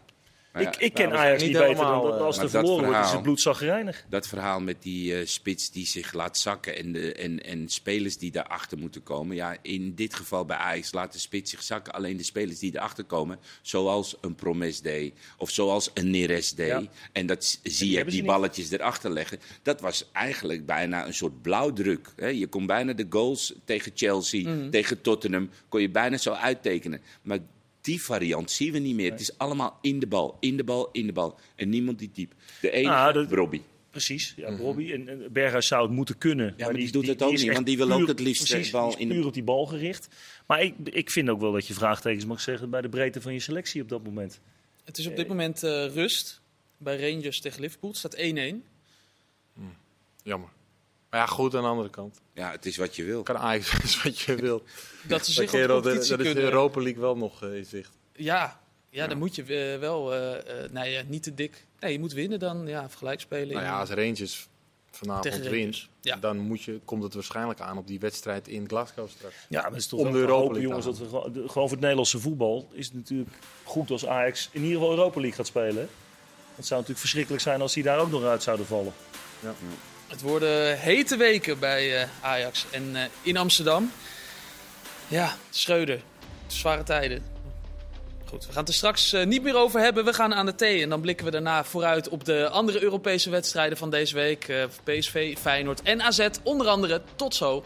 Ja, 0.54 0.60
ik, 0.60 0.76
ik 0.76 0.94
ken 0.94 1.10
nou, 1.10 1.20
Ajax 1.22 1.42
niet 1.42 1.52
niet 1.52 1.60
beter 1.60 1.76
dan 1.86 2.04
dat 2.04 2.16
eh, 2.16 2.22
als 2.22 2.38
er 2.38 2.50
verloren 2.50 2.86
wordt, 2.86 3.06
is 3.06 3.12
het 3.12 3.22
bloedzagrijnig. 3.22 4.06
Dat 4.10 4.28
verhaal 4.28 4.60
met 4.60 4.82
die 4.82 5.16
eh, 5.16 5.26
spits 5.26 5.72
die 5.72 5.86
zich 5.86 6.14
laat 6.14 6.38
zakken 6.38 6.76
en, 6.78 6.92
de, 6.92 7.14
en, 7.14 7.44
en 7.44 7.70
spelers 7.70 8.18
die 8.18 8.32
daarachter 8.32 8.78
moeten 8.78 9.04
komen. 9.04 9.36
Ja, 9.36 9.58
in 9.62 9.96
dit 9.96 10.14
geval 10.14 10.46
bij 10.46 10.58
Ajax 10.58 10.92
laat 10.94 11.14
de 11.14 11.20
spits 11.20 11.52
zich 11.52 11.64
zakken. 11.64 11.94
Alleen 11.94 12.18
de 12.18 12.24
spelers 12.24 12.60
die 12.60 12.76
erachter 12.76 13.04
komen, 13.04 13.40
zoals 13.62 14.16
een 14.22 14.36
Promes 14.36 14.82
deed 14.82 15.14
of 15.38 15.50
zoals 15.50 15.92
een 15.94 16.10
Neres 16.10 16.54
deed. 16.54 16.68
Ja. 16.68 16.84
En 17.12 17.26
dat 17.26 17.60
zie 17.64 17.90
je 17.98 18.04
die 18.06 18.14
niet. 18.14 18.26
balletjes 18.26 18.72
erachter 18.72 19.12
leggen. 19.12 19.40
Dat 19.64 19.82
was 19.82 20.10
eigenlijk 20.12 20.66
bijna 20.66 21.06
een 21.06 21.14
soort 21.14 21.42
blauwdruk. 21.42 22.08
Hè. 22.16 22.28
Je 22.28 22.48
kon 22.48 22.66
bijna 22.66 22.94
de 22.94 23.06
goals 23.10 23.54
tegen 23.66 23.92
Chelsea, 23.96 24.50
Mhm. 24.50 24.70
tegen 24.70 25.02
Tottenham, 25.02 25.50
kon 25.70 25.82
je 25.82 25.90
bijna 25.90 26.18
zo 26.18 26.32
uittekenen. 26.32 27.02
Maar 27.22 27.40
die 27.82 28.02
variant 28.02 28.52
zien 28.52 28.72
we 28.72 28.80
niet 28.80 28.96
meer. 28.96 29.12
Het 29.12 29.20
is 29.20 29.38
allemaal 29.38 29.78
in 29.82 30.00
de 30.00 30.08
bal, 30.08 30.38
in 30.40 30.58
de 30.58 30.64
bal, 30.64 30.90
in 30.92 31.06
de 31.06 31.14
bal. 31.14 31.40
En 31.56 31.70
niemand 31.70 32.00
die 32.00 32.10
diep. 32.14 32.34
De 32.62 32.72
enige, 32.72 32.94
Ah, 32.94 33.14
dat- 33.14 33.32
Robbie. 33.32 33.62
Precies, 33.90 34.34
ja, 34.38 34.56
Robbie. 34.56 34.94
En, 34.94 35.08
en 35.10 35.32
Berghuis 35.32 35.68
zou 35.68 35.84
het 35.84 35.92
moeten 35.92 36.18
kunnen. 36.18 36.56
maar 36.58 36.74
die 36.74 36.92
doet 36.92 37.08
het 37.08 37.22
ook 37.22 37.32
niet, 37.32 37.54
want 37.54 37.66
die 37.66 37.78
wil 37.78 37.92
ook 37.92 38.08
het 38.08 38.20
liefst 38.20 38.48
de 38.48 38.54
precies, 38.54 38.72
bal 38.72 38.86
die 38.88 38.96
is 38.96 39.02
in 39.02 39.08
de- 39.08 39.14
puur 39.14 39.26
op 39.26 39.34
die 39.34 39.44
bal 39.44 39.66
gericht. 39.66 40.08
Maar 40.48 40.62
ik, 40.64 40.74
ik 40.84 41.10
vind 41.10 41.30
ook 41.30 41.40
wel 41.42 41.52
dat 41.52 41.68
je 41.68 41.74
vraagtekens 41.74 42.26
mag 42.26 42.42
zeggen 42.42 42.70
bij 42.70 42.82
de 42.82 42.90
breedte 42.90 43.22
van 43.22 43.34
je 43.34 43.40
selectie 43.40 43.82
op 43.82 43.90
dat 43.90 44.04
moment. 44.04 44.40
Het 44.84 44.98
is 44.98 45.08
op 45.08 45.16
dit 45.16 45.28
moment 45.28 45.64
eh, 45.64 45.86
rust 45.94 46.42
bij 46.78 47.12
Rangers 47.12 47.40
tegen 47.40 47.62
Liverpool. 47.62 47.90
Het 47.90 48.00
staat 48.00 48.16
1-1. 48.18 48.64
Jammer. 50.24 50.50
Maar 51.12 51.20
ja, 51.20 51.26
goed 51.26 51.56
aan 51.56 51.62
de 51.62 51.68
andere 51.68 51.90
kant. 51.90 52.20
Ja, 52.34 52.52
het 52.52 52.66
is 52.66 52.78
wat 52.78 52.96
je 52.96 53.04
wil. 53.04 53.24
Kan 53.24 53.38
Ajax 53.38 53.74
is 53.84 54.04
wat 54.04 54.20
je 54.20 54.36
wil. 54.36 54.64
Dat 55.08 55.26
ze 55.26 55.32
zich 55.32 55.54
op 55.54 55.60
competitie 55.60 55.84
dat 55.84 56.02
is 56.02 56.08
de 56.08 56.16
kunnen... 56.16 56.44
Europa 56.44 56.82
League 56.82 57.02
wel 57.02 57.18
nog 57.18 57.44
eh, 57.44 57.56
in 57.58 57.66
zicht. 57.66 57.92
Ja, 58.16 58.60
ja, 58.90 59.08
dan 59.08 59.18
moet 59.18 59.36
je 59.36 59.44
eh, 59.44 59.80
wel... 59.80 60.14
eh, 60.14 60.64
eh, 60.64 60.72
nee, 60.72 60.92
ja, 60.92 61.02
niet 61.08 61.24
te 61.24 61.34
dik. 61.34 61.66
Nee, 61.80 61.92
je 61.92 62.00
moet 62.00 62.14
winnen 62.14 62.40
dan. 62.40 62.68
Ja, 62.68 62.88
gelijk 62.98 63.20
spelen. 63.20 63.54
Nou 63.54 63.66
ja, 63.66 63.80
als 63.80 63.90
Rangers 63.90 64.48
vanavond 64.92 65.36
wint, 65.48 65.88
ja. 66.02 66.16
dan 66.16 66.38
moet 66.38 66.64
je, 66.64 66.80
komt 66.86 67.04
het 67.04 67.14
waarschijnlijk 67.14 67.60
aan 67.60 67.78
op 67.78 67.88
die 67.88 68.00
wedstrijd 68.00 68.48
in 68.48 68.68
Glasgow 68.68 69.10
straks. 69.10 69.36
Ja, 69.50 69.62
maar 69.62 69.70
het 69.70 69.80
is 69.80 69.88
toch 69.88 70.00
Om 70.00 70.06
wel 70.06 70.14
de 70.14 70.20
Europa 70.20 70.40
hopen, 70.42 70.54
League 70.56 70.70
jongens, 70.70 70.86
dat 70.86 70.98
we 70.98 71.06
gewoon, 71.06 71.32
de- 71.34 71.40
gewoon 71.40 71.54
voor 71.68 71.70
het 71.72 71.80
Nederlandse 71.80 72.20
voetbal 72.20 72.70
is 72.72 72.86
het 72.86 72.96
natuurlijk 72.96 73.30
goed 73.64 73.92
als 73.92 74.06
Ajax 74.06 74.50
in 74.52 74.62
ieder 74.62 74.78
geval 74.78 74.92
Europa 74.92 75.20
League 75.20 75.38
gaat 75.38 75.48
spelen. 75.48 75.90
Het 76.56 76.66
zou 76.66 76.72
natuurlijk 76.80 77.00
verschrikkelijk 77.00 77.44
zijn 77.44 77.62
als 77.62 77.74
die 77.74 77.84
daar 77.84 78.00
ook 78.00 78.12
nog 78.12 78.24
uit 78.24 78.44
zouden 78.44 78.66
vallen. 78.66 78.94
Het 80.12 80.22
worden 80.22 80.80
hete 80.80 81.18
weken 81.18 81.60
bij 81.60 82.02
eh, 82.02 82.08
Ajax 82.22 82.66
en 82.72 82.96
eh, 82.96 83.02
in 83.22 83.38
Amsterdam. 83.38 83.92
Ja, 85.08 85.36
Schreuder. 85.50 86.02
Zware 86.48 86.84
tijden. 86.84 87.24
Goed, 88.26 88.46
we 88.46 88.52
gaan 88.52 88.60
het 88.60 88.68
er 88.68 88.74
straks 88.74 89.14
eh, 89.14 89.26
niet 89.26 89.44
meer 89.44 89.56
over 89.56 89.80
hebben. 89.80 90.06
We 90.06 90.14
gaan 90.14 90.34
aan 90.34 90.46
de 90.46 90.56
thee 90.56 90.82
en 90.82 90.90
dan 90.90 91.02
blikken 91.02 91.26
we 91.26 91.32
daarna 91.32 91.64
vooruit 91.64 92.10
op 92.10 92.26
de 92.26 92.50
andere 92.50 92.84
Europese 92.84 93.30
wedstrijden 93.30 93.78
van 93.78 93.90
deze 93.90 94.16
week. 94.16 94.68
PSV, 94.84 95.38
Feyenoord 95.38 95.82
en 95.82 96.02
AZ 96.02 96.28
onder 96.44 96.68
andere. 96.68 97.02
Tot 97.16 97.36
zo. 97.36 97.64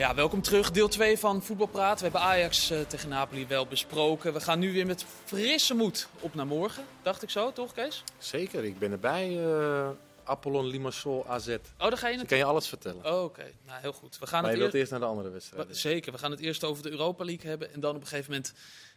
Ja, 0.00 0.14
welkom 0.14 0.42
terug. 0.42 0.70
Deel 0.70 0.88
2 0.88 1.18
van 1.18 1.42
Voetbalpraat. 1.42 1.96
We 1.96 2.02
hebben 2.02 2.20
Ajax 2.20 2.70
eh, 2.70 2.80
tegen 2.80 3.08
Napoli 3.08 3.46
wel 3.46 3.66
besproken. 3.66 4.32
We 4.32 4.40
gaan 4.40 4.58
nu 4.58 4.72
weer 4.72 4.86
met 4.86 5.04
frisse 5.24 5.74
moed 5.74 6.08
op 6.20 6.34
naar 6.34 6.46
morgen. 6.46 6.84
Dacht 7.02 7.22
ik 7.22 7.30
zo, 7.30 7.52
toch 7.52 7.72
Kees? 7.72 8.04
Zeker, 8.18 8.64
ik 8.64 8.78
ben 8.78 8.92
erbij. 8.92 9.38
eh 9.44 9.88
Apollon 10.24 10.66
Limassol 10.66 11.26
AZ. 11.28 11.48
Oh, 11.48 11.56
daar 11.78 11.96
ga 11.98 12.08
je 12.08 12.18
het. 12.18 12.26
kan 12.26 12.38
je 12.38 12.44
alles 12.44 12.68
vertellen. 12.68 13.04
Oh, 13.06 13.22
Oké, 13.22 13.52
nou 13.66 13.80
heel 13.80 13.92
goed. 13.92 14.18
We 14.18 14.26
gaan 14.26 14.42
maar 14.42 14.50
je 14.50 14.56
het 14.56 14.58
wilt 14.62 14.72
eer- 14.74 14.78
eerst 14.80 14.90
naar 14.90 15.00
de 15.00 15.06
andere 15.06 15.30
wedstrijd. 15.30 15.68
we- 15.68 15.74
Zeker, 15.74 16.12
we 16.12 16.18
gaan 16.18 16.30
het 16.30 16.40
eerst 16.40 16.64
over 16.64 16.82
de 16.82 16.90
Europa 16.90 17.24
League 17.24 17.48
hebben. 17.50 17.72
En 17.72 17.80
dan 17.80 17.94
op 17.94 18.00
een 18.00 18.06
gegeven 18.06 18.30
moment 18.30 18.52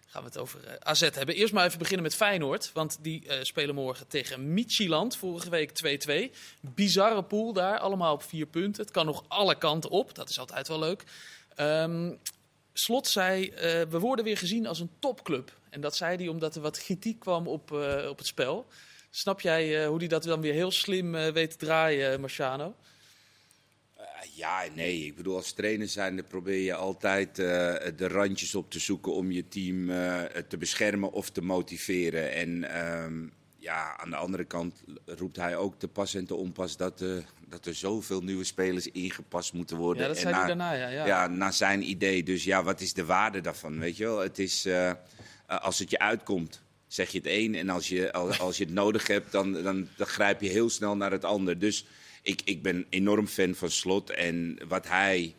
gaan 0.08 0.22
we 0.22 0.28
het 0.28 0.38
over 0.38 0.66
eh, 0.68 0.74
AZ 0.80 1.00
hebben. 1.02 1.36
Eerst 1.36 1.54
maar 1.54 1.66
even 1.66 1.78
beginnen 1.80 2.04
met 2.04 2.16
Feyenoord. 2.16 2.72
Want 2.74 2.98
die 3.02 3.28
eh, 3.28 3.44
spelen 3.44 3.76
morgen 3.76 4.08
tegen 4.08 4.54
Midtjylland. 4.54 5.16
Vorige 5.18 5.50
week 5.50 5.72
2-2. 5.72 6.32
Bizarre 6.62 7.24
pool 7.24 7.54
daar, 7.54 7.80
allemaal 7.80 8.14
op 8.14 8.24
vier 8.24 8.46
punten. 8.46 8.84
Het 8.84 8.92
kan 8.92 9.06
nog 9.06 9.24
alle 9.28 9.58
kanten 9.58 9.90
op. 9.90 10.16
Dat 10.16 10.30
is 10.30 10.40
altijd 10.40 10.68
wel 10.68 10.80
leuk. 10.80 11.04
Ehm, 11.56 12.12
Slot 12.74 13.08
zei, 13.08 13.50
eh, 13.50 13.82
we 13.90 14.00
worden 14.00 14.26
weer 14.26 14.38
gezien 14.38 14.68
als 14.68 14.80
een 14.80 14.92
topclub. 15.00 15.54
En 15.70 15.82
dat 15.82 15.96
zei 15.96 16.16
hij 16.18 16.28
omdat 16.28 16.56
er 16.56 16.62
wat 16.62 16.78
kritiek 16.78 17.20
kwam 17.20 17.48
op, 17.48 17.72
op 18.10 18.18
het 18.18 18.28
spel. 18.28 18.66
Snap 19.16 19.42
jij 19.42 19.82
eh, 19.82 19.88
hoe 19.88 19.98
hij 19.98 20.08
dat 20.08 20.24
dan 20.24 20.42
weer 20.42 20.54
heel 20.54 20.72
slim 20.72 21.16
eh, 21.16 21.32
weet 21.32 21.50
te 21.52 21.66
draaien, 21.66 22.20
Marciano? 22.20 22.76
Eh, 23.96 24.04
ja, 24.36 24.64
nee. 24.76 25.06
Ik 25.06 25.16
bedoel, 25.16 25.36
als 25.36 25.52
trainer 25.52 25.88
zijn, 25.88 26.26
probeer 26.28 26.60
je 26.64 26.76
altijd 26.76 27.36
de 27.36 28.08
randjes 28.08 28.56
op 28.56 28.72
te 28.72 28.80
zoeken 28.80 29.14
om 29.14 29.32
je 29.32 29.48
team 29.48 29.88
te 30.48 30.58
beschermen 30.58 31.12
of 31.12 31.30
te 31.30 31.42
motiveren. 31.42 32.32
En 32.32 32.64
ehm, 32.64 33.28
ja, 33.58 33.98
aan 33.98 34.10
de 34.10 34.16
andere 34.16 34.44
kant 34.46 34.84
roept 35.06 35.36
hij 35.38 35.56
ook 35.58 35.80
te 35.80 35.88
pas 35.88 36.14
en 36.16 36.26
te 36.26 36.36
onpas 36.36 36.78
dat, 36.78 37.04
dat 37.48 37.66
er 37.66 37.76
zoveel 37.76 38.22
nieuwe 38.22 38.44
spelers 38.44 38.88
ingepast 38.88 39.54
moeten 39.54 39.78
worden. 39.78 40.02
Ja, 40.02 40.08
dat 40.08 40.18
En 40.18 40.22
zei 40.24 40.34
hij 40.34 40.42
na- 40.42 40.48
daarna, 40.48 40.72
ja. 40.74 40.88
ja. 40.90 41.06
Ja, 41.06 41.28
naar 41.28 41.54
zijn 41.54 41.90
idee. 41.90 42.24
Dus 42.24 42.44
ja, 42.44 42.64
wat 42.64 42.82
is 42.82 42.94
de 42.94 43.06
waarde 43.06 43.42
daarvan? 43.42 43.80
Weet 43.80 43.98
je 43.98 44.04
wel? 44.04 44.20
Het 44.20 44.40
is, 44.40 44.68
als 45.48 45.80
het 45.80 45.90
je 45.90 46.00
uitkomt, 46.00 46.62
zeg 46.94 47.10
je 47.12 47.18
het 47.18 47.28
een. 47.28 47.56
En 47.56 47.70
als 47.70 47.88
je, 47.88 48.14
als, 48.14 48.40
als 48.48 48.58
je 48.58 48.64
het 48.64 48.74
nodig 48.74 49.08
hebt, 49.08 49.32
dan, 49.32 49.64
dan, 49.64 49.88
dan 49.98 50.08
grijp 50.08 50.42
je 50.42 50.50
heel 50.50 50.70
snel 50.70 50.96
naar 50.96 51.12
het 51.12 51.26
ander. 51.26 51.60
Dus 51.60 51.86
ik, 52.22 52.42
ik 52.44 52.62
ben 52.62 52.86
enorm 52.90 53.28
fan 53.28 53.56
van 53.56 53.70
Slot. 53.72 54.10
En 54.10 54.58
wat 54.68 54.88
hij 54.88 55.36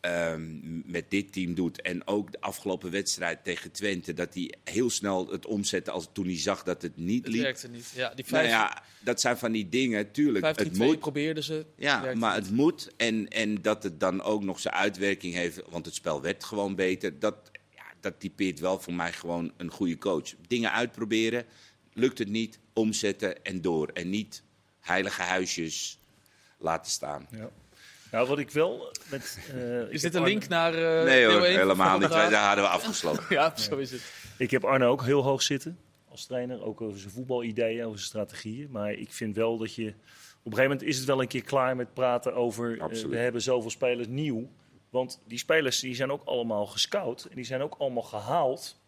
ehm, 0.00 0.90
met 0.90 1.04
dit 1.08 1.32
team 1.32 1.54
doet. 1.54 1.80
En 1.82 2.06
ook 2.06 2.32
de 2.32 2.40
afgelopen 2.40 2.90
wedstrijd 2.90 3.44
tegen 3.44 3.72
Twente. 3.72 4.14
Dat 4.14 4.34
hij 4.34 4.54
heel 4.64 4.90
snel 4.90 5.30
het 5.30 5.46
omzette 5.46 5.90
als 5.90 6.08
toen 6.12 6.26
hij 6.26 6.38
zag 6.38 6.62
dat 6.62 6.82
het 6.82 6.96
niet 6.96 7.24
Het 7.24 7.32
liep. 7.32 7.42
werkte 7.42 7.68
niet. 7.68 7.92
Ja, 7.94 8.14
die 8.14 8.24
Nou 8.28 8.44
5 8.44 8.48
ja, 8.48 8.82
dat 9.00 9.20
zijn 9.20 9.38
van 9.38 9.52
die 9.52 9.68
dingen. 9.68 10.10
Tuurlijk, 10.10 10.44
5 10.44 10.56
het 10.56 10.74
3 10.74 10.86
moet. 10.86 10.98
probeerden 10.98 11.44
ze. 11.44 11.66
Ja, 11.76 12.14
maar 12.14 12.36
niet. 12.36 12.46
het 12.46 12.56
moet. 12.56 12.90
En, 12.96 13.28
en 13.28 13.62
dat 13.62 13.82
het 13.82 14.00
dan 14.00 14.22
ook 14.22 14.42
nog 14.42 14.60
zijn 14.60 14.74
uitwerking 14.74 15.34
heeft. 15.34 15.62
Want 15.68 15.86
het 15.86 15.94
spel 15.94 16.22
werd 16.22 16.44
gewoon 16.44 16.74
beter. 16.74 17.18
Dat, 17.18 17.50
dat 18.00 18.20
typeert 18.20 18.60
wel 18.60 18.80
voor 18.80 18.94
mij 18.94 19.12
gewoon 19.12 19.52
een 19.56 19.70
goede 19.70 19.98
coach. 19.98 20.34
Dingen 20.48 20.72
uitproberen. 20.72 21.44
Lukt 21.92 22.18
het 22.18 22.28
niet, 22.28 22.58
omzetten 22.72 23.44
en 23.44 23.60
door. 23.60 23.88
En 23.94 24.10
niet 24.10 24.42
heilige 24.80 25.22
huisjes 25.22 25.98
laten 26.58 26.90
staan. 26.90 27.26
Ja. 27.30 27.48
Nou, 28.10 28.28
wat 28.28 28.38
ik 28.38 28.50
wel 28.50 28.92
met... 29.10 29.38
eh, 29.54 29.80
Is 29.92 30.00
dit 30.00 30.14
een 30.14 30.20
Arne- 30.20 30.32
link 30.32 30.48
naar. 30.48 30.74
eh 30.74 31.04
nee 31.04 31.26
hoor, 31.26 31.44
helemaal 31.44 31.98
niet. 31.98 32.08
Daar 32.10 32.46
hadden 32.46 32.64
we 32.64 32.70
afgesloten. 32.70 33.24
Ja, 33.36 33.56
zo 33.56 33.76
is 33.76 33.90
het. 33.90 34.02
Ik 34.38 34.50
heb 34.50 34.64
Arne 34.64 34.84
ook 34.86 35.02
heel 35.04 35.22
hoog 35.22 35.42
zitten 35.42 35.78
als 36.08 36.26
trainer. 36.26 36.62
Ook 36.62 36.80
over 36.80 36.98
zijn 36.98 37.12
voetbalideeën, 37.12 37.84
over 37.84 37.98
zijn 37.98 38.08
strategieën. 38.08 38.68
Maar 38.70 38.92
ik 38.92 39.12
vind 39.12 39.36
wel 39.36 39.58
dat 39.58 39.74
je... 39.74 39.86
Op 39.88 39.94
een 40.54 40.58
gegeven 40.58 40.62
moment 40.70 40.82
is 40.82 40.96
het 40.96 41.06
wel 41.06 41.20
een 41.20 41.28
keer 41.28 41.42
klaar 41.44 41.76
met 41.76 41.94
praten 41.94 42.34
over... 42.34 42.76
eh, 42.76 42.82
Absoluut. 42.82 43.10
we 43.12 43.16
hebben 43.18 43.42
zoveel 43.42 43.70
spelers 43.70 44.06
nieuw. 44.08 44.50
Want 44.90 45.22
die 45.26 45.38
spelers 45.38 45.80
die 45.80 45.94
zijn 45.94 46.10
ook 46.10 46.24
allemaal 46.24 46.66
gescout. 46.66 47.24
En 47.24 47.36
die 47.36 47.44
zijn 47.44 47.60
ook 47.60 47.74
allemaal 47.78 48.02
gehaald 48.02 48.80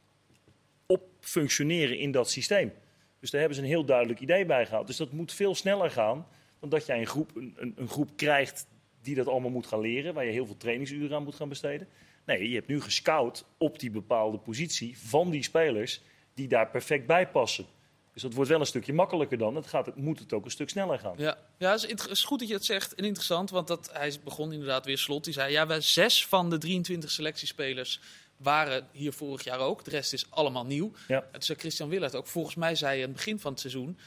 op 0.86 1.02
functioneren 1.20 1.98
in 1.98 2.10
dat 2.10 2.30
systeem. 2.30 2.72
Dus 3.20 3.30
daar 3.30 3.40
hebben 3.40 3.58
ze 3.58 3.64
een 3.64 3.70
heel 3.70 3.84
duidelijk 3.84 4.20
idee 4.20 4.46
bij 4.46 4.66
gehaald. 4.66 4.86
Dus 4.86 4.96
dat 4.96 5.12
moet 5.12 5.32
veel 5.32 5.54
sneller 5.54 5.90
gaan 5.90 6.26
dan 6.60 6.68
dat 6.68 6.86
jij 6.86 6.98
een 6.98 7.06
groep, 7.06 7.36
een, 7.36 7.54
een, 7.56 7.72
een 7.76 7.88
groep 7.88 8.16
krijgt 8.16 8.66
die 9.02 9.14
dat 9.14 9.26
allemaal 9.26 9.50
moet 9.50 9.66
gaan 9.66 9.80
leren. 9.80 10.14
Waar 10.14 10.24
je 10.24 10.30
heel 10.30 10.46
veel 10.46 10.56
trainingsuren 10.56 11.16
aan 11.16 11.24
moet 11.24 11.34
gaan 11.34 11.48
besteden. 11.48 11.88
Nee, 12.24 12.48
je 12.48 12.54
hebt 12.54 12.68
nu 12.68 12.80
gescout 12.80 13.44
op 13.58 13.78
die 13.78 13.90
bepaalde 13.90 14.38
positie 14.38 14.98
van 14.98 15.30
die 15.30 15.42
spelers 15.42 16.02
die 16.34 16.48
daar 16.48 16.70
perfect 16.70 17.06
bij 17.06 17.28
passen. 17.28 17.66
Dus 18.12 18.22
dat 18.22 18.34
wordt 18.34 18.50
wel 18.50 18.60
een 18.60 18.66
stukje 18.66 18.92
makkelijker 18.92 19.38
dan. 19.38 19.54
Het, 19.54 19.66
gaat, 19.66 19.86
het 19.86 19.96
moet 19.96 20.18
het 20.18 20.32
ook 20.32 20.44
een 20.44 20.50
stuk 20.50 20.68
sneller 20.68 20.98
gaan. 20.98 21.14
Ja, 21.16 21.38
ja 21.58 21.70
het 21.70 21.84
is, 21.84 22.06
is 22.06 22.24
goed 22.24 22.38
dat 22.38 22.48
je 22.48 22.54
het 22.54 22.64
zegt 22.64 22.94
en 22.94 23.04
interessant, 23.04 23.50
want 23.50 23.68
dat, 23.68 23.90
hij 23.92 24.16
begon 24.24 24.52
inderdaad 24.52 24.84
weer 24.84 24.98
slot. 24.98 25.24
Die 25.24 25.32
zei, 25.32 25.52
ja, 25.52 25.66
wij 25.66 25.80
zes 25.80 26.26
van 26.26 26.50
de 26.50 26.58
23 26.58 27.10
selectiespelers 27.10 28.00
waren 28.36 28.88
hier 28.92 29.12
vorig 29.12 29.44
jaar 29.44 29.58
ook. 29.58 29.84
De 29.84 29.90
rest 29.90 30.12
is 30.12 30.30
allemaal 30.30 30.66
nieuw. 30.66 30.92
Ja. 31.08 31.16
En 31.22 31.30
toen 31.32 31.42
zei 31.42 31.58
Christian 31.58 31.88
Willert 31.88 32.14
ook, 32.14 32.26
volgens 32.26 32.54
mij 32.54 32.74
zei 32.74 32.92
hij 32.92 33.00
aan 33.00 33.08
het 33.08 33.16
begin 33.16 33.40
van 33.40 33.50
het 33.50 33.60
seizoen... 33.60 33.98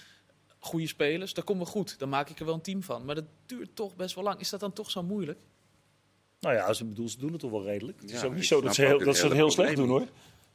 goede 0.60 0.88
spelers, 0.88 1.34
dat 1.34 1.44
komt 1.44 1.58
wel 1.58 1.68
goed. 1.68 2.00
Dan 2.00 2.10
maak 2.10 2.30
ik 2.30 2.40
er 2.40 2.46
wel 2.46 2.54
een 2.54 2.62
team 2.62 2.84
van. 2.84 3.06
Maar 3.06 3.16
dat 3.16 3.26
duurt 3.46 3.76
toch 3.76 3.96
best 3.96 4.16
wel 4.16 4.24
lang. 4.24 4.40
Is 4.40 4.50
dat 4.50 4.60
dan 4.60 4.74
toch 4.74 4.92
zo 4.92 5.04
moeilijk? 5.04 5.40
Nou 6.40 6.56
ja, 6.56 6.74
ze, 6.74 6.86
bedoel, 6.86 7.10
ze 7.10 7.18
doen 7.18 7.32
het 7.32 7.40
toch 7.40 7.52
wel 7.52 7.64
redelijk. 7.64 8.02
Het 8.02 8.12
is 8.12 8.24
ook 8.24 8.36
niet 8.36 8.46
zo 8.46 8.62
dat 8.62 8.76
ze, 8.76 8.82
heel, 8.82 8.98
het 8.98 9.06
dat 9.06 9.18
ze 9.18 9.24
het 9.24 9.34
heel 9.34 9.52
slecht 9.52 9.76
doen 9.76 9.90
hoor. 9.90 10.08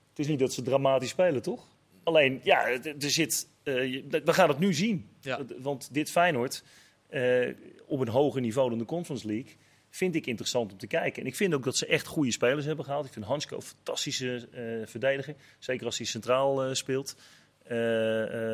Het 0.09 0.19
is 0.19 0.27
niet 0.27 0.39
dat 0.39 0.53
ze 0.53 0.63
dramatisch 0.63 1.11
spelen, 1.11 1.43
toch? 1.43 1.67
Alleen, 2.09 2.41
ja, 2.43 2.69
er 2.69 3.11
zit, 3.11 3.49
eh, 3.63 3.75
we 4.11 4.33
gaan 4.33 4.49
het 4.49 4.59
nu 4.59 4.75
zien. 4.75 5.09
Ja. 5.21 5.41
Want 5.59 5.95
dit 5.95 6.11
Feyenoord, 6.11 6.63
eh, 7.09 7.49
op 7.87 8.01
een 8.01 8.09
hoger 8.09 8.41
niveau 8.41 8.69
dan 8.69 8.79
de 8.79 8.85
Conference 8.85 9.27
League, 9.27 9.57
vind 9.91 10.15
ik 10.15 10.27
interessant 10.27 10.73
om 10.73 10.79
te 10.79 10.87
kijken. 10.87 11.23
En 11.23 11.29
ik 11.29 11.37
vind 11.37 11.55
ook 11.55 11.65
dat 11.65 11.77
ze 11.77 11.87
echt 11.87 12.07
goede 12.07 12.31
spelers 12.31 12.67
hebben 12.67 12.85
gehaald. 12.85 13.07
Ik 13.07 13.13
vind 13.13 13.25
Hansko 13.25 13.57
een 13.57 13.63
fantastische 13.63 14.49
eh, 14.53 14.87
verdediger. 14.87 15.35
Zeker 15.59 15.87
als 15.87 15.97
hij 15.97 16.07
centraal 16.07 16.75
speelt. 16.75 17.17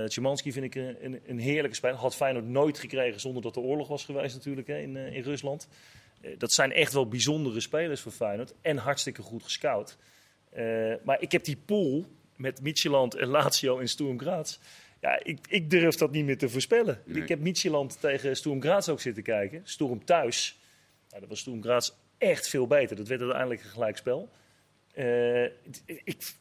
Szymanski 0.06 0.52
vind 0.52 0.64
ik 0.64 0.74
een, 0.74 0.96
een, 1.04 1.20
een 1.26 1.38
heerlijke 1.38 1.76
speler. 1.76 1.96
Had 1.96 2.16
Feyenoord 2.16 2.46
nooit 2.46 2.78
gekregen 2.78 3.20
zonder 3.20 3.42
dat 3.42 3.56
er 3.56 3.62
oorlog 3.62 3.88
was 3.88 4.04
geweest 4.04 4.34
natuurlijk 4.34 4.66
hè, 4.66 4.78
in, 4.78 4.96
in 4.96 5.22
Rusland. 5.22 5.68
Dat 6.38 6.52
zijn 6.52 6.72
echt 6.72 6.92
wel 6.92 7.08
bijzondere 7.08 7.60
spelers 7.60 8.00
voor 8.00 8.12
Feyenoord. 8.12 8.54
En 8.60 8.76
hartstikke 8.76 9.22
goed 9.22 9.42
gescout. 9.42 9.96
Maar 11.04 11.20
ik 11.20 11.32
heb 11.32 11.44
die 11.44 11.56
pool 11.56 12.06
met 12.36 12.60
Midtjylland 12.62 13.14
en 13.14 13.28
Lazio 13.28 13.78
en 13.78 13.88
Sturm 13.88 14.18
Graz. 14.20 14.58
Ja, 15.00 15.20
ik, 15.22 15.38
ik 15.48 15.70
durf 15.70 15.94
dat 15.94 16.10
niet 16.10 16.24
meer 16.24 16.38
te 16.38 16.48
voorspellen. 16.48 17.00
Nee. 17.04 17.22
Ik 17.22 17.28
heb 17.28 17.40
Midtjylland 17.40 18.00
tegen 18.00 18.36
Sturm 18.36 18.60
Graz 18.62 18.88
ook 18.88 19.00
zitten 19.00 19.22
kijken. 19.22 19.60
Sturm 19.64 20.04
thuis. 20.04 20.58
Nou, 21.08 21.20
dat 21.20 21.28
was 21.28 21.38
Sturm 21.38 21.62
Graz 21.62 21.90
echt 22.18 22.48
veel 22.48 22.66
beter. 22.66 22.96
Dat 22.96 23.08
werd 23.08 23.20
uiteindelijk 23.20 23.62
een 23.64 23.70
gelijkspel. 23.70 24.28
Eh, 24.94 25.42
ik, 26.04 26.32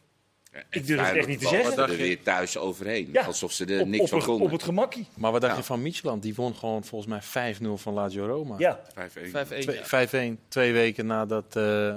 Ik 0.69 0.87
durf 0.87 1.07
het 1.07 1.15
echt 1.17 1.27
niet 1.27 1.39
te 1.39 1.47
zeggen. 1.47 1.75
Wat 1.75 1.89
er 1.89 1.95
weer 1.97 2.21
thuis 2.23 2.57
overheen. 2.57 3.09
Ja, 3.11 3.23
Alsof 3.25 3.51
ze 3.51 3.65
er 3.65 3.81
op, 3.81 3.87
niks 3.87 4.03
op, 4.03 4.09
van 4.09 4.21
konden. 4.21 4.45
op 4.45 4.51
het 4.51 4.63
gemakkie. 4.63 5.07
Maar 5.17 5.31
wat 5.31 5.41
dacht 5.41 5.53
Ja. 5.53 5.59
je 5.59 5.65
van 5.65 5.81
Micheland? 5.81 6.21
Die 6.21 6.35
won 6.35 6.55
gewoon 6.55 6.83
volgens 6.83 7.09
mij 7.33 7.53
5-0 7.55 7.77
van 7.77 7.93
Lazio 7.93 8.25
Roma. 8.25 8.55
Ja, 8.57 8.79
5-1. 8.93 9.29
5-1. 9.31 9.59
Twee- 9.61 9.75
ja. 9.75 9.85
5-1, 10.35 10.39
twee 10.47 10.73
weken 10.73 11.05
nadat 11.05 11.55
eh 11.55 11.95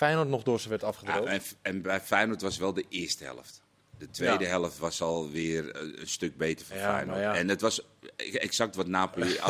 Feyenoord 0.00 0.28
nog 0.28 0.42
door 0.42 0.60
ze 0.60 0.68
werd 0.68 0.80
Ja, 0.80 0.86
afgedroogd. 0.86 1.26
en, 1.26 1.40
en 1.62 1.82
bij 1.82 2.00
Feyenoord 2.00 2.42
was 2.42 2.58
wel 2.58 2.72
de 2.72 2.84
eerste 2.88 3.24
helft. 3.24 3.62
De 3.98 4.10
tweede 4.10 4.44
Ja. 4.44 4.50
helft 4.50 4.78
was 4.78 5.02
alweer 5.02 5.70
eh, 5.70 5.80
een 6.00 6.08
stuk 6.08 6.36
beter 6.36 6.66
voor 6.66 6.76
Ja, 6.76 6.92
Feyenoord. 6.94 7.36
En 7.36 7.48
het 7.48 7.60
was 7.60 7.80
exact 8.16 8.76
wat 8.76 8.86
Napoli... 8.86 9.36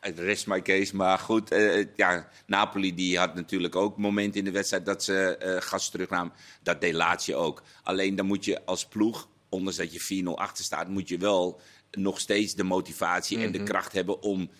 Het 0.00 0.18
rest 0.18 0.46
my 0.46 0.62
case, 0.62 0.96
maar 0.96 1.18
goed. 1.18 1.50
eh, 1.50 1.86
ja, 1.96 2.28
Napoli 2.46 2.94
die 2.94 3.18
had 3.18 3.34
natuurlijk 3.34 3.76
ook 3.76 3.96
momenten 3.98 4.38
in 4.38 4.44
de 4.44 4.50
wedstrijd 4.50 4.84
dat 4.86 5.04
ze 5.04 5.36
eh 5.36 5.60
gas 5.60 5.88
terugnamen. 5.90 6.32
Dat 6.62 6.80
deed 6.80 6.94
Lazio 6.94 7.38
ook. 7.38 7.62
Alleen 7.82 8.16
dan 8.16 8.26
moet 8.26 8.44
je 8.44 8.64
als 8.64 8.86
ploeg, 8.86 9.28
ondanks 9.48 9.76
dat 9.78 9.92
je 9.92 10.22
4-0 10.24 10.28
achter 10.34 10.64
staat, 10.64 10.88
moet 10.88 11.08
je 11.08 11.18
wel 11.18 11.60
nog 11.90 12.20
steeds 12.20 12.54
de 12.54 12.62
motivatie 12.64 13.38
en 13.42 13.52
de 13.52 13.62
kracht 13.62 13.92
hebben 13.92 14.22
om 14.22 14.50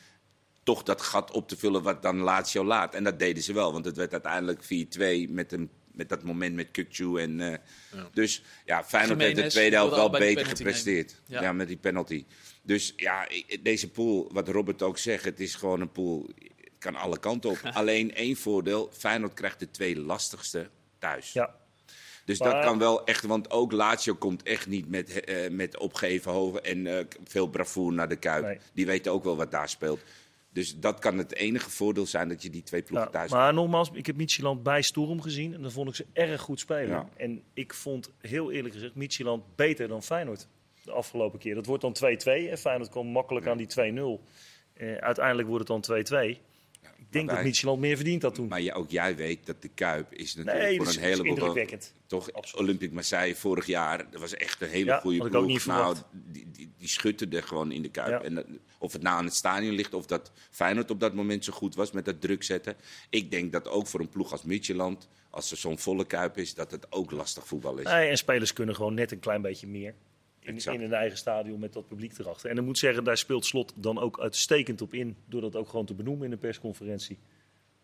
toch 0.63 0.83
dat 0.83 1.03
gat 1.03 1.31
op 1.31 1.49
te 1.49 1.57
vullen 1.57 1.83
wat 1.83 2.03
dan 2.03 2.17
Lazio 2.19 2.65
laat. 2.65 2.95
En 2.95 3.05
dat 3.05 3.19
deden 3.19 3.43
ze 3.43 3.53
wel, 3.53 3.73
want 3.73 3.85
het 3.85 3.97
werd 3.97 4.13
uiteindelijk 4.13 4.63
4-2 4.65 5.31
met, 5.31 5.53
een, 5.53 5.71
met 5.93 6.09
dat 6.09 6.23
moment 6.23 6.55
met 6.55 6.71
Kukcu. 6.71 7.21
En, 7.21 7.41
eh, 7.41 7.59
Dus 8.13 8.43
ja, 8.65 8.85
Feyenoord 8.85 9.21
heeft 9.21 9.37
de 9.37 9.47
tweede 9.47 9.77
helft 9.77 9.95
wel 9.95 10.11
beter 10.11 10.47
gepresteerd. 10.47 11.15
Ja. 11.27 11.43
Ja. 11.43 11.53
met 11.53 11.69
die 11.69 11.77
penalty. 11.77 12.25
Dus 12.63 12.93
ja, 12.97 13.27
deze 13.63 13.91
pool, 13.91 14.29
wat 14.33 14.49
Robert 14.49 14.83
ook 14.83 14.99
zegt, 14.99 15.25
het 15.25 15.41
is 15.41 15.55
gewoon 15.55 15.81
een 15.81 15.93
pool, 15.93 16.29
het 16.61 16.71
kan 16.79 16.95
alle 16.97 17.19
kanten 17.19 17.51
op. 17.51 17.59
Alleen 17.73 18.15
één 18.15 18.37
voordeel, 18.37 18.91
Feyenoord 18.93 19.35
krijgt 19.35 19.59
de 19.59 19.71
twee 19.71 19.99
lastigste 20.01 20.69
thuis. 20.99 21.33
ja. 21.33 21.61
Dus 22.25 22.39
Maar- 22.39 22.53
dat 22.55 22.65
kan 22.65 22.79
wel 22.79 23.05
echt, 23.05 23.25
want 23.25 23.51
ook 23.51 23.73
Lazio 23.73 24.15
komt 24.15 24.43
echt 24.43 24.67
niet 24.67 24.89
met, 24.89 25.25
eh, 25.25 25.51
met 25.51 25.79
opgeven 25.79 26.33
hoofd 26.33 26.61
en 26.61 26.87
eh, 26.87 27.05
veel 27.25 27.47
bravoure 27.47 27.95
naar 27.95 28.09
de 28.09 28.17
Kuip. 28.17 28.45
Nee. 28.45 28.59
Die 28.73 28.87
weten 28.87 29.13
ook 29.13 29.25
wel 29.25 29.37
wat 29.37 29.51
daar 29.51 29.69
speelt. 29.69 30.01
Dus 30.53 30.79
dat 30.79 30.99
kan 30.99 31.19
het 31.19 31.35
enige 31.35 31.71
voordeel 31.71 32.07
zijn 32.07 32.29
dat 32.29 32.43
je 32.43 32.51
die 32.51 32.63
twee 32.63 32.83
ploegen 32.83 33.07
Ja, 33.07 33.13
thuis 33.13 33.31
maar 33.31 33.55
nogmaals, 33.55 33.91
ik 33.93 34.07
heb 34.07 34.17
Midtjylland 34.17 34.63
bij 34.63 34.83
Sturm 34.83 35.21
gezien 35.21 35.55
en 35.55 35.63
dan 35.63 35.71
vond 35.71 35.89
ik 35.89 35.95
ze 35.95 36.07
erg 36.13 36.41
goed 36.41 36.61
spelen. 36.61 36.89
Ja. 36.89 37.09
En 37.17 37.43
ik 37.55 37.75
vond 37.75 38.11
heel 38.19 38.51
eerlijk 38.51 38.75
gezegd 38.75 38.95
Midtjylland 38.95 39.57
beter 39.57 39.89
dan 39.89 40.03
Feyenoord 40.03 40.49
de 40.85 40.93
afgelopen 40.93 41.39
keer. 41.39 41.55
Dat 41.55 41.67
wordt 41.67 41.83
dan 41.83 41.95
2-2 41.95 42.51
en 42.51 42.59
Feyenoord 42.59 42.91
kwam 42.91 43.07
makkelijk 43.07 43.47
aan 43.47 43.57
die 43.57 43.67
2-0. 43.67 44.25
Eh, 44.73 44.95
uiteindelijk 44.95 45.49
wordt 45.49 45.69
het 45.69 45.85
dan 45.85 46.35
2-2. 46.37 46.41
Ik 47.13 47.19
denk 47.19 47.27
wij- 47.27 47.37
dat 47.37 47.45
Midtjylland 47.45 47.81
meer 47.81 47.97
verdient 47.97 48.23
had 48.23 48.35
toen. 48.35 48.49
Maar 48.49 48.61
je, 48.61 48.73
ook 48.73 48.91
jij 48.91 49.17
weet 49.17 49.47
dat 49.47 49.63
de 49.63 49.69
Kuip 49.69 50.13
is 50.15 50.35
natuurlijk 50.35 50.65
nee, 50.65 50.77
voor 50.77 50.87
een 50.87 50.91
is, 50.93 50.97
is 50.99 51.03
heleboel... 51.03 51.67
Toch, 52.07 52.33
Absoluut. 52.33 52.63
Olympique 52.65 52.95
Marseille 52.95 53.35
vorig 53.37 53.67
jaar, 53.67 54.11
dat 54.11 54.21
was 54.21 54.35
echt 54.35 54.61
een 54.61 54.69
hele 54.69 54.85
Ja, 54.85 55.01
goede 55.01 55.29
ploeg. 55.29 55.67
nou, 55.67 55.97
die, 56.13 56.51
die, 56.53 56.71
die 56.79 56.89
schutterde 56.89 57.43
gewoon 57.43 57.73
in 57.73 57.83
de 57.83 57.89
Kuip. 57.91 58.09
Ja. 58.09 58.23
En 58.23 58.35
dat- 58.35 58.47
of 58.79 58.93
het 58.93 59.03
nou 59.03 59.17
aan 59.19 59.25
het 59.25 59.35
stadion 59.35 59.75
ligt 59.75 59.95
of 59.95 60.07
dat 60.07 60.33
Feyenoord 60.51 60.91
op 60.91 61.01
dat 61.01 61.15
moment 61.15 61.45
zo 61.45 61.53
goed 61.53 61.75
was 61.75 61.91
met 61.93 62.05
dat 62.05 62.21
druk 62.21 62.43
zetten. 62.43 62.77
Ik 63.11 63.31
denk 63.31 63.53
dat 63.53 63.69
ook 63.69 63.87
voor 63.87 64.01
een 64.01 64.09
ploeg 64.09 64.33
als 64.33 64.43
Midtjylland, 64.43 65.09
als 65.31 65.51
er 65.51 65.57
zo'n 65.57 65.79
volle 65.79 66.05
Kuip 66.07 66.39
is, 66.39 66.55
dat 66.55 66.71
het 66.71 66.87
ook 66.93 67.11
lastig 67.11 67.47
voetbal 67.47 67.79
is. 67.79 67.85
Nee, 67.85 68.09
en 68.09 68.17
spelers 68.19 68.53
kunnen 68.53 68.75
gewoon 68.75 68.95
net 68.95 69.13
een 69.13 69.19
klein 69.19 69.43
beetje 69.43 69.67
meer. 69.67 69.95
In, 70.43 70.61
een 70.67 70.93
eigen 70.93 71.19
stadion 71.19 71.59
met 71.59 71.73
dat 71.73 71.89
publiek 71.89 72.19
erachter. 72.19 72.51
En 72.51 72.57
ik 72.57 72.63
moet 72.63 72.79
zeggen, 72.79 73.05
daar 73.05 73.17
speelt 73.17 73.45
Slot 73.45 73.73
dan 73.77 73.99
ook 73.99 74.21
uitstekend 74.21 74.81
op 74.81 74.95
in. 74.95 75.17
Door 75.27 75.41
dat 75.41 75.57
ook 75.57 75.69
gewoon 75.69 75.87
te 75.87 75.95
benoemen 75.95 76.25
in 76.25 76.31
de 76.31 76.37
persconferentie. 76.37 77.19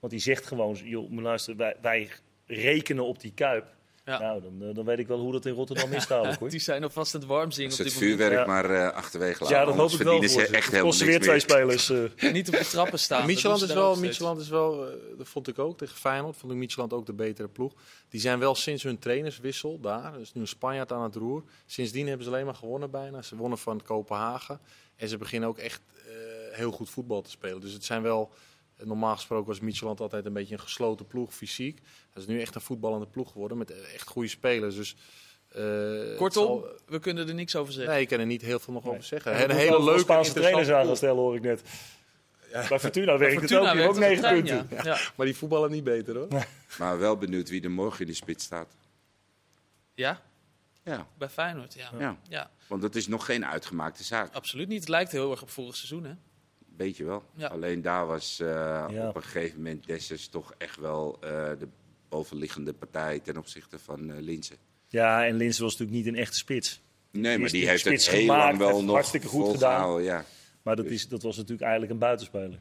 Want 0.01 0.13
die 0.13 0.23
zegt 0.23 0.47
gewoon, 0.47 0.75
joh, 0.75 1.13
luister, 1.13 1.57
wij, 1.57 1.77
wij 1.81 2.11
rekenen 2.47 3.05
op 3.05 3.21
die 3.21 3.33
Kuip. 3.33 3.77
Ja. 4.09 4.19
Nou, 4.19 4.43
dan, 4.43 4.69
eh, 4.69 4.75
dan 4.75 4.85
weet 4.85 4.99
ik 4.99 5.07
wel 5.07 5.19
hoe 5.19 5.33
dat 5.33 5.47
in 5.47 5.53
Rotterdam 5.53 5.93
is 5.93 6.07
dadelijk 6.07 6.39
hoor. 6.41 6.49
Die 6.51 6.61
zijn 6.61 6.83
alvast 6.83 7.15
aan 7.15 7.21
het 7.21 7.29
warm 7.29 7.51
zingen 7.51 7.71
Als 7.71 7.81
op 7.81 7.87
het 7.87 7.95
vuurwerk 7.95 8.33
Ja. 8.33 8.47
maar 8.47 8.71
eh, 8.71 8.93
achterwege 8.93 9.43
laten. 9.43 9.57
Ja, 9.57 9.65
dat 9.65 9.75
hoop 9.75 9.91
ik 9.91 9.99
wel 10.03 10.19
voor 10.19 10.29
ze 10.29 10.47
echt 10.47 10.71
weer 11.05 11.21
twee 11.21 11.31
meer. 11.31 11.41
spelers. 11.41 11.91
eh. 11.91 12.33
Niet 12.33 12.49
op 12.49 12.55
de 12.55 12.65
trappen 12.67 12.99
staan. 12.99 13.21
doen 13.27 13.31
is 13.31 14.19
wel, 14.19 14.39
is 14.39 14.49
wel, 14.49 14.87
eh, 14.87 14.93
dat 15.19 15.29
vond 15.29 15.49
ik 15.49 15.59
ook 15.59 15.79
tegen 15.79 15.97
Feyenoord, 15.97 16.37
vond 16.37 16.53
ik 16.53 16.59
Midtjylland 16.59 16.93
ook 16.93 17.07
de 17.07 17.13
betere 17.13 17.49
ploeg. 17.49 17.73
Die 18.09 18.21
zijn 18.21 18.39
wel 18.39 18.55
sinds 18.55 18.83
hun 18.83 18.99
trainerswissel 18.99 19.81
daar, 19.81 20.13
dus 20.13 20.33
nu 20.33 20.41
een 20.41 20.49
Spanjaard 20.49 20.93
aan 20.93 21.03
het 21.03 21.15
roer. 21.15 21.43
Sindsdien 21.67 22.07
hebben 22.07 22.25
ze 22.27 22.31
alleen 22.33 22.45
maar 22.45 22.55
gewonnen 22.55 22.91
bijna. 22.91 23.23
Ze 23.23 23.37
wonnen 23.37 23.59
van 23.59 23.83
Kopenhagen 23.83 24.61
en 24.97 25.09
ze 25.09 25.17
beginnen 25.17 25.49
ook 25.49 25.59
echt 25.59 25.81
eh, 26.07 26.13
heel 26.57 26.71
goed 26.71 26.91
voetbal 26.91 27.23
te 27.23 27.31
spelen. 27.31 27.61
Dus 27.61 27.73
het 27.73 27.85
zijn 27.85 28.03
wel, 28.03 28.31
normaal 28.85 29.15
gesproken 29.15 29.47
was 29.47 29.61
Midtjylland 29.61 30.01
altijd 30.01 30.27
een 30.27 30.33
beetje 30.33 30.55
een 30.55 30.61
gesloten 30.61 31.07
ploeg, 31.07 31.35
fysiek. 31.35 31.81
Dat 32.13 32.23
is 32.23 32.29
nu 32.29 32.41
echt 32.41 32.55
een 32.55 32.61
voetballende 32.61 33.07
ploeg 33.07 33.33
geworden 33.33 33.59
met 33.59 33.71
echt 33.93 34.09
goede 34.09 34.29
spelers. 34.29 34.75
Dus, 34.75 34.97
eh, 35.49 36.17
Kortom, 36.17 36.47
zal- 36.47 36.67
we 36.87 36.99
kunnen 36.99 37.29
er 37.29 37.35
niks 37.35 37.57
over 37.57 37.73
zeggen. 37.73 37.93
nee, 37.93 38.03
ik 38.03 38.09
kan 38.09 38.19
er 38.21 38.27
niet 38.27 38.43
heel 38.43 38.59
veel 38.59 38.75
nog 38.75 38.87
over 38.87 39.03
zeggen. 39.05 39.33
En 39.33 39.51
een 39.51 39.57
hele 39.57 39.85
leuke 39.85 40.01
Spaanse 40.01 40.33
trainers 40.33 40.69
aan 40.71 40.87
gaan 40.87 40.97
stellen, 40.97 41.17
hoor 41.17 41.35
ik 41.37 41.43
net. 41.43 41.63
Bij 42.69 42.79
Fortuna 42.79 43.19
werkt 43.19 43.35
het 43.35 43.43
ook. 43.43 43.49
Fortuna 43.49 43.61
Die 43.61 43.69
hebben 43.69 43.87
ook 43.89 43.95
werkt 43.95 44.23
negen 44.23 44.39
op 44.39 44.45
de 44.45 44.49
trein, 44.49 44.67
punten. 44.69 44.77
Ja. 44.93 44.97
Ja. 44.97 45.01
Maar 45.17 45.27
die 45.27 45.37
voetballen 45.37 45.71
niet 45.71 45.85
beter 45.85 46.17
hoor. 46.17 46.29
Maar 46.79 46.99
wel 46.99 47.17
benieuwd 47.17 47.49
wie 47.49 47.63
er 47.63 47.71
morgen 47.71 48.01
in 48.01 48.07
de 48.07 48.15
spits 48.15 48.45
staat. 48.45 48.77
ja, 49.95 50.21
Ja, 50.85 51.07
bij 51.19 51.29
Feyenoord. 51.29 51.75
Ja. 51.75 51.91
ja. 51.99 52.19
Ja. 52.29 52.51
want 52.67 52.83
dat 52.83 52.95
is 52.95 53.07
nog 53.07 53.25
geen 53.25 53.47
uitgemaakte 53.47 54.05
zaak. 54.05 54.35
absoluut 54.35 54.69
niet. 54.69 54.81
Het 54.81 54.89
lijkt 54.89 55.13
heel 55.13 55.31
erg 55.31 55.43
op 55.43 55.51
vorig 55.51 55.77
seizoen. 55.77 56.05
Hè? 56.05 56.13
Weet 56.79 56.97
je 56.97 57.05
wel. 57.05 57.23
Ja. 57.35 57.47
Alleen 57.47 57.83
daar 57.83 58.07
was 58.07 58.41
eh, 58.41 58.47
Ja. 58.91 59.09
op 59.09 59.17
een 59.17 59.23
gegeven 59.23 59.57
moment 59.57 59.87
Dessers 59.87 60.29
toch 60.29 60.55
echt 60.59 60.77
wel 60.77 61.19
eh, 61.21 61.31
de 61.59 61.69
bovenliggende 62.09 62.73
partij 62.73 63.19
ten 63.19 63.37
opzichte 63.37 63.79
van 63.79 64.11
eh 64.11 64.21
Linzen. 64.21 64.57
Ja, 64.89 65.27
en 65.27 65.37
Linsen 65.37 65.63
was 65.63 65.77
natuurlijk 65.77 66.07
niet 66.07 66.15
een 66.15 66.21
echte 66.21 66.37
spits. 66.37 66.81
Nee, 67.11 67.39
maar 67.39 67.51
die 67.51 67.69
heeft 67.69 67.85
het 67.85 68.07
heel 68.07 68.21
gemaakt, 68.21 68.45
lang 68.45 68.59
wel 68.59 68.83
nog 68.85 68.95
hartstikke 68.95 69.27
goed 69.27 69.45
volgehouden, 69.45 70.05
Ja. 70.05 70.25
Maar 70.63 70.77
dat, 70.77 70.87
is, 70.87 71.09
dat 71.09 71.23
was 71.23 71.37
natuurlijk 71.37 71.63
eigenlijk 71.63 71.93
een 71.93 71.99
buitenspeler. 71.99 72.61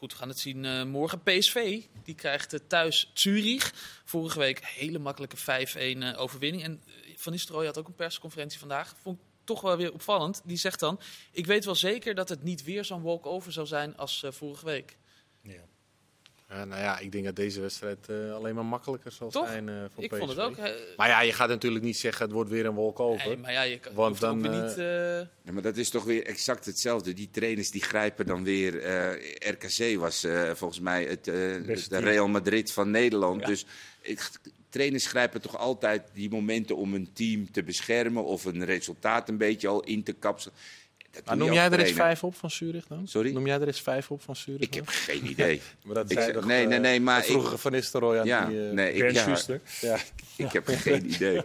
Goed, 0.00 0.12
we 0.12 0.18
gaan 0.18 0.28
het 0.28 0.38
zien 0.38 0.64
eh, 0.64 0.84
morgen. 0.84 1.22
PSV, 1.22 1.80
die 2.04 2.14
krijgt 2.14 2.52
eh, 2.52 2.60
thuis 2.66 3.10
Zurich. 3.14 3.72
Vorige 4.04 4.38
week 4.38 4.60
hele 4.64 4.98
makkelijke 4.98 5.36
5-1 5.36 5.40
eh, 5.42 6.20
overwinning. 6.20 6.62
En 6.64 6.82
Van 7.16 7.32
Nistelrooy 7.32 7.66
had 7.66 7.78
ook 7.78 7.88
een 7.88 7.94
persconferentie 7.94 8.58
vandaag. 8.58 8.94
Vond 9.02 9.18
ik 9.18 9.24
toch 9.50 9.60
wel 9.60 9.76
weer 9.76 9.92
opvallend. 9.92 10.40
Die 10.44 10.56
zegt 10.56 10.80
dan, 10.80 11.00
ik 11.32 11.46
weet 11.46 11.64
wel 11.64 11.74
zeker 11.74 12.14
dat 12.14 12.28
het 12.28 12.42
niet 12.42 12.64
weer 12.64 12.84
zo'n 12.84 13.02
walk-over 13.02 13.52
zou 13.52 13.66
zijn 13.66 13.96
als 13.96 14.22
eh, 14.22 14.32
vorige 14.32 14.64
week. 14.64 14.96
Ja. 15.42 15.68
Ja, 16.48 16.64
nou 16.64 16.80
ja, 16.80 16.98
ik 16.98 17.12
denk 17.12 17.24
dat 17.24 17.36
deze 17.36 17.60
wedstrijd 17.60 18.08
eh, 18.08 18.34
alleen 18.34 18.54
maar 18.54 18.64
makkelijker 18.64 19.12
zal 19.12 19.30
Toch? 19.30 19.46
zijn 19.48 19.68
eh, 19.68 19.74
voor 19.94 20.04
ik 20.04 20.10
PSV. 20.10 20.18
vond 20.18 20.30
het 20.30 20.38
ook. 20.40 20.56
Maar 20.96 21.08
ja, 21.08 21.20
je 21.20 21.32
gaat 21.32 21.48
natuurlijk 21.48 21.84
niet 21.84 21.96
zeggen 21.96 22.24
het 22.24 22.34
wordt 22.34 22.50
weer 22.50 22.66
een 22.66 22.74
walkover. 22.74 23.26
nee, 23.26 23.36
maar 23.36 23.52
ja, 23.52 23.62
je 23.62 23.78
kan, 23.78 23.94
Want 23.94 24.20
dan, 24.20 24.42
weer 24.42 24.52
eh, 24.52 24.62
niet... 24.62 24.76
Ja, 25.44 25.52
maar 25.52 25.62
dat 25.62 25.76
is 25.76 25.90
toch 25.90 26.04
weer 26.04 26.26
exact 26.26 26.64
hetzelfde. 26.66 27.12
Die 27.12 27.30
trainers 27.30 27.70
die 27.70 27.82
grijpen 27.82 28.26
dan 28.26 28.44
weer. 28.44 28.80
eh, 28.82 29.50
RKC 29.52 29.98
was 29.98 30.24
eh, 30.24 30.50
volgens 30.54 30.80
mij 30.80 31.04
het, 31.04 31.28
eh, 31.28 31.34
de. 31.34 31.96
Real 31.98 32.28
Madrid 32.28 32.72
van 32.72 32.90
Nederland. 32.90 33.40
Ja. 33.40 33.46
Dus 33.46 33.66
ik, 34.00 34.30
trainers 34.70 35.06
grijpen 35.06 35.40
toch 35.40 35.56
altijd 35.58 36.02
die 36.14 36.30
momenten 36.30 36.76
om 36.76 36.94
een 36.94 37.12
team 37.12 37.50
te 37.50 37.62
beschermen 37.62 38.24
of 38.24 38.44
een 38.44 38.64
resultaat 38.64 39.28
een 39.28 39.38
beetje 39.38 39.68
al 39.68 39.82
in 39.82 40.02
te 40.02 40.12
kapselen. 40.12 40.56
Maar 41.24 41.36
noem 41.36 41.52
jij 41.52 41.64
er 41.70 41.78
eens 41.80 41.92
vijf 41.92 42.24
op 42.24 42.34
van 42.34 42.50
Zurich 42.50 42.86
dan? 42.86 43.08
Sorry? 43.08 43.32
Noem 43.32 43.46
jij 43.46 43.60
er 43.60 43.66
eens 43.66 43.80
vijf 43.82 44.10
op 44.10 44.22
van 44.22 44.36
Zurich? 44.36 44.60
Ik 44.60 44.74
heb 44.74 44.86
geen 44.88 45.26
idee. 45.26 45.60
Maar 45.84 45.94
dat 45.94 46.10
Ik 46.10 46.18
zei 46.18 46.32
toch, 46.32 46.44
nee, 46.44 46.62
eh, 46.62 46.68
nee, 46.68 46.78
nee, 46.78 47.00
maar 47.00 47.16
dat 47.20 47.30
vroeger 47.30 47.52
ik- 47.52 47.58
Van 47.58 47.72
Nistelrooy 47.72 48.18
aan 48.18 48.26
Ja, 48.26 48.46
die... 48.46 48.66
eh, 48.66 48.72
nee, 48.72 48.92
ik, 48.92 49.10
ja, 49.80 49.98
ik 50.36 50.52
heb 50.52 50.66
geen 50.66 51.06
idee. 51.14 51.40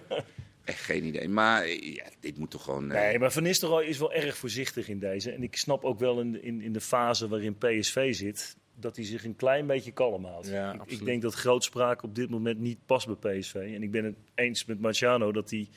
Echt 0.63 0.79
geen 0.81 1.03
idee. 1.03 1.29
Maar 1.29 1.63
eh, 1.63 1.93
ja, 1.95 2.03
dit 2.19 2.37
moet 2.37 2.51
toch 2.51 2.63
gewoon... 2.63 2.91
eh, 2.91 3.01
Nee, 3.01 3.19
maar 3.19 3.31
Van 3.31 3.43
Nistelrooy 3.43 3.83
is 3.85 3.97
wel 3.97 4.13
erg 4.13 4.37
voorzichtig 4.37 4.87
in 4.87 4.99
deze. 4.99 5.31
En 5.31 5.43
ik 5.43 5.55
snap 5.57 5.83
ook 5.83 5.99
wel 5.99 6.19
in, 6.19 6.31
de- 6.31 6.41
in, 6.41 6.61
in 6.61 6.73
de 6.73 6.81
fase 6.81 7.27
waarin 7.27 7.57
PSV 7.57 8.15
zit, 8.15 8.55
dat 8.75 8.95
hij 8.95 9.05
zich 9.05 9.23
een 9.23 9.35
klein 9.35 9.67
beetje 9.67 9.91
kalm 9.91 10.25
houdt. 10.25 10.47
Ja, 10.47 10.79
ik, 10.85 11.05
denk 11.05 11.21
dat 11.21 11.33
grootspraak 11.33 12.03
op 12.03 12.15
dit 12.15 12.29
moment 12.29 12.59
niet 12.59 12.85
past 12.85 13.19
bij 13.19 13.39
PSV. 13.39 13.55
En 13.55 13.83
ik 13.83 13.91
ben 13.91 14.05
het 14.05 14.15
eens 14.35 14.65
met 14.65 14.79
Marciano 14.79 15.31
dat 15.31 15.49
hij 15.49 15.69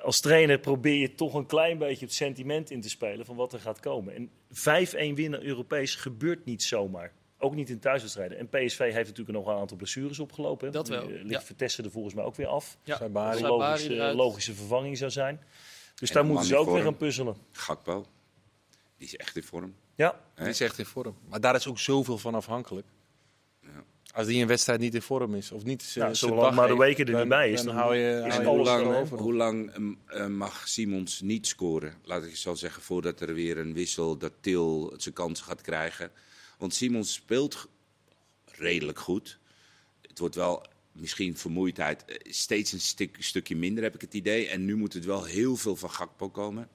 als 0.00 0.20
trainer 0.20 0.58
probeer 0.58 1.00
je 1.00 1.14
toch 1.14 1.34
een 1.34 1.46
klein 1.46 1.78
beetje 1.78 2.04
het 2.04 2.14
sentiment 2.14 2.70
in 2.70 2.80
te 2.80 2.88
spelen 2.88 3.26
van 3.26 3.36
wat 3.36 3.52
er 3.52 3.60
gaat 3.60 3.80
komen. 3.80 4.14
En 4.14 4.30
5-1 4.48 5.14
winnen 5.14 5.44
Europees 5.44 5.94
gebeurt 5.94 6.44
niet 6.44 6.62
zomaar. 6.62 7.12
Ook 7.38 7.54
niet 7.54 7.70
in 7.70 7.78
thuiswedstrijden. 7.78 8.38
En 8.38 8.48
PSV 8.48 8.78
heeft 8.78 9.08
natuurlijk 9.08 9.38
nog 9.38 9.46
een 9.46 9.60
aantal 9.60 9.76
blessures 9.76 10.18
opgelopen. 10.18 10.66
hè. 10.66 10.72
Dat 10.72 10.88
wel, 10.88 11.02
eh, 11.02 11.08
Ligt 11.08 11.28
ja. 11.28 11.42
Vertessen 11.42 11.84
er 11.84 11.90
volgens 11.90 12.14
mij 12.14 12.24
ook 12.24 12.34
weer 12.34 12.46
af. 12.46 12.78
Ja, 12.82 12.96
Saibari. 12.96 13.42
Een 13.42 13.46
Saibari 13.46 14.16
logische, 14.16 14.54
vervanging 14.54 14.98
zou 14.98 15.10
zijn. 15.10 15.40
Dus 15.94 16.08
En 16.08 16.14
daar 16.14 16.24
moeten 16.24 16.46
ze 16.46 16.56
ook 16.56 16.70
weer 16.70 16.82
gaan 16.82 16.96
puzzelen. 16.96 17.36
Gakpo. 17.52 18.06
Die 18.96 19.06
is 19.06 19.16
echt 19.16 19.36
in 19.36 19.42
vorm. 19.42 19.74
Ja, 19.96 20.20
Die 20.34 20.46
is 20.46 20.60
echt 20.60 20.78
in 20.78 20.86
vorm. 20.86 21.16
Maar 21.28 21.40
daar 21.40 21.54
is 21.54 21.66
ook 21.66 21.78
zoveel 21.78 22.18
van 22.18 22.34
afhankelijk. 22.34 22.86
Ja. 23.62 23.84
Als 24.14 24.26
die 24.26 24.40
een 24.42 24.46
wedstrijd 24.48 24.80
niet 24.80 24.94
in 24.94 25.02
vorm 25.02 25.34
is, 25.34 25.52
of 25.52 25.64
niet 25.64 25.78
Nou, 25.80 25.90
zijn 25.90 26.16
zolang 26.16 26.40
dag 26.40 26.54
maar 26.54 26.68
de 26.68 26.76
weken 26.76 27.04
er 27.06 27.10
dan- 27.12 27.20
niet 27.20 27.28
bij 27.28 27.50
is, 27.50 27.56
dan, 27.62 27.66
dan 27.66 27.76
hou 27.76 27.96
je, 27.96 28.10
is 28.10 28.20
hou 28.20 28.32
En 28.32 28.40
je 28.42 28.46
alles 28.48 28.68
hoe 28.68 28.78
lang, 28.78 28.86
erover. 28.94 29.18
hoe 29.18 29.34
lang 29.34 29.70
ehm, 29.70 29.92
eh, 30.06 30.26
mag 30.26 30.68
Simons 30.68 31.20
niet 31.20 31.46
scoren? 31.46 31.94
Laat 32.04 32.24
ik 32.24 32.36
zo 32.36 32.54
zeggen, 32.54 32.82
voordat 32.82 33.20
er 33.20 33.34
weer 33.34 33.58
een 33.58 33.72
wissel, 33.74 34.16
dat 34.18 34.32
Til 34.40 34.92
zijn 34.96 35.14
kans 35.14 35.40
gaat 35.40 35.60
krijgen. 35.60 36.10
Want 36.58 36.74
Simons 36.74 37.12
speelt 37.12 37.68
redelijk 38.44 38.98
goed. 38.98 39.38
Het 40.02 40.18
wordt 40.18 40.34
wel 40.34 40.66
misschien 40.92 41.36
vermoeidheid 41.36 42.04
eh, 42.04 42.32
steeds 42.32 42.72
een 42.72 42.80
stuk, 42.80 43.16
stukje 43.18 43.56
minder, 43.56 43.82
heb 43.82 43.94
ik 43.94 44.00
het 44.00 44.14
idee. 44.14 44.48
En 44.48 44.64
nu 44.64 44.76
moet 44.76 44.92
het 44.92 45.04
wel 45.04 45.24
heel 45.24 45.56
veel 45.56 45.76
van 45.76 45.90
Gakpo 45.90 46.28
komen. 46.28 46.68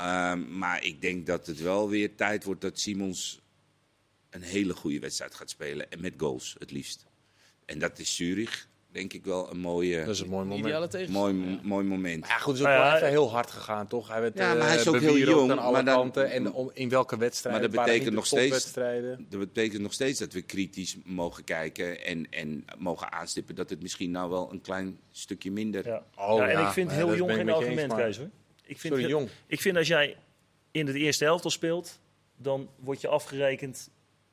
Ehm, 0.00 0.58
maar 0.58 0.84
ik 0.84 1.00
denk 1.00 1.26
dat 1.26 1.46
het 1.46 1.60
wel 1.60 1.88
weer 1.88 2.14
tijd 2.14 2.44
wordt 2.44 2.60
dat 2.60 2.78
Simons 2.78 3.40
een 4.30 4.42
hele 4.42 4.74
goede 4.74 4.98
wedstrijd 4.98 5.34
gaat 5.34 5.50
spelen. 5.50 5.90
En 5.90 6.00
met 6.00 6.14
goals, 6.16 6.56
het 6.58 6.70
liefst. 6.70 7.06
En 7.64 7.78
dat 7.78 7.98
is 7.98 8.16
Zurich, 8.16 8.68
denk 8.92 9.12
ik 9.12 9.24
wel 9.24 9.50
een 9.50 9.58
mooie... 9.58 10.04
Dat 10.04 10.14
is 10.14 10.20
een 10.20 10.28
mooi 10.28 10.44
moment. 10.44 10.66
Ideale 10.66 10.88
tegenstander. 10.88 11.34
Mooi, 11.34 11.58
mooi 11.62 11.86
moment. 11.86 12.20
Maar 12.20 12.30
ja, 12.30 12.36
goed, 12.38 12.52
het 12.52 12.62
is 12.62 12.66
ook 12.68 12.72
ja, 12.72 12.82
wel 12.82 12.94
even 12.96 13.08
heel 13.08 13.30
hard 13.30 13.50
gegaan, 13.50 13.86
toch? 13.86 14.08
Hij 14.08 14.20
werd 14.20 14.38
Ja, 14.38 14.52
eh, 14.52 14.58
maar 14.58 14.68
hij 14.68 14.76
is 14.76 14.88
ook 14.88 15.00
heel 15.00 15.16
jong, 15.16 15.50
aan 15.50 15.58
alle 15.58 15.72
maar 15.72 15.84
dan- 15.84 15.94
kanten. 15.94 16.30
En 16.30 16.52
om, 16.52 16.70
in 16.74 16.88
welke 16.88 17.16
wedstrijd? 17.16 17.60
Maar 17.60 17.70
dat 17.70 17.84
betekent 17.84 18.14
nog 18.14 18.26
steeds-. 18.26 18.72
Dat 18.72 19.38
betekent 19.38 19.82
nog 19.82 19.92
steeds 19.92 20.18
dat 20.18 20.32
we 20.32 20.42
kritisch 20.42 20.96
mogen 21.04 21.44
kijken 21.44 22.04
en, 22.04 22.26
en 22.30 22.64
mogen 22.78 23.12
aanstippen 23.12 23.54
dat 23.54 23.70
het 23.70 23.82
misschien 23.82 24.10
nou 24.10 24.30
wel 24.30 24.52
een 24.52 24.60
klein 24.60 24.98
stukje 25.10 25.50
minder... 25.50 25.86
ja. 25.86 26.04
Oh, 26.16 26.38
ja, 26.38 26.48
en 26.48 26.58
ja. 26.58 26.66
ik 26.66 26.72
vind 26.72 26.90
Ja, 26.90 26.96
heel 26.96 27.06
dat 27.06 27.16
jong 27.16 27.32
geen 27.32 27.50
argument, 27.50 27.94
Kees. 27.94 28.16
Hoor. 28.16 28.30
Ik 28.70 28.78
vind, 28.78 28.94
Sorry, 28.94 29.08
jong. 29.08 29.28
ik 29.46 29.60
vind 29.60 29.76
als 29.76 29.86
jij 29.88 30.16
in 30.70 30.86
de 30.86 30.92
eerste 30.98 31.24
helft 31.24 31.44
al 31.44 31.50
speelt, 31.50 32.00
dan 32.36 32.68
word 32.78 33.00
je 33.00 33.08
afgerekend 33.08 33.90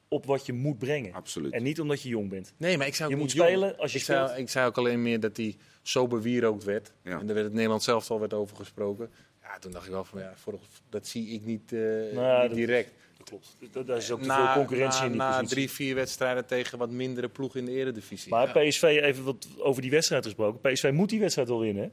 op 0.07 0.25
wat 0.25 0.45
je 0.45 0.53
moet 0.53 0.77
brengen. 0.77 1.13
Absoluut. 1.13 1.53
En 1.53 1.63
niet 1.63 1.79
omdat 1.79 2.01
je 2.01 2.09
jong 2.09 2.29
bent. 2.29 2.53
Nee, 2.57 2.77
maar 2.77 2.87
ik 2.87 2.95
zei 2.95 3.09
Je 3.09 3.15
ook 3.15 3.21
moet 3.21 3.31
jong. 3.31 3.47
spelen 3.49 3.77
als 3.77 3.91
je 3.91 3.97
ik 3.97 4.03
zei, 4.03 4.25
speelt. 4.27 4.39
ik 4.39 4.49
zei 4.49 4.67
ook 4.67 4.77
alleen 4.77 5.01
meer 5.01 5.19
dat 5.19 5.37
hij 5.37 5.55
zo 5.81 6.07
bewierookt 6.07 6.63
werd. 6.63 6.91
Ja. 7.03 7.19
En 7.19 7.27
er 7.27 7.33
werd 7.33 7.45
het 7.45 7.53
Nederland 7.53 7.83
zelf 7.83 8.11
al 8.11 8.19
werd 8.19 8.33
over 8.33 8.55
gesproken. 8.55 9.09
Ja, 9.41 9.59
toen 9.59 9.71
dacht 9.71 9.85
ik 9.85 9.91
wel 9.91 10.03
van, 10.05 10.19
ja, 10.19 10.33
voor, 10.35 10.59
dat 10.89 11.07
zie 11.07 11.27
ik 11.29 11.45
niet, 11.45 11.71
eh, 11.73 11.79
Nou, 11.79 12.01
niet 12.41 12.47
dat- 12.49 12.53
direct. 12.57 12.93
Dat 13.17 13.27
klopt. 13.29 13.55
Daar- 13.71 13.85
Daar 13.85 13.97
is 13.97 14.11
ook 14.11 14.21
te 14.21 14.27
Na- 14.27 14.45
veel 14.53 14.61
concurrentie 14.65 14.99
na, 14.99 15.05
in 15.05 15.11
die 15.11 15.19
Na 15.21 15.31
positie. 15.31 15.49
drie, 15.55 15.69
vier 15.69 15.95
wedstrijden 15.95 16.45
tegen 16.45 16.77
wat 16.77 16.89
mindere 16.89 17.29
ploegen 17.29 17.59
in 17.59 17.65
de 17.65 17.71
eredivisie. 17.71 18.31
Maar 18.31 18.51
PSV, 18.51 18.83
even 18.83 19.23
wat 19.23 19.47
over 19.57 19.81
die 19.81 19.91
wedstrijd 19.91 20.25
gesproken. 20.25 20.71
PSV 20.71 20.89
moet 20.93 21.09
die 21.09 21.19
wedstrijd 21.19 21.47
wel 21.47 21.59
winnen. 21.59 21.91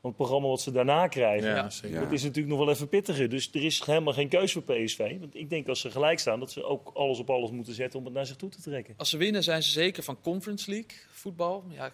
Want 0.00 0.14
het 0.16 0.16
programma 0.26 0.48
wat 0.48 0.60
ze 0.60 0.72
daarna 0.72 1.08
krijgen, 1.08 1.48
ja, 1.48 1.54
Ja. 1.56 1.70
zeker. 1.70 1.96
Ja. 1.98 2.04
dat 2.04 2.12
is 2.12 2.22
natuurlijk 2.22 2.48
nog 2.56 2.64
wel 2.64 2.74
even 2.74 2.88
pittiger. 2.88 3.28
Dus 3.28 3.50
er 3.52 3.64
is 3.64 3.84
helemaal 3.84 4.12
geen 4.12 4.28
keus 4.28 4.52
voor 4.52 4.62
PSV. 4.62 5.18
Want 5.20 5.34
ik 5.34 5.50
denk 5.50 5.68
als 5.68 5.80
ze 5.80 5.90
gelijk 5.90 6.18
staan, 6.18 6.40
dat 6.40 6.50
ze 6.50 6.64
ook 6.64 6.90
alles 6.94 7.18
op 7.18 7.30
alles 7.30 7.50
moeten 7.50 7.74
zetten 7.74 7.98
om 7.98 8.04
het 8.04 8.14
naar 8.14 8.26
zich 8.26 8.36
toe 8.36 8.48
te 8.50 8.60
trekken. 8.60 8.94
Als 8.96 9.10
ze 9.10 9.16
winnen 9.16 9.42
zijn 9.42 9.62
ze 9.62 9.70
zeker 9.70 10.02
van 10.02 10.20
Conference 10.20 10.70
League 10.70 10.98
voetbal. 11.10 11.64
Ja, 11.68 11.84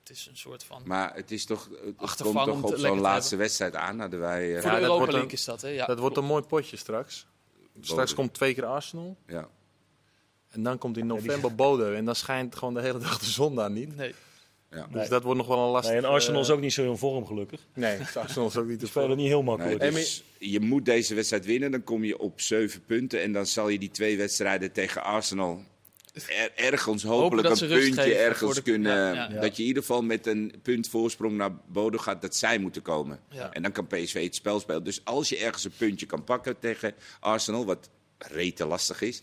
het 0.00 0.10
is 0.10 0.26
een 0.30 0.36
soort 0.36 0.64
van... 0.64 0.82
Maar 0.84 1.14
het 1.14 1.30
is 1.30 1.44
toch, 1.44 1.68
het 1.84 1.96
komt 2.22 2.44
toch 2.46 2.62
op 2.62 2.76
zo'n 2.76 2.94
te 2.96 3.00
laatste 3.02 3.36
wedstrijd 3.36 3.74
aan. 3.74 4.00
Hadden 4.00 4.20
wij, 4.20 4.54
eh, 4.56 4.60
Voor 4.62 4.70
Ja, 4.70 4.76
de 4.76 4.80
dat 4.80 4.80
Europa 4.80 4.96
wordt 4.96 5.12
een- 5.12 5.18
League 5.18 5.32
is 5.38 5.44
dat, 5.44 5.60
hè? 5.60 5.68
Ja, 5.68 5.86
dat 5.86 5.98
wordt 5.98 6.16
een 6.16 6.24
mooi 6.24 6.42
potje 6.42 6.76
straks. 6.76 7.26
Straks 7.80 8.14
komt 8.14 8.34
twee 8.34 8.54
keer 8.54 8.64
Arsenal. 8.66 9.16
ja. 9.26 9.48
En 10.50 10.62
dan 10.62 10.78
komt 10.78 10.96
in 10.96 11.08
die- 11.08 11.12
november 11.14 11.54
Bode. 11.54 11.94
En 11.94 12.04
dan 12.04 12.14
schijnt 12.14 12.54
gewoon 12.56 12.74
de 12.74 12.80
hele 12.80 12.98
dag 12.98 13.18
de 13.18 13.24
zon 13.26 13.54
daar 13.54 13.70
niet. 13.70 13.96
Nee. 13.96 14.14
Ja. 14.74 14.86
Dus 14.86 14.94
Nee. 15.00 15.08
dat 15.08 15.22
wordt 15.22 15.38
nog 15.38 15.48
wel 15.48 15.58
een 15.64 15.70
lastig... 15.70 15.92
Nee, 15.94 16.02
en 16.02 16.08
Arsenal 16.08 16.40
is 16.40 16.48
eh, 16.48 16.54
ook 16.54 16.60
niet 16.60 16.72
zo 16.72 16.90
in 16.90 16.96
vorm, 16.96 17.26
gelukkig. 17.26 17.60
Nee, 17.74 17.98
Arsenal 18.14 18.48
is 18.48 18.56
ook 18.56 18.66
niet 18.66 18.78
te 18.80 18.86
spelen 18.86 19.16
niet 19.16 19.26
heel 19.26 19.42
makkelijk. 19.42 19.80
Dus 19.80 20.24
je 20.38 20.60
moet 20.60 20.84
deze 20.84 21.14
wedstrijd 21.14 21.44
winnen, 21.44 21.70
dan 21.70 21.84
kom 21.84 22.04
je 22.04 22.18
op 22.18 22.40
zeven 22.40 22.84
punten. 22.84 23.22
En 23.22 23.32
dan 23.32 23.46
zal 23.46 23.68
je 23.68 23.78
die 23.78 23.90
twee 23.90 24.16
wedstrijden 24.16 24.72
tegen 24.72 25.02
Arsenal 25.02 25.62
er- 26.14 26.52
ergens 26.54 27.02
hopelijk 27.02 27.48
een 27.48 27.68
puntje 27.68 28.14
ergens 28.14 28.54
de- 28.54 28.62
kunnen... 28.62 28.92
ja, 28.92 29.12
ja. 29.12 29.28
Ja. 29.32 29.40
Dat 29.40 29.56
je 29.56 29.62
in 29.62 29.68
ieder 29.68 29.82
geval 29.82 30.02
met 30.02 30.26
een 30.26 30.54
punt 30.62 30.88
voorsprong 30.88 31.36
naar 31.36 31.50
Bodo 31.66 31.98
gaat, 31.98 32.22
dat 32.22 32.36
zij 32.36 32.58
moeten 32.58 32.82
komen. 32.82 33.20
Ja. 33.30 33.52
En 33.52 33.62
dan 33.62 33.72
kan 33.72 33.86
PSV 33.86 34.22
het 34.24 34.34
spel 34.34 34.60
spelen. 34.60 34.84
Dus 34.84 35.00
als 35.04 35.28
je 35.28 35.36
ergens 35.38 35.64
een 35.64 35.72
puntje 35.78 36.06
kan 36.06 36.24
pakken 36.24 36.58
tegen 36.58 36.94
Arsenal, 37.20 37.64
wat 37.64 37.90
rete 38.18 38.66
lastig 38.66 39.00
is, 39.02 39.22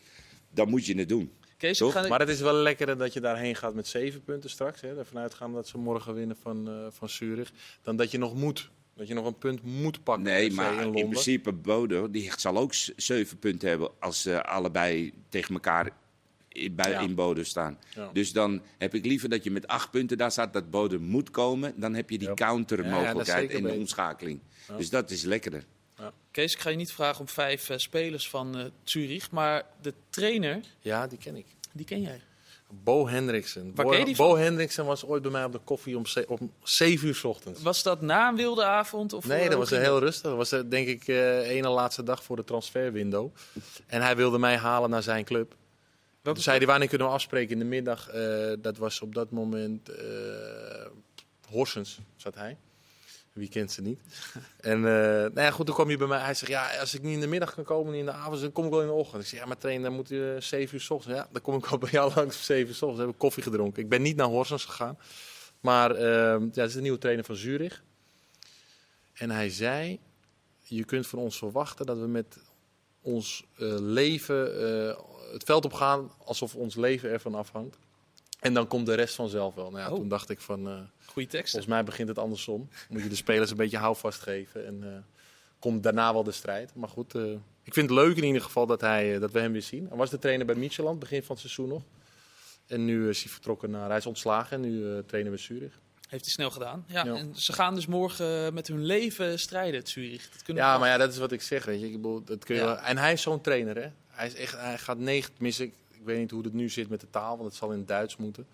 dan 0.54 0.70
moet 0.70 0.86
je 0.86 0.98
het 0.98 1.10
doen. 1.10 1.32
Kees, 1.62 1.78
Toch? 1.78 1.96
ik 1.96 2.02
ga... 2.02 2.08
Maar 2.08 2.20
het 2.20 2.30
is 2.30 2.42
wel 2.42 2.54
lekkerder 2.54 2.98
dat 2.98 3.14
je 3.14 3.20
daarheen 3.20 3.56
gaat 3.56 3.74
met 3.74 3.88
zeven 3.88 4.24
punten 4.24 4.50
straks. 4.50 4.82
Hè. 4.82 4.98
Ervan 4.98 5.22
uitgaan 5.22 5.54
dat 5.54 5.68
ze 5.68 5.78
morgen 5.78 6.14
winnen 6.14 6.36
van, 6.42 6.68
eh 6.68 6.74
van 6.90 7.10
Zurich. 7.10 7.52
Dan 7.82 7.96
dat 7.96 8.12
je 8.12 8.18
nog 8.18 8.36
moet. 8.36 8.70
Dat 8.96 9.08
je 9.08 9.14
nog 9.14 9.26
een 9.26 9.38
punt 9.38 9.64
moet 9.64 10.04
pakken. 10.04 10.24
Nee, 10.24 10.52
maar 10.52 10.82
in 10.82 10.94
in, 10.94 11.10
principe 11.10 11.52
Bodo, 11.52 12.12
die 12.12 12.32
zal 12.38 12.58
ook 12.58 12.74
zeven 12.96 13.40
punten 13.40 13.70
hebben 13.70 13.90
als 14.00 14.22
ze 14.22 14.44
allebei 14.44 15.14
tegen 15.30 15.54
elkaar 15.54 15.90
in, 16.48 16.76
bij, 16.76 16.90
Ja. 16.92 17.00
in 17.00 17.16
Bodo 17.16 17.44
staan. 17.44 17.78
Ja. 17.96 18.10
Dus 18.14 18.32
dan 18.32 18.62
heb 18.78 18.94
ik 18.94 19.06
liever 19.06 19.30
dat 19.30 19.44
je 19.44 19.52
met 19.52 19.68
acht 19.68 19.92
punten 19.92 20.18
daar 20.18 20.32
staat, 20.32 20.54
dat 20.54 20.70
Bodo 20.70 21.00
moet 21.00 21.32
komen. 21.32 21.74
Dan 21.76 21.94
heb 21.94 22.10
je 22.10 22.18
die 22.18 22.28
Ja. 22.28 22.34
Ja, 22.38 22.46
ja, 22.46 22.52
dat 22.54 22.60
is 22.60 22.76
countermogelijkheid 22.76 23.52
en 23.52 23.64
de 23.64 23.72
omschakeling. 23.72 24.40
Ja. 24.68 24.78
Dus 24.78 24.90
dat 24.90 25.12
is 25.12 25.24
lekkerder. 25.24 25.66
Kees, 26.32 26.54
ik 26.54 26.60
ga 26.60 26.70
je 26.70 26.76
niet 26.76 26.92
vragen 26.92 27.20
om 27.20 27.28
vijf 27.28 27.70
eh, 27.70 27.78
spelers 27.78 28.30
van 28.30 28.58
eh 28.58 28.66
Zurich. 28.84 29.32
Maar 29.32 29.66
de 29.82 29.94
trainer, 30.10 30.60
Ja, 30.80 31.08
die 31.08 31.18
ken 31.18 31.36
ik. 31.36 31.46
die 31.72 31.86
ken 31.86 32.02
jij. 32.02 32.22
Bo 32.84 33.08
Hendriksen. 33.08 33.72
Waar 33.76 33.86
Bo, 33.86 33.92
ken 33.92 34.00
je 34.00 34.06
die 34.06 34.16
Bo 34.16 34.38
Hendriksen 34.38 34.86
was 34.86 35.06
ooit 35.06 35.22
bij 35.22 35.32
mij 35.32 35.44
op 35.44 35.52
de 35.52 35.60
koffie 35.64 35.98
om, 35.98 36.04
om 36.28 36.52
7 36.64 37.08
uur 37.08 37.16
's 37.16 37.24
ochtends. 37.24 37.62
Was 37.62 37.84
dat 37.84 38.02
na 38.02 38.30
een 38.30 38.36
wilde 38.36 38.64
avond? 38.64 39.14
Of 39.14 39.26
Nee, 39.28 39.42
eh, 39.42 39.50
dat 39.50 39.58
was 39.58 39.70
heel 39.70 40.00
rustig. 40.00 40.24
Dat 40.24 40.50
was 40.50 40.50
denk 40.70 40.88
ik 40.88 41.08
eh 41.08 41.50
ene 41.50 41.70
laatste 41.70 42.04
dag 42.04 42.24
voor 42.24 42.36
de 42.36 42.44
transferwindow. 42.44 43.32
En 43.88 44.02
hij 44.02 44.16
wilde 44.16 44.38
mij 44.38 44.58
halen 44.58 44.90
naar 44.90 45.04
zijn 45.04 45.26
club. 45.26 45.56
Welke 46.22 46.34
Toen 46.40 46.48
zei 46.48 46.58
hij, 46.58 46.68
wanneer 46.68 46.88
kunnen 46.88 47.08
we 47.08 47.14
afspreken 47.14 47.52
in 47.54 47.60
de 47.60 47.66
middag? 47.66 48.10
Dat 48.60 48.78
was 48.78 49.02
op 49.02 49.14
dat 49.16 49.32
moment 49.32 49.90
eh 49.90 50.06
Horsens, 51.50 52.00
zat 52.16 52.36
hij. 52.36 52.58
Wie 53.34 53.50
kent 53.50 53.72
ze 53.72 53.82
niet? 53.82 54.00
en 54.60 54.78
eh, 54.78 54.84
nou 55.22 55.42
ja, 55.42 55.52
goed, 55.52 55.66
toen 55.66 55.76
kwam 55.76 55.88
hij 55.88 55.98
bij 55.98 56.08
mij. 56.08 56.20
Hij 56.20 56.34
zegt, 56.34 56.52
ja, 56.52 56.80
als 56.80 56.94
ik 56.94 57.02
niet 57.02 57.14
in 57.14 57.20
de 57.20 57.28
middag 57.28 57.54
kan 57.54 57.64
komen, 57.64 57.92
niet 57.92 58.00
in 58.00 58.06
de 58.06 58.12
avond, 58.12 58.42
dan 58.42 58.52
kom 58.52 58.66
ik 58.66 58.72
wel 58.72 58.82
in 58.82 58.88
de 58.88 58.94
ochtend. 58.94 59.22
Ik 59.22 59.28
zeg, 59.28 59.40
ja, 59.40 59.46
maar 59.46 59.58
trainer, 59.58 59.84
dan 59.84 59.94
moet 59.94 60.10
je 60.10 60.34
uh, 60.36 60.42
7 60.42 60.76
uur 60.76 60.82
s 60.82 60.90
ochtends. 60.90 61.18
Ja, 61.18 61.28
dan 61.32 61.42
kom 61.42 61.56
ik 61.56 61.66
al 61.66 61.78
bij 61.78 61.92
jou 61.92 62.12
langs 62.16 62.36
om 62.36 62.42
7 62.42 62.68
uur 62.68 62.76
s 62.76 62.82
ochtends. 62.82 62.98
Dan 62.98 63.06
heb 63.06 63.16
ik 63.16 63.22
koffie 63.22 63.44
gedronken. 63.44 63.84
Ik 63.84 63.90
ben 63.90 64.02
niet 64.02 64.16
naar 64.16 64.28
Horsens 64.28 64.66
gegaan. 64.66 64.98
Maar 65.62 65.96
eh, 65.96 66.40
ja, 66.40 66.50
dat 66.52 66.68
is 66.68 66.74
de 66.74 66.82
nieuwe 66.82 66.98
trainer 66.98 67.26
van 67.26 67.36
Zurich. 67.36 67.84
En 69.14 69.30
hij 69.30 69.50
zei, 69.50 70.00
je 70.60 70.86
kunt 70.86 71.08
van 71.08 71.20
ons 71.20 71.38
verwachten 71.38 71.86
dat 71.86 71.98
we 71.98 72.08
met 72.08 72.38
ons 73.02 73.46
eh, 73.58 73.76
leven 73.80 74.60
eh, 74.60 74.98
het 75.32 75.44
veld 75.44 75.66
op 75.66 75.74
gaan 75.74 76.12
alsof 76.26 76.56
ons 76.56 76.76
leven 76.76 77.10
ervan 77.10 77.36
afhangt. 77.36 77.78
En 78.42 78.54
dan 78.54 78.68
komt 78.68 78.86
de 78.86 78.94
rest 78.94 79.16
vanzelf 79.16 79.56
wel. 79.56 79.70
Nou 79.72 79.84
ja, 79.84 79.90
Oh. 79.92 79.96
Toen 79.96 80.08
dacht 80.08 80.30
ik 80.30 80.40
van, 80.40 80.68
eh, 80.68 80.74
Goeie 81.06 81.28
teksten. 81.30 81.50
volgens 81.50 81.66
mij 81.74 81.84
begint 81.84 82.08
het 82.08 82.18
andersom. 82.18 82.70
Moet 82.90 83.04
je 83.04 83.10
de 83.10 83.16
spelers 83.16 83.52
een 83.52 83.58
beetje 83.58 83.78
houvast 83.78 84.20
geven 84.22 84.66
en 84.66 84.84
eh, 84.84 84.90
komt 85.60 85.84
daarna 85.84 86.14
wel 86.14 86.24
de 86.24 86.32
strijd. 86.32 86.76
Maar 86.76 86.90
goed, 86.90 87.16
eh, 87.16 87.32
ik 87.64 87.74
vind 87.74 87.90
het 87.90 88.00
leuk 88.00 88.18
in 88.18 88.24
ieder 88.24 88.42
geval 88.42 88.66
dat, 88.66 88.82
hij, 88.82 89.20
dat 89.20 89.32
we 89.32 89.40
hem 89.40 89.52
weer 89.52 89.62
zien. 89.62 89.88
Hij 89.88 89.98
was 89.98 90.10
de 90.10 90.20
trainer 90.20 90.46
bij 90.46 90.56
Michelin, 90.56 91.00
begin 91.00 91.24
van 91.24 91.36
het 91.36 91.40
seizoen 91.40 91.68
nog. 91.68 91.82
En 92.68 92.86
nu 92.86 93.10
is 93.10 93.24
hij 93.24 93.32
vertrokken 93.32 93.70
naar, 93.70 93.88
hij 93.90 93.98
is 93.98 94.06
ontslagen 94.06 94.64
en 94.64 94.70
nu 94.70 95.04
trainen 95.06 95.32
we 95.32 95.38
Zurich. 95.38 95.80
Heeft 96.10 96.24
hij 96.26 96.34
snel 96.34 96.52
gedaan. 96.52 96.86
Ja, 96.88 97.06
Ja. 97.06 97.16
En 97.16 97.36
ze 97.36 97.54
gaan 97.54 97.76
dus 97.76 97.86
morgen 97.86 98.54
met 98.54 98.68
hun 98.68 98.86
leven 98.86 99.40
strijden, 99.40 99.80
het 99.80 99.90
Zurich. 99.90 100.30
Dat 100.30 100.44
kunnen 100.44 100.64
Ja, 100.64 100.78
maar 100.78 100.90
ja, 100.90 100.98
dat 100.98 101.12
is 101.12 101.18
wat 101.18 101.32
ik 101.32 101.42
zeg, 101.42 101.66
weet 101.66 101.80
je. 101.80 101.86
Ik 101.86 101.92
bedoel, 101.96 102.24
dat 102.24 102.44
kun 102.46 102.56
je 102.56 102.62
Ja. 102.62 102.68
wel- 102.68 102.78
En 102.78 102.98
hij 102.98 103.14
is 103.14 103.22
zo'n 103.22 103.42
trainer, 103.42 103.76
hè. 103.76 103.90
Hij, 104.08 104.28
is 104.28 104.36
echt, 104.36 104.58
hij 104.58 104.78
gaat 104.78 104.98
negen, 104.98 105.34
tenminste, 105.34 105.64
ik, 105.64 105.74
ik 106.02 106.08
weet 106.08 106.20
niet 106.20 106.32
hoe 106.32 106.44
het 106.44 106.54
nu 106.54 106.70
zit 106.70 106.90
met 106.90 107.00
de 107.02 107.10
taal, 107.10 107.38
want 107.38 107.50
het 107.50 107.58
zal 107.58 107.72
in 107.72 107.78
het 107.78 107.88
Duits 107.88 108.18
moeten. 108.18 108.48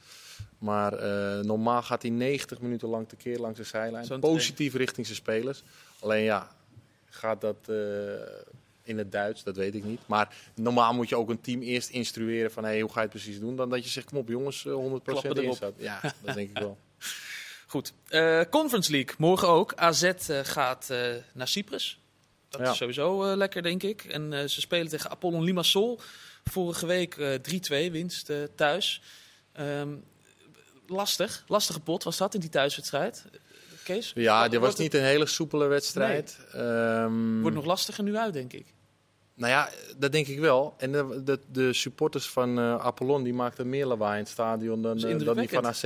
Maar 0.57 0.93
eh, 0.93 1.43
normaal 1.43 1.81
gaat 1.81 2.01
hij 2.01 2.11
90 2.11 2.59
minuten 2.61 2.87
lang 2.89 3.07
tekeer 3.09 3.39
langs 3.39 3.57
de 3.57 3.63
zijlijn. 3.63 4.19
Positief 4.19 4.73
richting 4.73 5.05
zijn 5.05 5.17
spelers. 5.17 5.63
Alleen 5.99 6.23
ja, 6.23 6.47
gaat 7.09 7.41
dat 7.41 7.57
eh, 7.69 7.75
in 8.83 8.97
het 8.97 9.11
Duits, 9.11 9.43
dat 9.43 9.55
weet 9.55 9.75
ik 9.75 9.83
niet. 9.83 9.99
Maar 10.05 10.35
normaal 10.55 10.93
moet 10.93 11.09
je 11.09 11.15
ook 11.15 11.29
een 11.29 11.41
team 11.41 11.61
eerst 11.61 11.89
instrueren 11.89 12.51
van 12.51 12.63
hey, 12.63 12.79
hoe 12.81 12.89
ga 12.89 12.95
je 12.95 13.07
het 13.07 13.09
precies 13.15 13.39
doen. 13.39 13.55
Dan 13.55 13.69
dat 13.69 13.83
je 13.83 13.89
zegt, 13.89 14.09
kom 14.09 14.17
op 14.17 14.27
jongens, 14.27 14.65
eh, 14.65 14.73
100% 14.73 15.03
Klappen 15.03 15.31
erop. 15.31 15.43
inzet. 15.53 15.73
Ja, 15.77 15.99
dat 16.23 16.35
denk 16.35 16.49
ik 16.49 16.57
wel. 16.57 16.77
Goed. 17.67 17.93
Eh, 18.07 18.41
Conference 18.49 18.91
League, 18.91 19.15
morgen 19.17 19.47
ook. 19.47 19.73
AZ 19.75 20.03
eh, 20.03 20.39
gaat 20.43 20.89
eh, 20.89 21.13
naar 21.33 21.47
Cyprus. 21.47 21.99
Dat 22.49 22.61
Ja. 22.61 22.71
is 22.71 22.77
sowieso 22.77 23.23
eh, 23.23 23.35
lekker, 23.37 23.61
denk 23.61 23.83
ik. 23.83 24.03
En 24.03 24.33
eh, 24.33 24.47
ze 24.47 24.61
spelen 24.61 24.87
tegen 24.87 25.09
Apollon 25.09 25.43
Limassol. 25.43 25.99
Vorige 26.49 26.85
week 26.85 27.17
eh 27.17 27.87
3-2 27.87 27.91
winst 27.91 28.29
eh, 28.29 28.37
thuis. 28.55 29.01
Ehm, 29.53 29.89
lastig. 30.87 31.43
Lastige 31.47 31.79
pot 31.79 32.03
was 32.03 32.17
dat 32.17 32.33
in 32.33 32.39
die 32.39 32.49
thuiswedstrijd. 32.49 33.25
Kees? 33.83 34.11
Ja, 34.15 34.47
dit 34.47 34.59
was 34.59 34.75
niet 34.75 34.93
een 34.93 35.03
hele 35.03 35.25
soepele 35.25 35.65
wedstrijd. 35.67 36.37
Ehm, 36.53 37.31
Het 37.33 37.41
wordt 37.41 37.55
nog 37.55 37.65
lastiger 37.65 38.03
nu 38.03 38.17
uit, 38.17 38.33
denk 38.33 38.53
ik. 38.53 38.65
Nou 39.37 39.51
ja, 39.51 39.69
dat 39.97 40.11
denk 40.11 40.27
ik 40.27 40.39
wel. 40.39 40.73
En 40.77 40.91
de, 40.91 41.21
de, 41.23 41.39
de 41.51 41.73
supporters 41.73 42.29
van 42.29 42.57
eh, 42.59 42.75
Apollon 42.75 43.23
die 43.23 43.33
maakten 43.33 43.69
meer 43.69 43.85
lawaai 43.85 44.13
in 44.13 44.19
het 44.23 44.29
stadion 44.31 44.81
dan, 44.81 44.97
eh, 45.03 45.19
dan 45.25 45.37
die 45.37 45.49
van 45.49 45.65
AZ. 45.65 45.81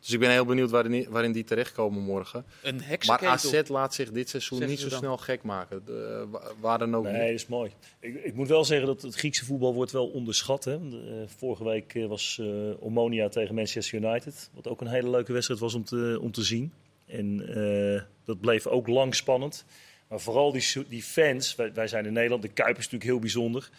Dus 0.00 0.10
ik 0.12 0.18
ben 0.18 0.30
heel 0.30 0.44
benieuwd 0.44 0.70
waarin, 0.70 1.06
waarin 1.10 1.32
die 1.32 1.44
terechtkomen 1.44 2.02
morgen. 2.02 2.44
Een 2.62 2.80
Maar. 3.06 3.26
AZ 3.26 3.60
laat 3.68 3.94
zich 3.94 4.10
dit 4.10 4.28
seizoen 4.28 4.66
niet 4.66 4.80
zo 4.80 4.88
dan. 4.88 4.98
snel 4.98 5.16
gek 5.16 5.42
maken. 5.42 5.82
De, 5.84 6.26
wa- 6.30 6.52
waar 6.60 6.78
dan 6.78 6.96
ook 6.96 7.02
Nee, 7.04 7.12
niet. 7.12 7.22
dat 7.22 7.30
is 7.30 7.46
mooi. 7.46 7.70
Ik, 8.00 8.24
ik 8.24 8.34
moet 8.34 8.48
wel 8.48 8.64
zeggen 8.64 8.86
dat 8.86 9.02
het 9.02 9.14
Griekse 9.14 9.44
voetbal 9.44 9.74
wordt 9.74 9.92
wel 9.92 10.06
onderschat. 10.06 10.64
Hè. 10.64 10.74
Eh, 10.74 11.28
vorige 11.36 11.64
week 11.64 11.94
eh, 11.94 12.06
was 12.06 12.38
eh 12.40 12.46
Omonia 12.84 13.28
tegen 13.28 13.54
Manchester 13.54 13.98
United. 14.02 14.50
Wat 14.54 14.68
ook 14.68 14.80
een 14.80 14.86
hele 14.88 15.10
leuke 15.10 15.32
wedstrijd 15.32 15.60
was 15.60 15.74
om 15.74 15.84
te, 15.84 16.18
om 16.22 16.32
te 16.32 16.42
zien. 16.42 16.72
En 17.06 17.48
eh, 17.94 18.02
dat 18.24 18.40
bleef 18.40 18.66
ook 18.66 18.86
lang 18.88 19.14
spannend. 19.14 19.64
Maar 20.08 20.20
vooral 20.20 20.52
die, 20.52 20.84
die 20.88 21.02
fans, 21.02 21.54
wij, 21.54 21.72
wij 21.72 21.88
zijn 21.88 22.06
in 22.06 22.12
Nederland, 22.12 22.42
de 22.42 22.48
Kuip 22.48 22.70
is 22.70 22.84
natuurlijk 22.84 23.10
heel 23.10 23.18
bijzonder. 23.18 23.70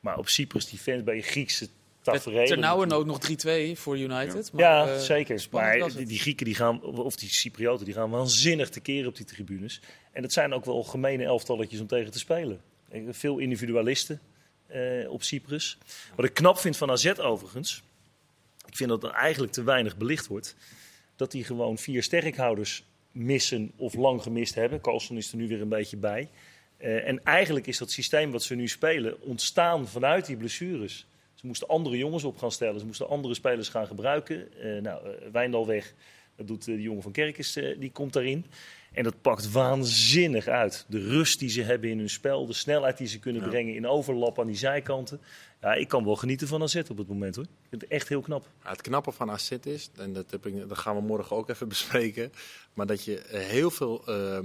Maar 0.00 0.18
op 0.18 0.28
Cyprus, 0.28 0.66
die 0.66 0.78
fans 0.78 1.02
bij 1.02 1.16
je 1.16 1.22
Griekse 1.22 1.68
tafereel. 2.04 2.46
Ternauwernood 2.46 3.06
nog 3.06 3.18
3-2 3.30 3.78
voor 3.78 3.98
United. 3.98 4.52
Maar, 4.52 4.62
Ja, 4.62 4.88
eh, 4.88 4.98
zeker. 4.98 5.46
Maar 5.50 5.88
die, 5.96 6.06
die 6.06 6.18
Grieken 6.18 6.44
die 6.44 6.54
gaan, 6.54 6.82
of 6.82 7.16
die 7.16 7.28
Cyprioten, 7.28 7.84
die 7.84 7.94
gaan 7.94 8.10
waanzinnig 8.10 8.68
tekeer 8.68 9.06
op 9.06 9.16
die 9.16 9.26
tribunes. 9.26 9.80
En 10.12 10.22
dat 10.22 10.32
zijn 10.32 10.52
ook 10.52 10.64
wel 10.64 10.82
gemene 10.82 11.24
elftalletjes 11.24 11.80
om 11.80 11.86
tegen 11.86 12.12
te 12.12 12.18
spelen. 12.18 12.60
Eh, 12.88 13.02
Veel 13.10 13.38
individualisten 13.38 14.20
eh, 14.66 15.10
op 15.10 15.22
Cyprus. 15.22 15.78
Wat 16.14 16.24
ik 16.24 16.34
knap 16.34 16.58
vind 16.58 16.76
van 16.76 16.90
AZ 16.90 17.12
overigens, 17.18 17.82
ik 18.66 18.76
vind 18.76 18.88
dat 18.88 19.04
er 19.04 19.10
eigenlijk 19.10 19.52
te 19.52 19.62
weinig 19.62 19.96
belicht 19.96 20.26
wordt, 20.26 20.56
dat 21.16 21.30
die 21.30 21.44
gewoon 21.44 21.78
vier 21.78 22.02
sterkhouders 22.02 22.84
missen 23.14 23.72
of 23.76 23.94
lang 23.94 24.22
gemist 24.22 24.54
hebben. 24.54 24.80
Carlson 24.80 25.16
is 25.16 25.30
er 25.32 25.36
nu 25.36 25.48
weer 25.48 25.60
een 25.60 25.68
beetje 25.68 25.96
bij. 25.96 26.28
Eh, 26.76 27.08
en 27.08 27.24
eigenlijk 27.24 27.66
is 27.66 27.78
dat 27.78 27.90
systeem 27.90 28.30
wat 28.30 28.42
ze 28.42 28.54
nu 28.54 28.68
spelen 28.68 29.22
ontstaan 29.22 29.88
vanuit 29.88 30.26
die 30.26 30.36
blessures. 30.36 31.06
Ze 31.34 31.46
moesten 31.46 31.68
andere 31.68 31.96
jongens 31.96 32.24
op 32.24 32.38
gaan 32.38 32.52
stellen. 32.52 32.80
Ze 32.80 32.86
moesten 32.86 33.08
andere 33.08 33.34
spelers 33.34 33.68
gaan 33.68 33.86
gebruiken. 33.86 34.60
Eh 34.60 34.82
nou, 34.82 35.06
Wijndal 35.32 35.66
weg. 35.66 35.94
Dat 36.36 36.46
doet 36.46 36.64
de 36.64 36.82
jongen 36.82 37.02
van 37.02 37.12
Kerkers, 37.12 37.52
die 37.78 37.90
komt 37.92 38.12
daarin. 38.12 38.44
En 38.92 39.04
dat 39.04 39.20
pakt 39.20 39.50
waanzinnig 39.52 40.46
uit. 40.46 40.84
De 40.88 40.98
rust 40.98 41.38
die 41.38 41.48
ze 41.48 41.62
hebben 41.62 41.90
in 41.90 41.98
hun 41.98 42.10
spel. 42.10 42.46
De 42.46 42.52
snelheid 42.52 42.98
die 42.98 43.06
ze 43.06 43.18
kunnen 43.18 43.42
Ja. 43.42 43.48
brengen 43.48 43.74
in 43.74 43.86
overlap 43.86 44.40
aan 44.40 44.46
die 44.46 44.56
zijkanten. 44.56 45.20
Ja, 45.64 45.74
ik 45.74 45.88
kan 45.88 46.04
wel 46.04 46.16
genieten 46.16 46.48
van 46.48 46.62
AZ 46.62 46.76
op 46.76 46.98
het 46.98 47.08
moment 47.08 47.36
hoor. 47.36 47.44
Ik 47.44 47.68
vind 47.68 47.82
het 47.82 47.90
echt 47.90 48.08
heel 48.08 48.20
knap. 48.20 48.46
Ja, 48.62 48.70
het 48.70 48.80
knappe 48.80 49.12
van 49.12 49.30
AZ 49.30 49.50
is, 49.50 49.90
en 49.96 50.12
dat, 50.12 50.30
dat 50.68 50.78
gaan 50.78 50.96
we 50.96 51.02
morgen 51.02 51.36
ook 51.36 51.48
even 51.48 51.68
bespreken, 51.74 52.32
maar 52.74 52.86
dat 52.86 53.04
je 53.04 53.22
heel 53.26 53.70
veel, 53.70 54.06
ehm, 54.06 54.42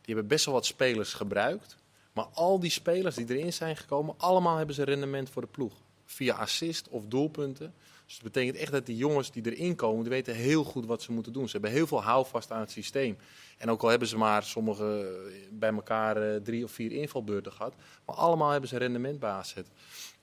die 0.00 0.14
hebben 0.14 0.26
best 0.26 0.44
wel 0.44 0.54
wat 0.54 0.66
spelers 0.66 1.12
gebruikt, 1.12 1.76
maar 2.12 2.24
al 2.24 2.60
die 2.60 2.70
spelers 2.70 3.14
die 3.14 3.36
erin 3.36 3.52
zijn 3.52 3.76
gekomen, 3.76 4.14
allemaal 4.18 4.56
hebben 4.56 4.74
ze 4.74 4.82
rendement 4.82 5.30
voor 5.30 5.42
de 5.42 5.48
ploeg. 5.48 5.72
Via 6.04 6.34
assist 6.34 6.88
of 6.88 7.06
doelpunten. 7.06 7.74
Dus 8.06 8.14
dat 8.14 8.32
betekent 8.32 8.56
echt 8.56 8.72
dat 8.72 8.86
die 8.86 8.96
jongens 8.96 9.30
die 9.30 9.52
erin 9.52 9.74
komen, 9.74 10.02
die 10.02 10.12
weten 10.12 10.34
heel 10.34 10.64
goed 10.64 10.86
wat 10.86 11.02
ze 11.02 11.12
moeten 11.12 11.32
doen. 11.32 11.46
Ze 11.46 11.52
hebben 11.52 11.70
heel 11.70 11.86
veel 11.86 12.02
houvast 12.02 12.50
aan 12.52 12.60
het 12.60 12.70
systeem. 12.70 13.16
En 13.58 13.70
ook 13.70 13.82
al 13.82 13.88
hebben 13.88 14.08
ze 14.08 14.16
maar 14.16 14.42
sommige 14.42 14.84
eh, 14.84 15.32
bij 15.50 15.72
elkaar 15.72 16.16
eh, 16.16 16.40
drie 16.40 16.64
of 16.64 16.70
vier 16.70 16.92
invalbeurten 16.92 17.52
gehad, 17.52 17.74
maar 18.04 18.16
allemaal 18.16 18.50
hebben 18.50 18.68
ze 18.68 18.76
rendement 18.76 19.18
bij 19.18 19.30
AZ. 19.30 19.54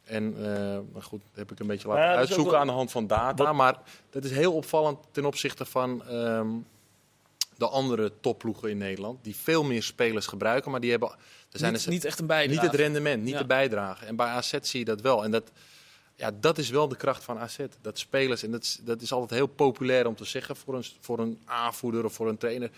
En 0.03 0.35
eh, 0.37 0.79
maar 0.93 1.01
goed, 1.03 1.19
dat 1.29 1.35
heb 1.39 1.51
ik 1.51 1.59
een 1.59 1.67
beetje 1.67 1.87
laten 1.87 2.03
Ja, 2.03 2.15
uitzoeken 2.15 2.51
wel- 2.51 2.59
aan 2.61 2.67
de 2.67 2.73
hand 2.73 2.91
van 2.91 3.07
data. 3.07 3.43
Wat- 3.43 3.53
Maar 3.55 3.77
dat 4.09 4.23
is 4.23 4.31
heel 4.31 4.53
opvallend 4.53 4.99
ten 5.11 5.25
opzichte 5.25 5.65
van 5.65 6.05
ehm, 6.05 6.47
de 7.57 7.67
andere 7.67 8.11
topploegen 8.19 8.69
in 8.69 8.77
Nederland. 8.77 9.23
Die 9.23 9.35
veel 9.35 9.63
meer 9.63 9.83
spelers 9.83 10.27
gebruiken, 10.27 10.71
maar 10.71 10.79
die 10.79 10.91
hebben 10.91 11.09
er 11.09 11.59
zijn 11.59 11.73
niet, 11.73 11.83
er- 11.85 11.89
niet 11.91 12.05
echt 12.05 12.19
een 12.19 12.25
niet 12.25 12.35
bijdrage. 12.35 12.65
het 12.65 12.75
rendement, 12.75 13.23
niet 13.23 13.33
Ja. 13.33 13.39
de 13.39 13.45
bijdrage. 13.45 14.05
En 14.05 14.15
bij 14.15 14.27
AZ 14.27 14.53
zie 14.61 14.79
je 14.79 14.85
dat 14.85 15.01
wel. 15.01 15.23
En 15.23 15.31
dat, 15.31 15.51
ja, 16.15 16.31
dat 16.39 16.57
is 16.57 16.69
wel 16.69 16.87
de 16.87 16.95
kracht 16.95 17.23
van 17.23 17.37
AZ. 17.39 17.57
Dat 17.81 17.99
spelers, 17.99 18.43
en 18.43 18.51
dat 18.51 18.63
is, 18.63 18.79
dat 18.81 19.01
is 19.01 19.11
altijd 19.11 19.39
heel 19.39 19.47
populair 19.47 20.07
om 20.07 20.15
te 20.15 20.25
zeggen 20.25 20.55
voor 20.55 20.75
een, 20.75 20.85
voor 20.99 21.19
een 21.19 21.41
aanvoerder 21.45 22.05
of 22.05 22.13
voor 22.13 22.29
een 22.29 22.37
trainer. 22.37 22.69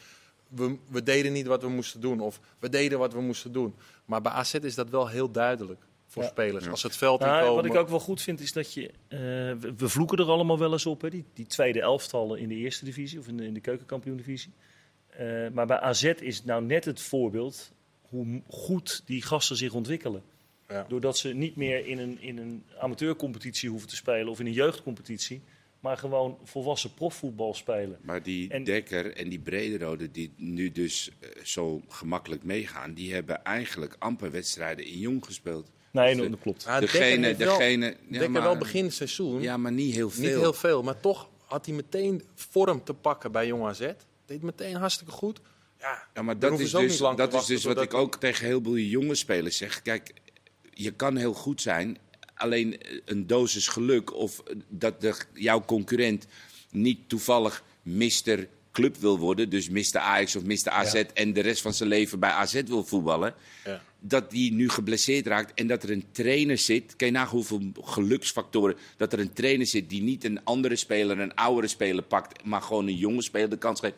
We, 0.47 0.77
we 0.89 1.03
deden 1.03 1.31
niet 1.33 1.47
wat 1.47 1.61
we 1.61 1.69
moesten 1.69 2.01
doen. 2.01 2.19
Of 2.19 2.39
we 2.59 2.69
deden 2.69 2.99
wat 2.99 3.13
we 3.13 3.21
moesten 3.21 3.51
doen. 3.51 3.75
Maar 4.05 4.21
bij 4.21 4.31
AZ 4.31 4.53
is 4.53 4.75
dat 4.75 4.89
wel 4.89 5.07
heel 5.07 5.31
duidelijk 5.31 5.81
voor 6.15 6.23
Ja. 6.23 6.29
spelers. 6.29 6.67
Als 6.67 6.83
het 6.83 6.95
veld 6.97 7.19
Nou, 7.19 7.33
inkomen. 7.39 7.55
wat 7.55 7.65
ik 7.65 7.79
ook 7.81 7.89
wel 7.89 7.99
goed 7.99 8.21
vind 8.21 8.39
is 8.39 8.53
dat 8.53 8.73
je. 8.73 8.87
eh, 9.07 9.17
we, 9.59 9.73
we 9.77 9.89
vloeken 9.89 10.17
er 10.17 10.25
allemaal 10.29 10.59
wel 10.59 10.71
eens 10.71 10.85
op, 10.85 11.01
hè, 11.01 11.09
die, 11.09 11.23
die 11.33 11.45
tweede 11.45 11.81
elftallen 11.81 12.39
in 12.39 12.47
de 12.47 12.55
eerste 12.55 12.85
divisie 12.85 13.19
of 13.19 13.27
in 13.27 13.37
de, 13.37 13.45
in 13.45 13.53
de 13.53 13.59
keukenkampioen-divisie. 13.59 14.51
Eh, 15.09 15.47
maar 15.53 15.65
bij 15.65 15.79
AZ 15.79 16.03
is 16.03 16.43
nou 16.43 16.63
net 16.63 16.85
het 16.85 17.01
voorbeeld 17.01 17.71
hoe 18.09 18.41
goed 18.49 19.01
die 19.05 19.21
gasten 19.21 19.55
zich 19.55 19.73
ontwikkelen. 19.73 20.21
Ja. 20.69 20.85
Doordat 20.89 21.17
ze 21.17 21.33
niet 21.33 21.55
meer 21.55 21.85
in 21.85 21.97
een, 21.99 22.21
in 22.21 22.37
een 22.37 22.63
amateurcompetitie 22.79 23.69
hoeven 23.69 23.87
te 23.89 23.95
spelen 23.95 24.27
of 24.27 24.39
in 24.39 24.45
een 24.45 24.51
jeugdcompetitie, 24.53 25.41
maar 25.79 25.97
gewoon 25.97 26.37
volwassen 26.43 26.93
profvoetbal 26.93 27.53
spelen. 27.53 27.97
Maar 28.01 28.23
die 28.23 28.49
En- 28.49 28.63
Dekker 28.63 29.15
en 29.15 29.29
die 29.29 29.39
Brederode 29.39 30.11
die 30.11 30.31
nu 30.35 30.71
dus 30.71 31.11
eh, 31.19 31.29
zo 31.43 31.81
gemakkelijk 31.89 32.43
meegaan, 32.43 32.93
die 32.93 33.13
hebben 33.13 33.43
eigenlijk 33.43 33.95
amper 33.99 34.31
wedstrijden 34.31 34.85
in 34.85 34.97
jong 34.99 35.25
gespeeld. 35.25 35.71
Nee, 35.95 36.07
Dus 36.07 36.15
dat, 36.15 36.25
de- 36.25 36.31
dat 36.31 36.39
klopt. 36.41 36.79
Degene, 36.79 37.35
wel- 37.35 37.57
degene, 37.57 37.85
ja, 37.85 37.93
Dekker 38.09 38.31
maar, 38.31 38.41
wel 38.41 38.57
begin 38.57 38.91
seizoen. 38.91 39.41
Ja, 39.41 39.57
maar 39.57 39.71
niet 39.71 39.93
heel 39.95 40.09
veel. 40.09 40.23
Niet 40.23 40.31
heel 40.31 40.53
veel, 40.53 40.83
maar 40.83 40.99
toch 40.99 41.29
had 41.45 41.65
hij 41.65 41.75
meteen 41.75 42.23
vorm 42.35 42.83
te 42.83 42.93
pakken 42.93 43.31
bij 43.31 43.47
Jong 43.47 43.63
AZ. 43.65 43.89
Deed 44.25 44.41
meteen 44.41 44.75
hartstikke 44.75 45.11
goed. 45.11 45.39
Ja, 45.79 46.07
Ja, 46.13 46.21
maar 46.21 46.39
dat 46.39 46.59
is 46.59 46.71
dus, 46.71 46.97
dat 46.97 47.33
is 47.33 47.45
dus 47.45 47.63
wat 47.63 47.81
ik 47.81 47.93
ook 47.93 48.15
tegen 48.15 48.45
heel 48.45 48.61
veel 48.63 48.77
jonge 48.77 49.15
spelers 49.15 49.57
zeg. 49.57 49.81
Kijk, 49.81 50.13
je 50.73 50.91
kan 50.91 51.15
heel 51.15 51.33
goed 51.33 51.61
zijn. 51.61 51.97
Alleen 52.35 52.81
eh, 52.81 52.99
een 53.05 53.27
dosis 53.27 53.67
geluk 53.67 54.13
of 54.13 54.39
eh, 54.39 54.55
dat 54.67 55.01
de, 55.01 55.15
jouw 55.33 55.65
concurrent 55.65 56.27
niet 56.71 57.09
toevallig 57.09 57.63
Mr. 57.81 58.47
Club 58.75 58.97
wil 58.97 59.19
worden. 59.19 59.49
Dus 59.49 59.69
Mr. 59.69 59.97
Ajax 59.97 60.35
of 60.35 60.43
Mr. 60.43 60.69
AZ 60.69 60.93
en 60.93 61.33
de 61.33 61.41
rest 61.41 61.61
van 61.61 61.73
zijn 61.73 61.89
leven 61.89 62.19
bij 62.19 62.29
AZ 62.29 62.61
wil 62.65 62.83
voetballen. 62.83 63.33
Ja. 63.65 63.81
Dat 63.99 64.31
die 64.31 64.53
nu 64.53 64.69
geblesseerd 64.69 65.27
raakt 65.27 65.53
en 65.53 65.67
dat 65.67 65.83
er 65.83 65.91
een 65.91 66.05
trainer 66.11 66.57
zit. 66.57 66.95
Kijk 66.95 67.11
na 67.11 67.27
hoeveel 67.27 67.71
geluksfactoren. 67.81 68.75
Dat 68.97 69.13
er 69.13 69.19
een 69.19 69.33
trainer 69.33 69.65
zit 69.65 69.89
die 69.89 70.01
niet 70.01 70.23
een 70.23 70.43
andere 70.43 70.75
speler, 70.75 71.19
een 71.19 71.35
oudere 71.35 71.67
speler 71.67 72.03
pakt. 72.03 72.43
Maar 72.43 72.61
gewoon 72.61 72.87
een 72.87 72.95
jonge 72.95 73.21
speler 73.21 73.49
de 73.49 73.57
kans 73.57 73.79
geeft. 73.79 73.95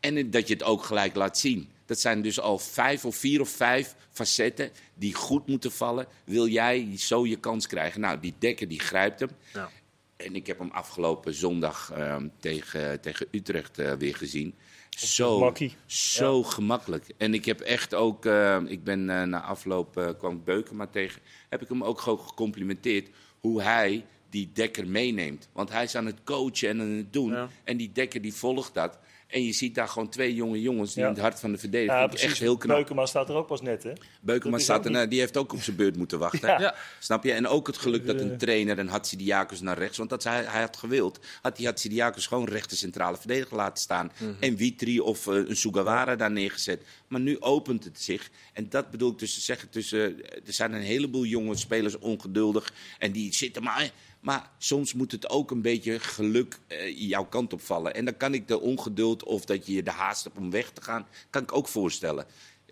En 0.00 0.30
dat 0.30 0.48
je 0.48 0.54
het 0.54 0.62
ook 0.62 0.84
gelijk 0.84 1.14
laat 1.14 1.38
zien. 1.38 1.68
Dat 1.86 2.00
zijn 2.00 2.22
dus 2.22 2.40
al 2.40 2.58
vijf 2.58 3.04
of 3.04 3.16
vier 3.16 3.40
of 3.40 3.48
vijf 3.48 3.94
facetten 4.10 4.70
die 4.94 5.14
goed 5.14 5.46
moeten 5.46 5.72
vallen. 5.72 6.06
Wil 6.24 6.46
jij 6.46 6.88
zo 6.96 7.26
je 7.26 7.36
kans 7.36 7.66
krijgen? 7.66 8.00
Nou, 8.00 8.20
die 8.20 8.34
Dekker 8.38 8.68
die 8.68 8.80
grijpt 8.80 9.20
hem. 9.20 9.30
Ja. 9.52 9.70
En 10.16 10.34
ik 10.34 10.46
heb 10.46 10.58
hem 10.58 10.70
afgelopen 10.70 11.34
zondag 11.34 11.90
ehm, 11.94 12.28
tegen, 12.40 13.00
tegen 13.00 13.26
Utrecht 13.30 13.78
eh, 13.78 13.92
weer 13.92 14.16
gezien. 14.16 14.54
Zo, 14.90 15.38
makkie. 15.38 15.74
zo 15.86 16.42
gemakkelijk. 16.42 17.06
En 17.16 17.34
ik 17.34 17.44
heb 17.44 17.60
echt 17.60 17.94
ook, 17.94 18.26
eh, 18.26 18.60
ik 18.66 18.84
ben 18.84 19.10
eh, 19.10 19.22
na 19.22 19.42
afloop 19.42 20.14
kwam 20.18 20.36
ik 20.36 20.44
Beukema 20.44 20.86
tegen, 20.86 21.22
heb 21.48 21.62
ik 21.62 21.68
hem 21.68 21.84
ook 21.84 22.00
gewoon 22.00 22.20
gecomplimenteerd 22.20 23.08
hoe 23.40 23.62
hij 23.62 24.04
die 24.30 24.50
dekker 24.52 24.86
meeneemt. 24.86 25.48
Want 25.52 25.70
hij 25.70 25.84
is 25.84 25.94
aan 25.94 26.06
het 26.06 26.22
coachen 26.24 26.68
en 26.68 26.80
aan 26.80 26.90
het 26.90 27.12
doen. 27.12 27.32
Ja. 27.32 27.48
En 27.64 27.76
die 27.76 27.92
dekker 27.92 28.20
die 28.20 28.34
volgt 28.34 28.74
dat. 28.74 28.98
En 29.26 29.44
je 29.44 29.52
ziet 29.52 29.74
daar 29.74 29.88
gewoon 29.88 30.08
twee 30.08 30.34
jonge 30.34 30.60
jongens 30.60 30.92
die 30.94 31.02
Ja. 31.02 31.08
in 31.08 31.14
het 31.14 31.22
hart 31.22 31.40
van 31.40 31.52
de 31.52 31.58
verdediger. 31.58 31.94
Ja, 31.96 32.02
echt 32.02 32.10
precies. 32.20 32.38
heel 32.38 32.56
knap. 32.56 32.76
Beukema 32.76 33.06
staat 33.06 33.28
er 33.28 33.34
ook 33.34 33.46
pas 33.46 33.60
net, 33.60 33.82
hè? 33.82 33.92
Beukema 34.20 34.58
staat 34.58 34.84
er, 34.84 34.90
niet- 34.90 35.10
die 35.10 35.18
heeft 35.20 35.36
ook 35.36 35.52
op 35.52 35.62
zijn 35.62 35.76
beurt 35.76 35.96
moeten 35.96 36.18
wachten. 36.18 36.48
Ja. 36.60 36.74
Snap 37.00 37.24
je? 37.24 37.32
En 37.32 37.46
ook 37.46 37.66
het 37.66 37.76
geluk 37.78 38.06
dat 38.06 38.16
Eh. 38.16 38.22
een 38.22 38.36
trainer 38.38 38.78
een 38.78 38.88
Hatsidiakos 38.88 39.60
naar 39.60 39.78
rechts... 39.78 39.98
Want 39.98 40.10
dat 40.10 40.24
hij, 40.24 40.42
hij 40.44 40.60
had 40.60 40.76
gewild, 40.76 41.18
had 41.42 41.56
die 41.56 41.66
Hatsidiakos 41.66 42.26
gewoon 42.26 42.44
rechter 42.48 42.76
centrale 42.76 43.16
verdediger 43.16 43.56
laten 43.56 43.82
staan. 43.82 44.12
En 44.40 44.56
Witri 44.56 45.00
of 45.00 45.26
eh, 45.26 45.34
een 45.34 45.56
Sugawara 45.56 46.16
daar 46.16 46.30
neergezet. 46.30 46.82
Maar 47.08 47.20
nu 47.20 47.40
opent 47.40 47.84
het 47.84 48.02
zich. 48.02 48.30
En 48.52 48.66
dat 48.68 48.90
bedoel 48.90 49.10
ik 49.10 49.18
dus 49.18 49.34
te 49.34 49.40
zeggen. 49.40 49.68
Tussen, 49.70 50.00
er 50.46 50.52
zijn 50.52 50.72
een 50.72 50.82
heleboel 50.82 51.24
jonge 51.24 51.56
spelers 51.56 51.98
ongeduldig. 51.98 52.72
En 52.98 53.12
die 53.12 53.34
zitten 53.34 53.62
maar... 53.62 53.90
Maar 54.26 54.50
soms 54.58 54.94
moet 54.94 55.12
het 55.12 55.28
ook 55.30 55.50
een 55.50 55.62
beetje 55.62 55.98
geluk 55.98 56.58
eh, 56.66 56.98
jouw 56.98 57.24
kant 57.24 57.52
op 57.52 57.60
vallen. 57.60 57.94
En 57.94 58.04
dan 58.04 58.16
kan 58.16 58.34
ik 58.34 58.48
de 58.48 58.60
ongeduld 58.60 59.22
of 59.24 59.44
dat 59.44 59.66
je 59.66 59.82
de 59.82 59.90
haast 59.90 60.24
hebt 60.24 60.36
om 60.36 60.50
weg 60.50 60.70
te 60.70 60.82
gaan... 60.82 61.06
kan 61.30 61.42
ik 61.42 61.52
ook 61.56 61.68
voorstellen. 61.68 62.24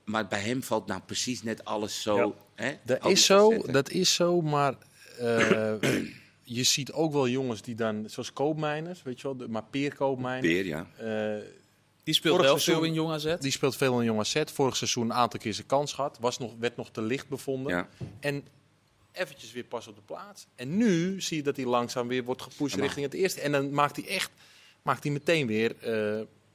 maar 0.04 0.26
bij 0.28 0.40
hem 0.40 0.62
valt 0.62 0.86
nou 0.86 1.00
precies 1.06 1.42
net 1.42 1.64
alles 1.64 2.02
zo. 2.02 2.16
Ja. 2.16 2.32
Hè? 2.64 2.74
Dat 2.84 3.06
is 3.06 3.24
zo, 3.24 3.62
dat 3.72 3.90
is 3.90 4.14
zo, 4.14 4.40
maar 4.40 4.74
eh, 5.18 5.74
je 6.58 6.62
ziet 6.62 6.92
ook 6.92 7.12
wel 7.12 7.28
jongens 7.28 7.62
die 7.62 7.74
dan, 7.74 8.04
zoals 8.08 8.32
koopmijners, 8.32 9.02
weet 9.02 9.20
je 9.20 9.26
wel, 9.26 9.36
de, 9.36 9.48
maar 9.48 9.64
Peer 9.70 9.94
Koopmijner, 9.94 10.50
Peer, 10.50 10.66
ja. 10.66 10.86
eh, 10.96 11.44
Die 12.02 12.14
speelt 12.14 12.40
wel 12.40 12.58
veel 12.58 12.82
in 12.82 12.94
Jong 12.94 13.10
AZ. 13.10 13.36
die 13.40 13.52
speelt 13.52 13.76
veel 13.76 13.98
in 14.00 14.04
jonge 14.06 14.24
set. 14.24 14.50
Vorig 14.50 14.76
seizoen 14.76 15.04
een 15.04 15.12
aantal 15.16 15.40
keer 15.40 15.54
zijn 15.54 15.66
kans 15.66 15.92
gehad, 15.92 16.18
was 16.20 16.38
nog, 16.38 16.52
werd 16.58 16.76
nog 16.76 16.90
te 16.90 17.02
licht 17.02 17.28
bevonden. 17.28 17.72
ja. 17.72 17.88
En 18.20 18.44
eventjes 19.14 19.52
weer 19.52 19.64
pas 19.64 19.86
op 19.86 19.94
de 19.94 20.02
plaats. 20.06 20.46
En 20.54 20.76
nu 20.76 21.20
zie 21.20 21.36
je 21.36 21.42
dat 21.42 21.56
hij 21.56 21.64
langzaam 21.64 22.08
weer 22.08 22.24
wordt 22.24 22.42
gepusht 22.42 22.76
richting 22.76 23.04
het 23.04 23.14
eerste. 23.14 23.40
En 23.40 23.52
dan 23.52 23.70
maakt 23.72 23.96
hij 23.96 24.06
echt, 24.06 24.30
maakt 24.82 25.02
hij 25.02 25.12
meteen 25.12 25.46
weer, 25.46 25.76
eh, 25.80 25.90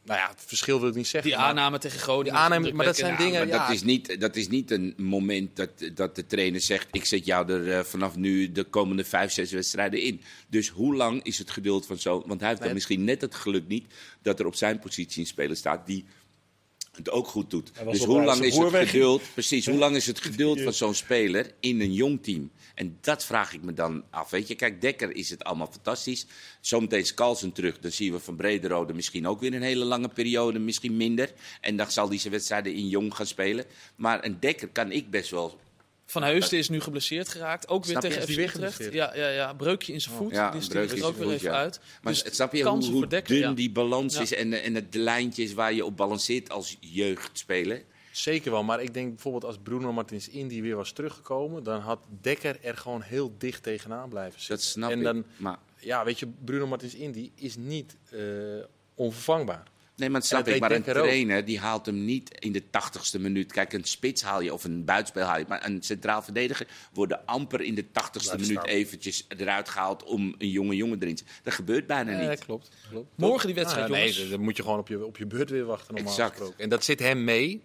nou 0.03 0.19
ja, 0.19 0.29
het 0.29 0.43
verschil 0.45 0.79
wil 0.79 0.89
ik 0.89 0.95
niet 0.95 1.07
zeggen. 1.07 1.29
Die 1.29 1.39
maar- 1.39 1.49
aanname 1.49 1.77
tegen 1.77 1.99
Groningen. 1.99 2.31
Die 2.33 2.41
aanname, 2.41 2.71
maar 2.71 2.85
dat 2.85 2.95
zijn 2.97 3.17
dingen- 3.17 3.47
Maar 3.47 3.47
ja. 3.47 3.65
dat, 3.67 3.75
is 3.75 3.83
niet, 3.83 4.19
dat 4.19 4.35
is 4.35 4.47
niet 4.47 4.71
een 4.71 4.93
moment 4.97 5.55
dat, 5.55 5.69
dat 5.93 6.15
de 6.15 6.25
trainer 6.25 6.61
zegt: 6.61 6.87
Ik 6.91 7.05
zet 7.05 7.25
jou 7.25 7.51
er 7.51 7.77
eh, 7.77 7.83
vanaf 7.83 8.15
nu 8.15 8.51
de 8.51 8.63
komende 8.63 9.03
vijf, 9.03 9.31
zes 9.31 9.51
wedstrijden 9.51 10.01
in. 10.01 10.21
Dus 10.47 10.69
hoe 10.69 10.95
lang 10.95 11.23
is 11.23 11.37
het 11.37 11.49
geduld 11.51 11.85
van 11.85 11.97
zo? 11.97 12.23
Want 12.25 12.39
hij 12.39 12.49
heeft 12.49 12.61
dan 12.61 12.73
misschien 12.73 13.03
net 13.03 13.21
het 13.21 13.35
geluk 13.35 13.67
niet 13.67 13.93
dat 14.21 14.39
er 14.39 14.45
op 14.45 14.55
zijn 14.55 14.79
positie 14.79 15.21
een 15.21 15.27
speler 15.27 15.55
staat 15.55 15.85
die 15.85 16.05
het 16.99 17.11
ook 17.11 17.27
goed 17.27 17.49
doet. 17.49 17.71
Dus 17.91 18.03
hoe 18.03 18.23
lang 18.23 18.41
is 18.41 18.57
het 18.57 18.73
geduld? 18.73 19.21
Precies, 19.33 19.65
hoe 19.65 19.77
lang 19.77 19.95
is 19.95 20.05
het 20.05 20.21
geduld 20.21 20.61
van 20.61 20.73
zo'n 20.73 20.93
speler 20.93 21.51
in 21.59 21.81
een 21.81 21.93
jong 21.93 22.23
team? 22.23 22.51
En 22.75 22.97
dat 23.01 23.25
vraag 23.25 23.53
ik 23.53 23.61
me 23.61 23.73
dan 23.73 24.03
af. 24.09 24.29
Weet 24.29 24.47
je, 24.47 24.55
kijk, 24.55 24.81
Dekker 24.81 25.15
is 25.15 25.29
het 25.29 25.43
allemaal 25.43 25.69
fantastisch. 25.71 26.25
Zometeen 26.61 26.99
is 26.99 27.13
Carlsen 27.13 27.51
terug. 27.51 27.79
Dan 27.79 27.91
zien 27.91 28.11
we 28.11 28.19
van 28.19 28.35
Brederode 28.35 28.93
misschien 28.93 29.27
ook 29.27 29.39
weer 29.39 29.53
een 29.53 29.61
hele 29.61 29.85
lange 29.85 30.09
periode, 30.09 30.59
misschien 30.59 30.97
minder. 30.97 31.33
En 31.61 31.75
dan 31.77 31.91
zal 31.91 32.09
hij 32.09 32.17
zijn 32.17 32.33
wedstrijden 32.33 32.73
in 32.73 32.87
jong 32.87 33.15
gaan 33.15 33.25
spelen. 33.25 33.65
Maar 33.95 34.25
een 34.25 34.39
Dekker 34.39 34.67
kan 34.67 34.91
ik 34.91 35.09
best 35.09 35.29
wel. 35.29 35.59
Van 36.09 36.23
Heusden 36.23 36.59
is 36.59 36.69
nu 36.69 36.79
geblesseerd 36.79 37.29
geraakt. 37.29 37.67
Ook 37.67 37.85
weer 37.85 37.99
tegen 37.99 38.21
FC 38.21 38.29
Utrecht. 38.29 38.93
Ja, 38.93 39.15
ja, 39.15 39.29
ja, 39.29 39.53
breukje 39.53 39.93
in 39.93 40.01
zijn 40.01 40.15
voet. 40.15 40.31
Ja, 40.31 40.51
die 40.51 40.59
is 40.59 40.67
breukje 40.67 40.97
er 40.97 41.05
ook 41.05 41.15
weer 41.15 41.23
voet, 41.23 41.33
even 41.33 41.51
ja. 41.51 41.57
uit. 41.57 41.79
Maar 42.01 42.13
Dus 42.13 42.35
snap 42.35 42.53
je 42.53 42.63
hoe, 42.63 42.85
hoe 42.85 43.07
dun 43.07 43.23
ja. 43.37 43.51
die 43.51 43.71
balans 43.71 44.15
Ja. 44.15 44.21
is 44.21 44.33
en, 44.33 44.53
en 44.53 44.75
het 44.75 44.93
lijntje 44.95 45.43
is 45.43 45.53
waar 45.53 45.73
je 45.73 45.85
op 45.85 45.97
balanceert 45.97 46.49
als 46.49 46.77
jeugdspeler? 46.79 47.83
Zeker 48.11 48.51
wel, 48.51 48.63
maar 48.63 48.81
ik 48.81 48.93
denk 48.93 49.09
bijvoorbeeld 49.09 49.43
als 49.43 49.57
Bruno 49.63 49.93
Martins 49.93 50.29
Indy 50.29 50.61
weer 50.61 50.75
was 50.75 50.91
teruggekomen, 50.91 51.63
dan 51.63 51.79
had 51.79 51.99
Dekker 52.21 52.57
er 52.61 52.77
gewoon 52.77 53.01
heel 53.01 53.35
dicht 53.37 53.63
tegenaan 53.63 54.09
blijven 54.09 54.39
zitten. 54.39 54.55
Dat 54.55 54.65
snap 54.65 54.91
en 54.91 54.97
ik. 54.97 55.03
dan, 55.03 55.25
Maar, 55.37 55.57
ja, 55.79 56.05
weet 56.05 56.19
je, 56.19 56.27
Bruno 56.45 56.67
Martins 56.67 56.95
Indy 56.95 57.31
is 57.35 57.55
niet 57.55 57.95
eh, 58.11 58.19
onvervangbaar. 58.95 59.63
Nee, 59.99 60.09
maar 60.09 60.21
dat 60.21 60.29
En 60.29 60.35
snap 60.35 60.45
dat 60.45 60.53
ik. 60.55 60.61
Maar 60.61 60.71
een 60.71 60.83
trainer 60.83 61.45
die 61.45 61.59
haalt 61.59 61.85
hem 61.85 62.05
niet 62.05 62.39
in 62.39 62.51
de 62.51 62.69
tachtigste 62.69 63.19
minuut. 63.19 63.51
Kijk, 63.51 63.73
een 63.73 63.83
spits 63.83 64.21
haal 64.21 64.41
je 64.41 64.53
of 64.53 64.63
een 64.63 64.85
buitenspel 64.85 65.25
haal 65.25 65.37
je. 65.39 65.45
Maar 65.47 65.65
een 65.65 65.83
centraal 65.83 66.21
verdediger 66.21 66.67
wordt 66.93 67.25
amper 67.25 67.61
in 67.61 67.75
de 67.75 67.91
tachtigste 67.91 68.35
minuut 68.35 68.51
staan. 68.51 68.65
eventjes 68.65 69.25
eruit 69.37 69.69
gehaald 69.69 70.03
om 70.03 70.35
een 70.37 70.49
jonge 70.49 70.75
jongen 70.75 71.01
erin 71.01 71.15
te 71.15 71.23
Dat 71.43 71.53
gebeurt 71.53 71.87
bijna 71.87 72.11
Nee, 72.17 72.27
niet. 72.29 72.39
klopt. 72.45 72.69
klopt. 72.89 73.07
Morgen 73.15 73.45
die 73.45 73.55
wedstrijd, 73.55 73.85
Ah, 73.85 73.91
nee, 73.91 74.11
jongens. 74.11 74.29
dan 74.29 74.41
moet 74.41 74.57
je 74.57 74.63
gewoon 74.63 74.79
op 74.79 74.87
je, 74.87 75.05
op 75.05 75.17
je 75.17 75.25
beurt 75.25 75.49
weer 75.49 75.65
wachten, 75.65 75.93
normaal 75.93 76.11
Exact. 76.13 76.31
gesproken. 76.31 76.59
En 76.63 76.69
dat 76.69 76.83
zit 76.83 76.99
hem 76.99 77.23
mee, 77.23 77.61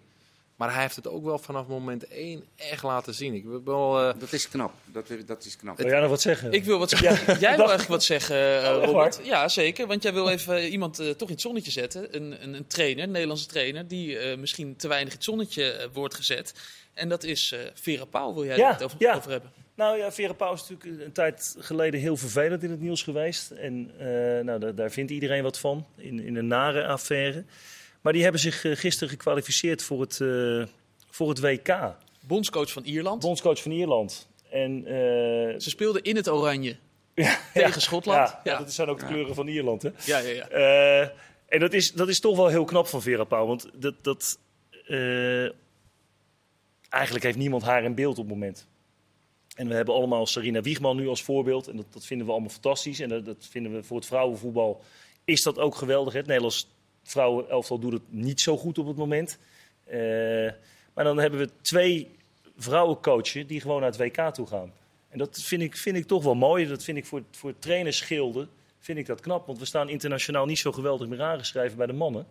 maar 0.55 0.73
hij 0.73 0.81
heeft 0.81 0.95
het 0.95 1.07
ook 1.07 1.23
wel 1.23 1.37
vanaf 1.37 1.67
moment 1.67 2.07
één 2.07 2.43
echt 2.55 2.83
laten 2.83 3.13
zien. 3.13 3.33
Ik 3.33 3.43
wel... 3.65 3.99
eh, 3.99 4.19
Dat 4.19 4.33
is 4.33 4.49
knap. 4.49 4.73
Dat, 4.85 5.07
dat 5.25 5.45
is 5.45 5.55
knap. 5.57 5.77
Wil 5.77 5.87
jij 5.87 5.99
nog 5.99 6.09
wat 6.09 6.21
zeggen? 6.21 6.51
Ik 6.51 6.63
wil 6.63 6.79
wat 6.79 6.89
zeggen. 6.89 7.09
Jij 7.39 7.49
wil 7.55 7.59
eigenlijk 7.59 7.87
wat 7.87 8.03
zeggen, 8.03 8.37
echt 8.63 8.85
Robert. 8.85 9.19
Ja, 9.23 9.47
zeker. 9.47 9.87
Want 9.87 10.03
jij 10.03 10.13
wil 10.13 10.29
even 10.29 10.55
eh, 10.55 10.71
iemand 10.71 10.95
toch 11.17 11.27
in 11.27 11.33
het 11.33 11.41
zonnetje 11.41 11.71
zetten. 11.71 12.15
Een, 12.15 12.43
een, 12.43 12.53
een 12.53 12.67
trainer, 12.67 13.03
een 13.03 13.11
Nederlandse 13.11 13.47
trainer, 13.47 13.87
die 13.87 14.17
eh, 14.17 14.37
misschien 14.37 14.75
te 14.75 14.87
weinig 14.87 15.09
in 15.09 15.15
het 15.15 15.25
zonnetje 15.25 15.89
wordt 15.93 16.15
gezet. 16.15 16.53
En 16.93 17.09
dat 17.09 17.23
is 17.23 17.51
eh 17.51 17.59
Vera 17.73 18.05
Pauw, 18.05 18.33
wil 18.33 18.45
jij 18.45 18.57
Ja, 18.57 18.71
het 18.71 18.83
over, 18.83 18.97
ja. 18.99 19.15
over 19.15 19.31
hebben? 19.31 19.51
Nou 19.75 19.97
ja, 19.97 20.11
Vera 20.11 20.33
Pauw 20.33 20.53
is 20.53 20.67
natuurlijk 20.69 21.03
een 21.05 21.11
tijd 21.11 21.55
geleden 21.59 21.99
heel 21.99 22.17
vervelend 22.17 22.63
in 22.63 22.71
het 22.71 22.79
nieuws 22.81 23.03
geweest. 23.03 23.51
En 23.51 23.91
eh, 23.99 24.05
nou, 24.43 24.59
daar, 24.59 24.75
daar 24.75 24.91
vindt 24.91 25.11
iedereen 25.11 25.43
wat 25.43 25.59
van, 25.59 25.85
in, 25.95 26.19
in 26.19 26.35
een 26.35 26.47
nare 26.47 26.85
affaire. 26.87 27.43
Maar 28.05 28.13
die 28.13 28.23
hebben 28.23 28.41
zich 28.41 28.65
eh, 28.65 28.75
gisteren 28.75 29.09
gekwalificeerd 29.09 29.83
voor 29.83 30.01
het, 30.01 30.21
eh, 30.21 30.63
voor 31.09 31.29
het 31.29 31.39
WK. 31.39 31.95
Bondscoach 32.27 32.71
van 32.71 32.83
Ierland. 32.83 33.21
Bondscoach 33.21 33.61
van 33.61 33.71
Ierland. 33.71 34.27
En, 34.49 34.85
eh, 34.85 34.93
Ze 35.59 35.69
speelden 35.69 36.03
in 36.03 36.15
het 36.15 36.29
oranje 36.29 36.75
ja, 37.15 37.39
tegen 37.53 37.81
Schotland. 37.81 38.35
Ja, 38.43 38.57
dat 38.57 38.73
zijn 38.73 38.87
ook 38.87 38.99
de 38.99 39.05
kleuren 39.05 39.35
van 39.35 39.47
Ierland. 39.47 39.81
Hè? 39.81 39.89
Ja, 40.05 40.17
ja, 40.17 40.47
ja. 40.49 41.11
En 41.47 41.59
dat 41.59 41.73
is, 41.73 41.91
dat 41.91 42.07
is 42.07 42.19
toch 42.19 42.35
wel 42.37 42.47
heel 42.47 42.65
knap 42.65 42.87
van 42.87 43.01
Vera 43.01 43.23
Pauw. 43.23 43.47
Want 43.47 43.69
dat, 43.73 43.95
dat, 44.01 44.39
eigenlijk 46.89 47.23
heeft 47.23 47.37
niemand 47.37 47.63
haar 47.63 47.83
in 47.83 47.95
beeld 47.95 48.17
op 48.17 48.25
het 48.25 48.33
moment. 48.33 48.67
En 49.55 49.67
we 49.67 49.73
hebben 49.73 49.93
allemaal 49.93 50.25
Sarina 50.25 50.61
Wiegman 50.61 50.95
nu 50.95 51.07
als 51.07 51.23
voorbeeld. 51.23 51.67
En 51.67 51.77
dat, 51.77 51.93
dat 51.93 52.05
vinden 52.05 52.25
we 52.25 52.31
allemaal 52.31 52.51
fantastisch. 52.51 52.99
En 52.99 53.09
dat, 53.09 53.25
dat 53.25 53.47
vinden 53.49 53.73
we 53.73 53.83
voor 53.83 53.97
het 53.97 54.05
vrouwenvoetbal 54.05 54.83
is 55.25 55.43
dat 55.43 55.59
ook 55.59 55.75
geweldig. 55.75 56.13
hè. 56.13 56.19
Het 56.19 56.27
Nederlands 56.27 56.67
vrouwenelftal 57.05 57.79
doet 57.79 57.93
het 57.93 58.01
niet 58.07 58.41
zo 58.41 58.57
goed 58.57 58.77
op 58.77 58.87
het 58.87 58.95
moment. 58.95 59.37
Eh, 59.83 59.99
maar 60.93 61.03
dan 61.03 61.17
hebben 61.17 61.39
we 61.39 61.49
twee 61.61 62.15
vrouwencoachen 62.57 63.47
die 63.47 63.61
gewoon 63.61 63.81
naar 63.81 63.91
het 63.91 63.99
WK 63.99 64.33
toe 64.33 64.47
gaan. 64.47 64.71
En 65.09 65.17
dat 65.17 65.41
vind 65.41 65.61
ik, 65.61 65.77
vind 65.77 65.97
ik 65.97 66.05
toch 66.05 66.23
wel 66.23 66.35
mooi. 66.35 66.67
Dat 66.67 66.83
vind 66.83 66.97
ik 66.97 67.05
voor, 67.05 67.23
voor 67.31 67.59
trainersgilden 67.59 68.49
vind 68.79 68.97
ik 68.97 69.05
dat 69.05 69.21
knap. 69.21 69.45
Want 69.45 69.59
we 69.59 69.65
staan 69.65 69.89
internationaal 69.89 70.45
niet 70.45 70.59
zo 70.59 70.71
geweldig 70.71 71.07
meer 71.07 71.21
aangeschreven 71.21 71.77
bij 71.77 71.87
de 71.87 71.93
mannen. 71.93 72.27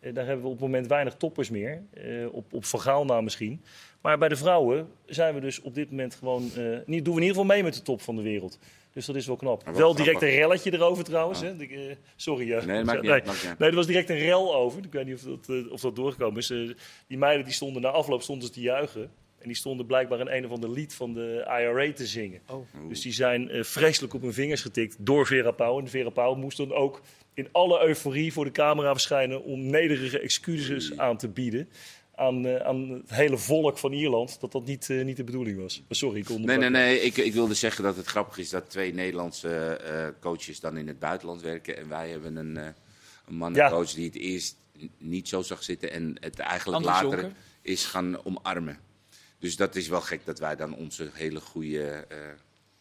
Eh, 0.00 0.14
daar 0.14 0.26
hebben 0.26 0.44
we 0.44 0.50
op 0.50 0.56
het 0.56 0.62
moment 0.62 0.86
weinig 0.86 1.14
toppers 1.14 1.50
meer. 1.50 1.82
Eh, 1.94 2.34
op, 2.34 2.52
op 2.52 2.64
Van 2.64 2.80
Gaal 2.80 3.04
na 3.04 3.20
misschien. 3.20 3.62
Maar 4.00 4.18
bij 4.18 4.28
de 4.28 4.36
vrouwen 4.36 4.88
zijn 5.06 5.34
we 5.34 5.40
dus 5.40 5.60
op 5.60 5.74
dit 5.74 5.90
moment 5.90 6.14
gewoon... 6.14 6.42
niet, 6.86 7.04
doen 7.04 7.14
we 7.14 7.20
in 7.20 7.26
ieder 7.26 7.28
geval 7.28 7.44
mee 7.44 7.62
met 7.62 7.74
de 7.74 7.82
top 7.82 8.00
van 8.00 8.16
de 8.16 8.22
wereld. 8.22 8.58
Dus 8.92 9.06
dat 9.06 9.16
is 9.16 9.26
wel 9.26 9.36
knap. 9.36 9.64
Wel 9.64 9.74
wel 9.74 9.94
direct 9.94 10.22
een 10.22 10.28
relletje 10.30 10.72
erover 10.72 11.04
trouwens. 11.04 11.40
Hè? 11.40 11.54
Ik, 11.58 11.70
eh, 11.70 11.80
sorry. 12.16 12.52
eh, 12.52 12.64
Nee, 12.66 12.76
dat 12.76 12.84
maakt 12.84 13.00
niet 13.02 13.10
nee. 13.10 13.12
uit, 13.12 13.24
maakt 13.26 13.38
niet 13.40 13.48
uit. 13.50 13.58
Nee, 13.58 13.68
er 13.68 13.74
was 13.74 13.86
direct 13.86 14.10
een 14.10 14.18
rel 14.18 14.54
over. 14.54 14.84
Ik 14.84 14.92
weet 14.92 15.06
niet 15.06 15.14
of 15.14 15.20
dat, 15.20 15.48
eh, 15.48 15.72
of 15.72 15.80
dat 15.80 15.96
doorgekomen 15.96 16.38
is. 16.38 16.46
Die 17.06 17.18
meiden 17.18 17.44
die 17.44 17.54
stonden 17.54 17.82
na 17.82 17.88
afloop 17.88 18.22
stonden 18.22 18.46
ze 18.46 18.52
te 18.52 18.60
juichen. 18.60 19.10
En 19.38 19.46
die 19.48 19.56
stonden 19.56 19.86
blijkbaar 19.86 20.20
in 20.20 20.28
een 20.28 20.44
of 20.44 20.50
ander 20.50 20.70
lied 20.70 20.94
van 20.94 21.14
de 21.14 21.44
IRA 21.60 21.92
te 21.92 22.06
zingen. 22.06 22.40
Oh. 22.50 22.66
Dus 22.88 23.00
die 23.00 23.12
zijn 23.12 23.50
eh, 23.50 23.62
vreselijk 23.62 24.14
op 24.14 24.22
hun 24.22 24.32
vingers 24.32 24.62
getikt 24.62 24.96
door 25.00 25.26
Vera 25.26 25.50
Pauw. 25.50 25.78
En 25.78 25.88
Vera 25.88 26.10
Pauw 26.10 26.34
moest 26.34 26.56
dan 26.56 26.72
ook 26.72 27.00
in 27.34 27.48
alle 27.52 27.86
euforie 27.86 28.32
voor 28.32 28.44
de 28.44 28.50
camera 28.50 28.92
verschijnen... 28.92 29.44
om 29.44 29.66
nederige 29.66 30.18
excuses 30.20 30.98
aan 30.98 31.16
te 31.16 31.28
bieden 31.28 31.68
aan, 32.18 32.46
eh, 32.46 32.66
aan 32.66 32.90
het 32.90 33.10
hele 33.10 33.38
volk 33.38 33.78
van 33.78 33.92
Ierland... 33.92 34.40
dat 34.40 34.52
dat 34.52 34.64
niet, 34.66 34.90
eh, 34.90 35.04
niet 35.04 35.16
de 35.16 35.24
bedoeling 35.24 35.58
was. 35.60 35.82
Maar 35.88 35.96
sorry, 35.96 36.18
ik 36.18 36.28
Nee, 36.28 36.36
onderbrak. 36.38 36.70
nee, 36.70 36.82
nee. 36.82 37.00
Ik, 37.00 37.16
ik 37.16 37.32
wilde 37.32 37.54
zeggen 37.54 37.84
dat 37.84 37.96
het 37.96 38.06
grappig 38.06 38.38
is 38.38 38.50
dat 38.50 38.70
twee 38.70 38.94
Nederlandse 38.94 39.56
eh, 39.76 40.06
coaches 40.20 40.60
dan 40.60 40.76
in 40.76 40.88
het 40.88 40.98
buitenland 40.98 41.42
werken. 41.42 41.76
En 41.76 41.88
wij 41.88 42.08
hebben 42.10 42.36
een, 42.36 42.56
eh 42.56 42.66
een 43.26 43.34
mannencoach 43.36 43.92
die 43.92 44.04
het 44.06 44.14
eerst 44.16 44.56
niet 44.98 45.28
zo 45.28 45.42
zag 45.42 45.62
zitten 45.62 45.92
en 45.92 46.16
het 46.20 46.38
eigenlijk 46.38 46.84
later 46.84 47.08
Jonker. 47.10 47.32
is 47.62 47.84
gaan 47.84 48.24
omarmen. 48.24 48.78
Dus 49.38 49.56
dat 49.56 49.76
is 49.76 49.88
wel 49.88 50.00
gek 50.00 50.20
dat 50.24 50.38
wij 50.38 50.56
dan 50.56 50.74
onze 50.74 51.10
hele 51.12 51.40
goede 51.40 51.84
eh, 52.08 52.18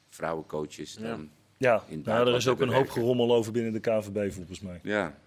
vrouwencoaches 0.10 0.94
dan... 0.94 1.30
Ja, 1.58 1.84
In 1.88 1.98
het 1.98 2.06
nou, 2.06 2.28
er 2.28 2.36
is 2.36 2.48
ook 2.48 2.60
een 2.60 2.68
hoop 2.68 2.76
werken. 2.76 2.94
gerommel 2.94 3.34
over 3.36 3.52
binnen 3.52 3.74
de 3.74 3.80
KVB 3.80 4.34
volgens 4.34 4.60
mij. 4.60 4.80
Ja, 4.84 5.18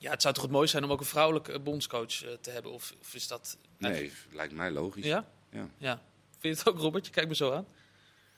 ja, 0.00 0.10
het 0.10 0.22
zou 0.22 0.34
toch 0.34 0.42
het 0.42 0.52
mooiste 0.52 0.70
zijn 0.70 0.84
om 0.84 0.92
ook 0.92 1.00
een 1.00 1.06
vrouwelijke 1.06 1.52
eh, 1.52 1.60
bondscoach 1.60 2.24
eh, 2.24 2.30
te 2.40 2.50
hebben? 2.50 2.72
Of, 2.72 2.94
of 3.00 3.14
is 3.14 3.28
dat... 3.28 3.56
nee, 3.78 4.12
lijkt 4.32 4.52
mij 4.52 4.70
logisch. 4.70 5.04
Ja? 5.04 5.24
Ja. 5.50 5.68
Ja. 5.78 6.02
Vind 6.38 6.56
je 6.56 6.62
het 6.64 6.68
ook, 6.68 6.78
Robert? 6.78 7.06
Je 7.06 7.12
kijkt 7.12 7.28
me 7.28 7.34
zo 7.34 7.52
aan. 7.52 7.66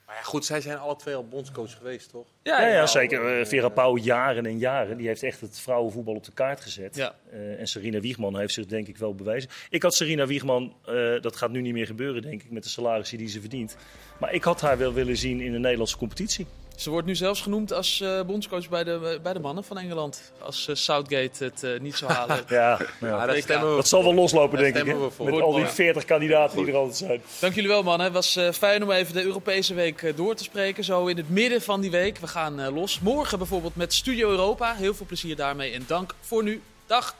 Maar 0.07 0.21
ja, 0.21 0.23
goed, 0.23 0.45
zij 0.45 0.61
zijn 0.61 0.79
alle 0.79 0.97
twee 0.97 1.15
al 1.15 1.29
bondscoach 1.29 1.77
geweest, 1.77 2.11
toch? 2.11 2.27
Ja, 2.43 2.67
ja, 2.67 2.87
zeker. 2.87 3.39
Eh, 3.39 3.47
Vera 3.47 3.69
Pauw 3.69 3.97
jaren 3.97 4.47
en 4.47 4.59
jaren. 4.59 4.97
Die 4.97 5.07
heeft 5.07 5.23
echt 5.23 5.41
het 5.41 5.59
vrouwenvoetbal 5.59 6.15
op 6.15 6.25
de 6.25 6.33
kaart 6.33 6.61
gezet. 6.61 6.97
Ja. 6.97 7.15
Eh, 7.31 7.61
en 7.61 7.67
Serena 7.67 8.01
Wiegman 8.01 8.39
heeft 8.39 8.55
zich 8.55 8.67
denk 8.67 8.89
ik 8.89 8.97
wel 8.97 9.15
bewezen. 9.15 9.51
Ik 9.71 9.83
had 9.83 9.95
Serena 9.95 10.27
Wiegman, 10.27 10.77
eh, 10.85 11.21
dat 11.21 11.37
gaat 11.37 11.51
nu 11.51 11.61
niet 11.61 11.73
meer 11.73 11.87
gebeuren 11.87 12.23
denk 12.23 12.43
ik, 12.43 12.51
met 12.51 12.63
de 12.63 12.69
salarissen 12.69 13.19
die 13.19 13.29
ze 13.29 13.41
verdient. 13.41 13.77
Maar 14.21 14.33
ik 14.33 14.45
had 14.45 14.61
haar 14.61 14.79
wel 14.79 14.93
willen 14.93 15.17
zien 15.17 15.41
in 15.41 15.53
de 15.53 15.59
Nederlandse 15.59 15.97
competitie. 15.97 16.47
Ze 16.77 16.91
wordt 16.91 17.07
nu 17.07 17.15
zelfs 17.15 17.41
genoemd 17.41 17.73
als 17.73 18.01
eh, 18.01 18.21
bondscoach 18.23 18.69
bij 18.69 18.85
de, 18.85 19.19
bij 19.23 19.33
de 19.33 19.41
mannen 19.41 19.65
van 19.65 19.79
Engeland. 19.79 20.33
Als 20.39 20.69
eh, 20.69 20.75
Southgate 20.75 21.45
het 21.45 21.63
eh, 21.63 21.81
niet 21.81 21.97
zou 21.97 22.13
halen. 22.13 22.41
Ja, 22.49 22.79
Ja, 23.01 23.27
dat 23.27 23.89
zal 23.89 24.03
wel 24.03 24.15
loslopen 24.15 24.59
denk 24.59 24.77
ik. 24.77 24.85
Met 24.85 25.19
al 25.19 25.25
die 25.27 25.41
mooi. 25.41 25.67
40 25.67 26.05
kandidaten 26.05 26.57
die 26.59 26.67
er 26.67 26.77
altijd 26.77 26.97
zijn. 26.97 27.23
Dank 27.41 27.55
jullie 27.55 27.71
wel, 27.71 27.83
mannen. 27.83 28.05
Het 28.05 28.15
was 28.15 28.37
eh, 28.37 28.53
fijn 28.53 28.83
om 28.83 28.91
even 28.91 29.15
de 29.15 29.23
Europese 29.23 29.75
week 29.75 30.03
eh, 30.03 30.17
door 30.17 30.35
te 30.35 30.43
spreken. 30.43 30.85
Zo 30.85 31.07
in 31.07 31.17
het 31.17 31.31
midden 31.31 31.63
van 31.63 31.81
die 31.81 31.91
week. 31.91 32.19
We 32.19 32.27
gaan 32.27 32.61
eh, 32.61 32.75
los. 32.75 33.01
Morgen 33.01 33.39
bijvoorbeeld 33.39 33.77
met 33.77 33.93
Studio 33.95 34.31
Europa. 34.31 34.75
Heel 34.75 34.95
veel 34.95 35.07
plezier 35.07 35.37
daarmee 35.37 35.73
en 35.73 35.85
dank 35.87 36.15
voor 36.21 36.43
nu. 36.43 36.63
Dag! 36.87 37.15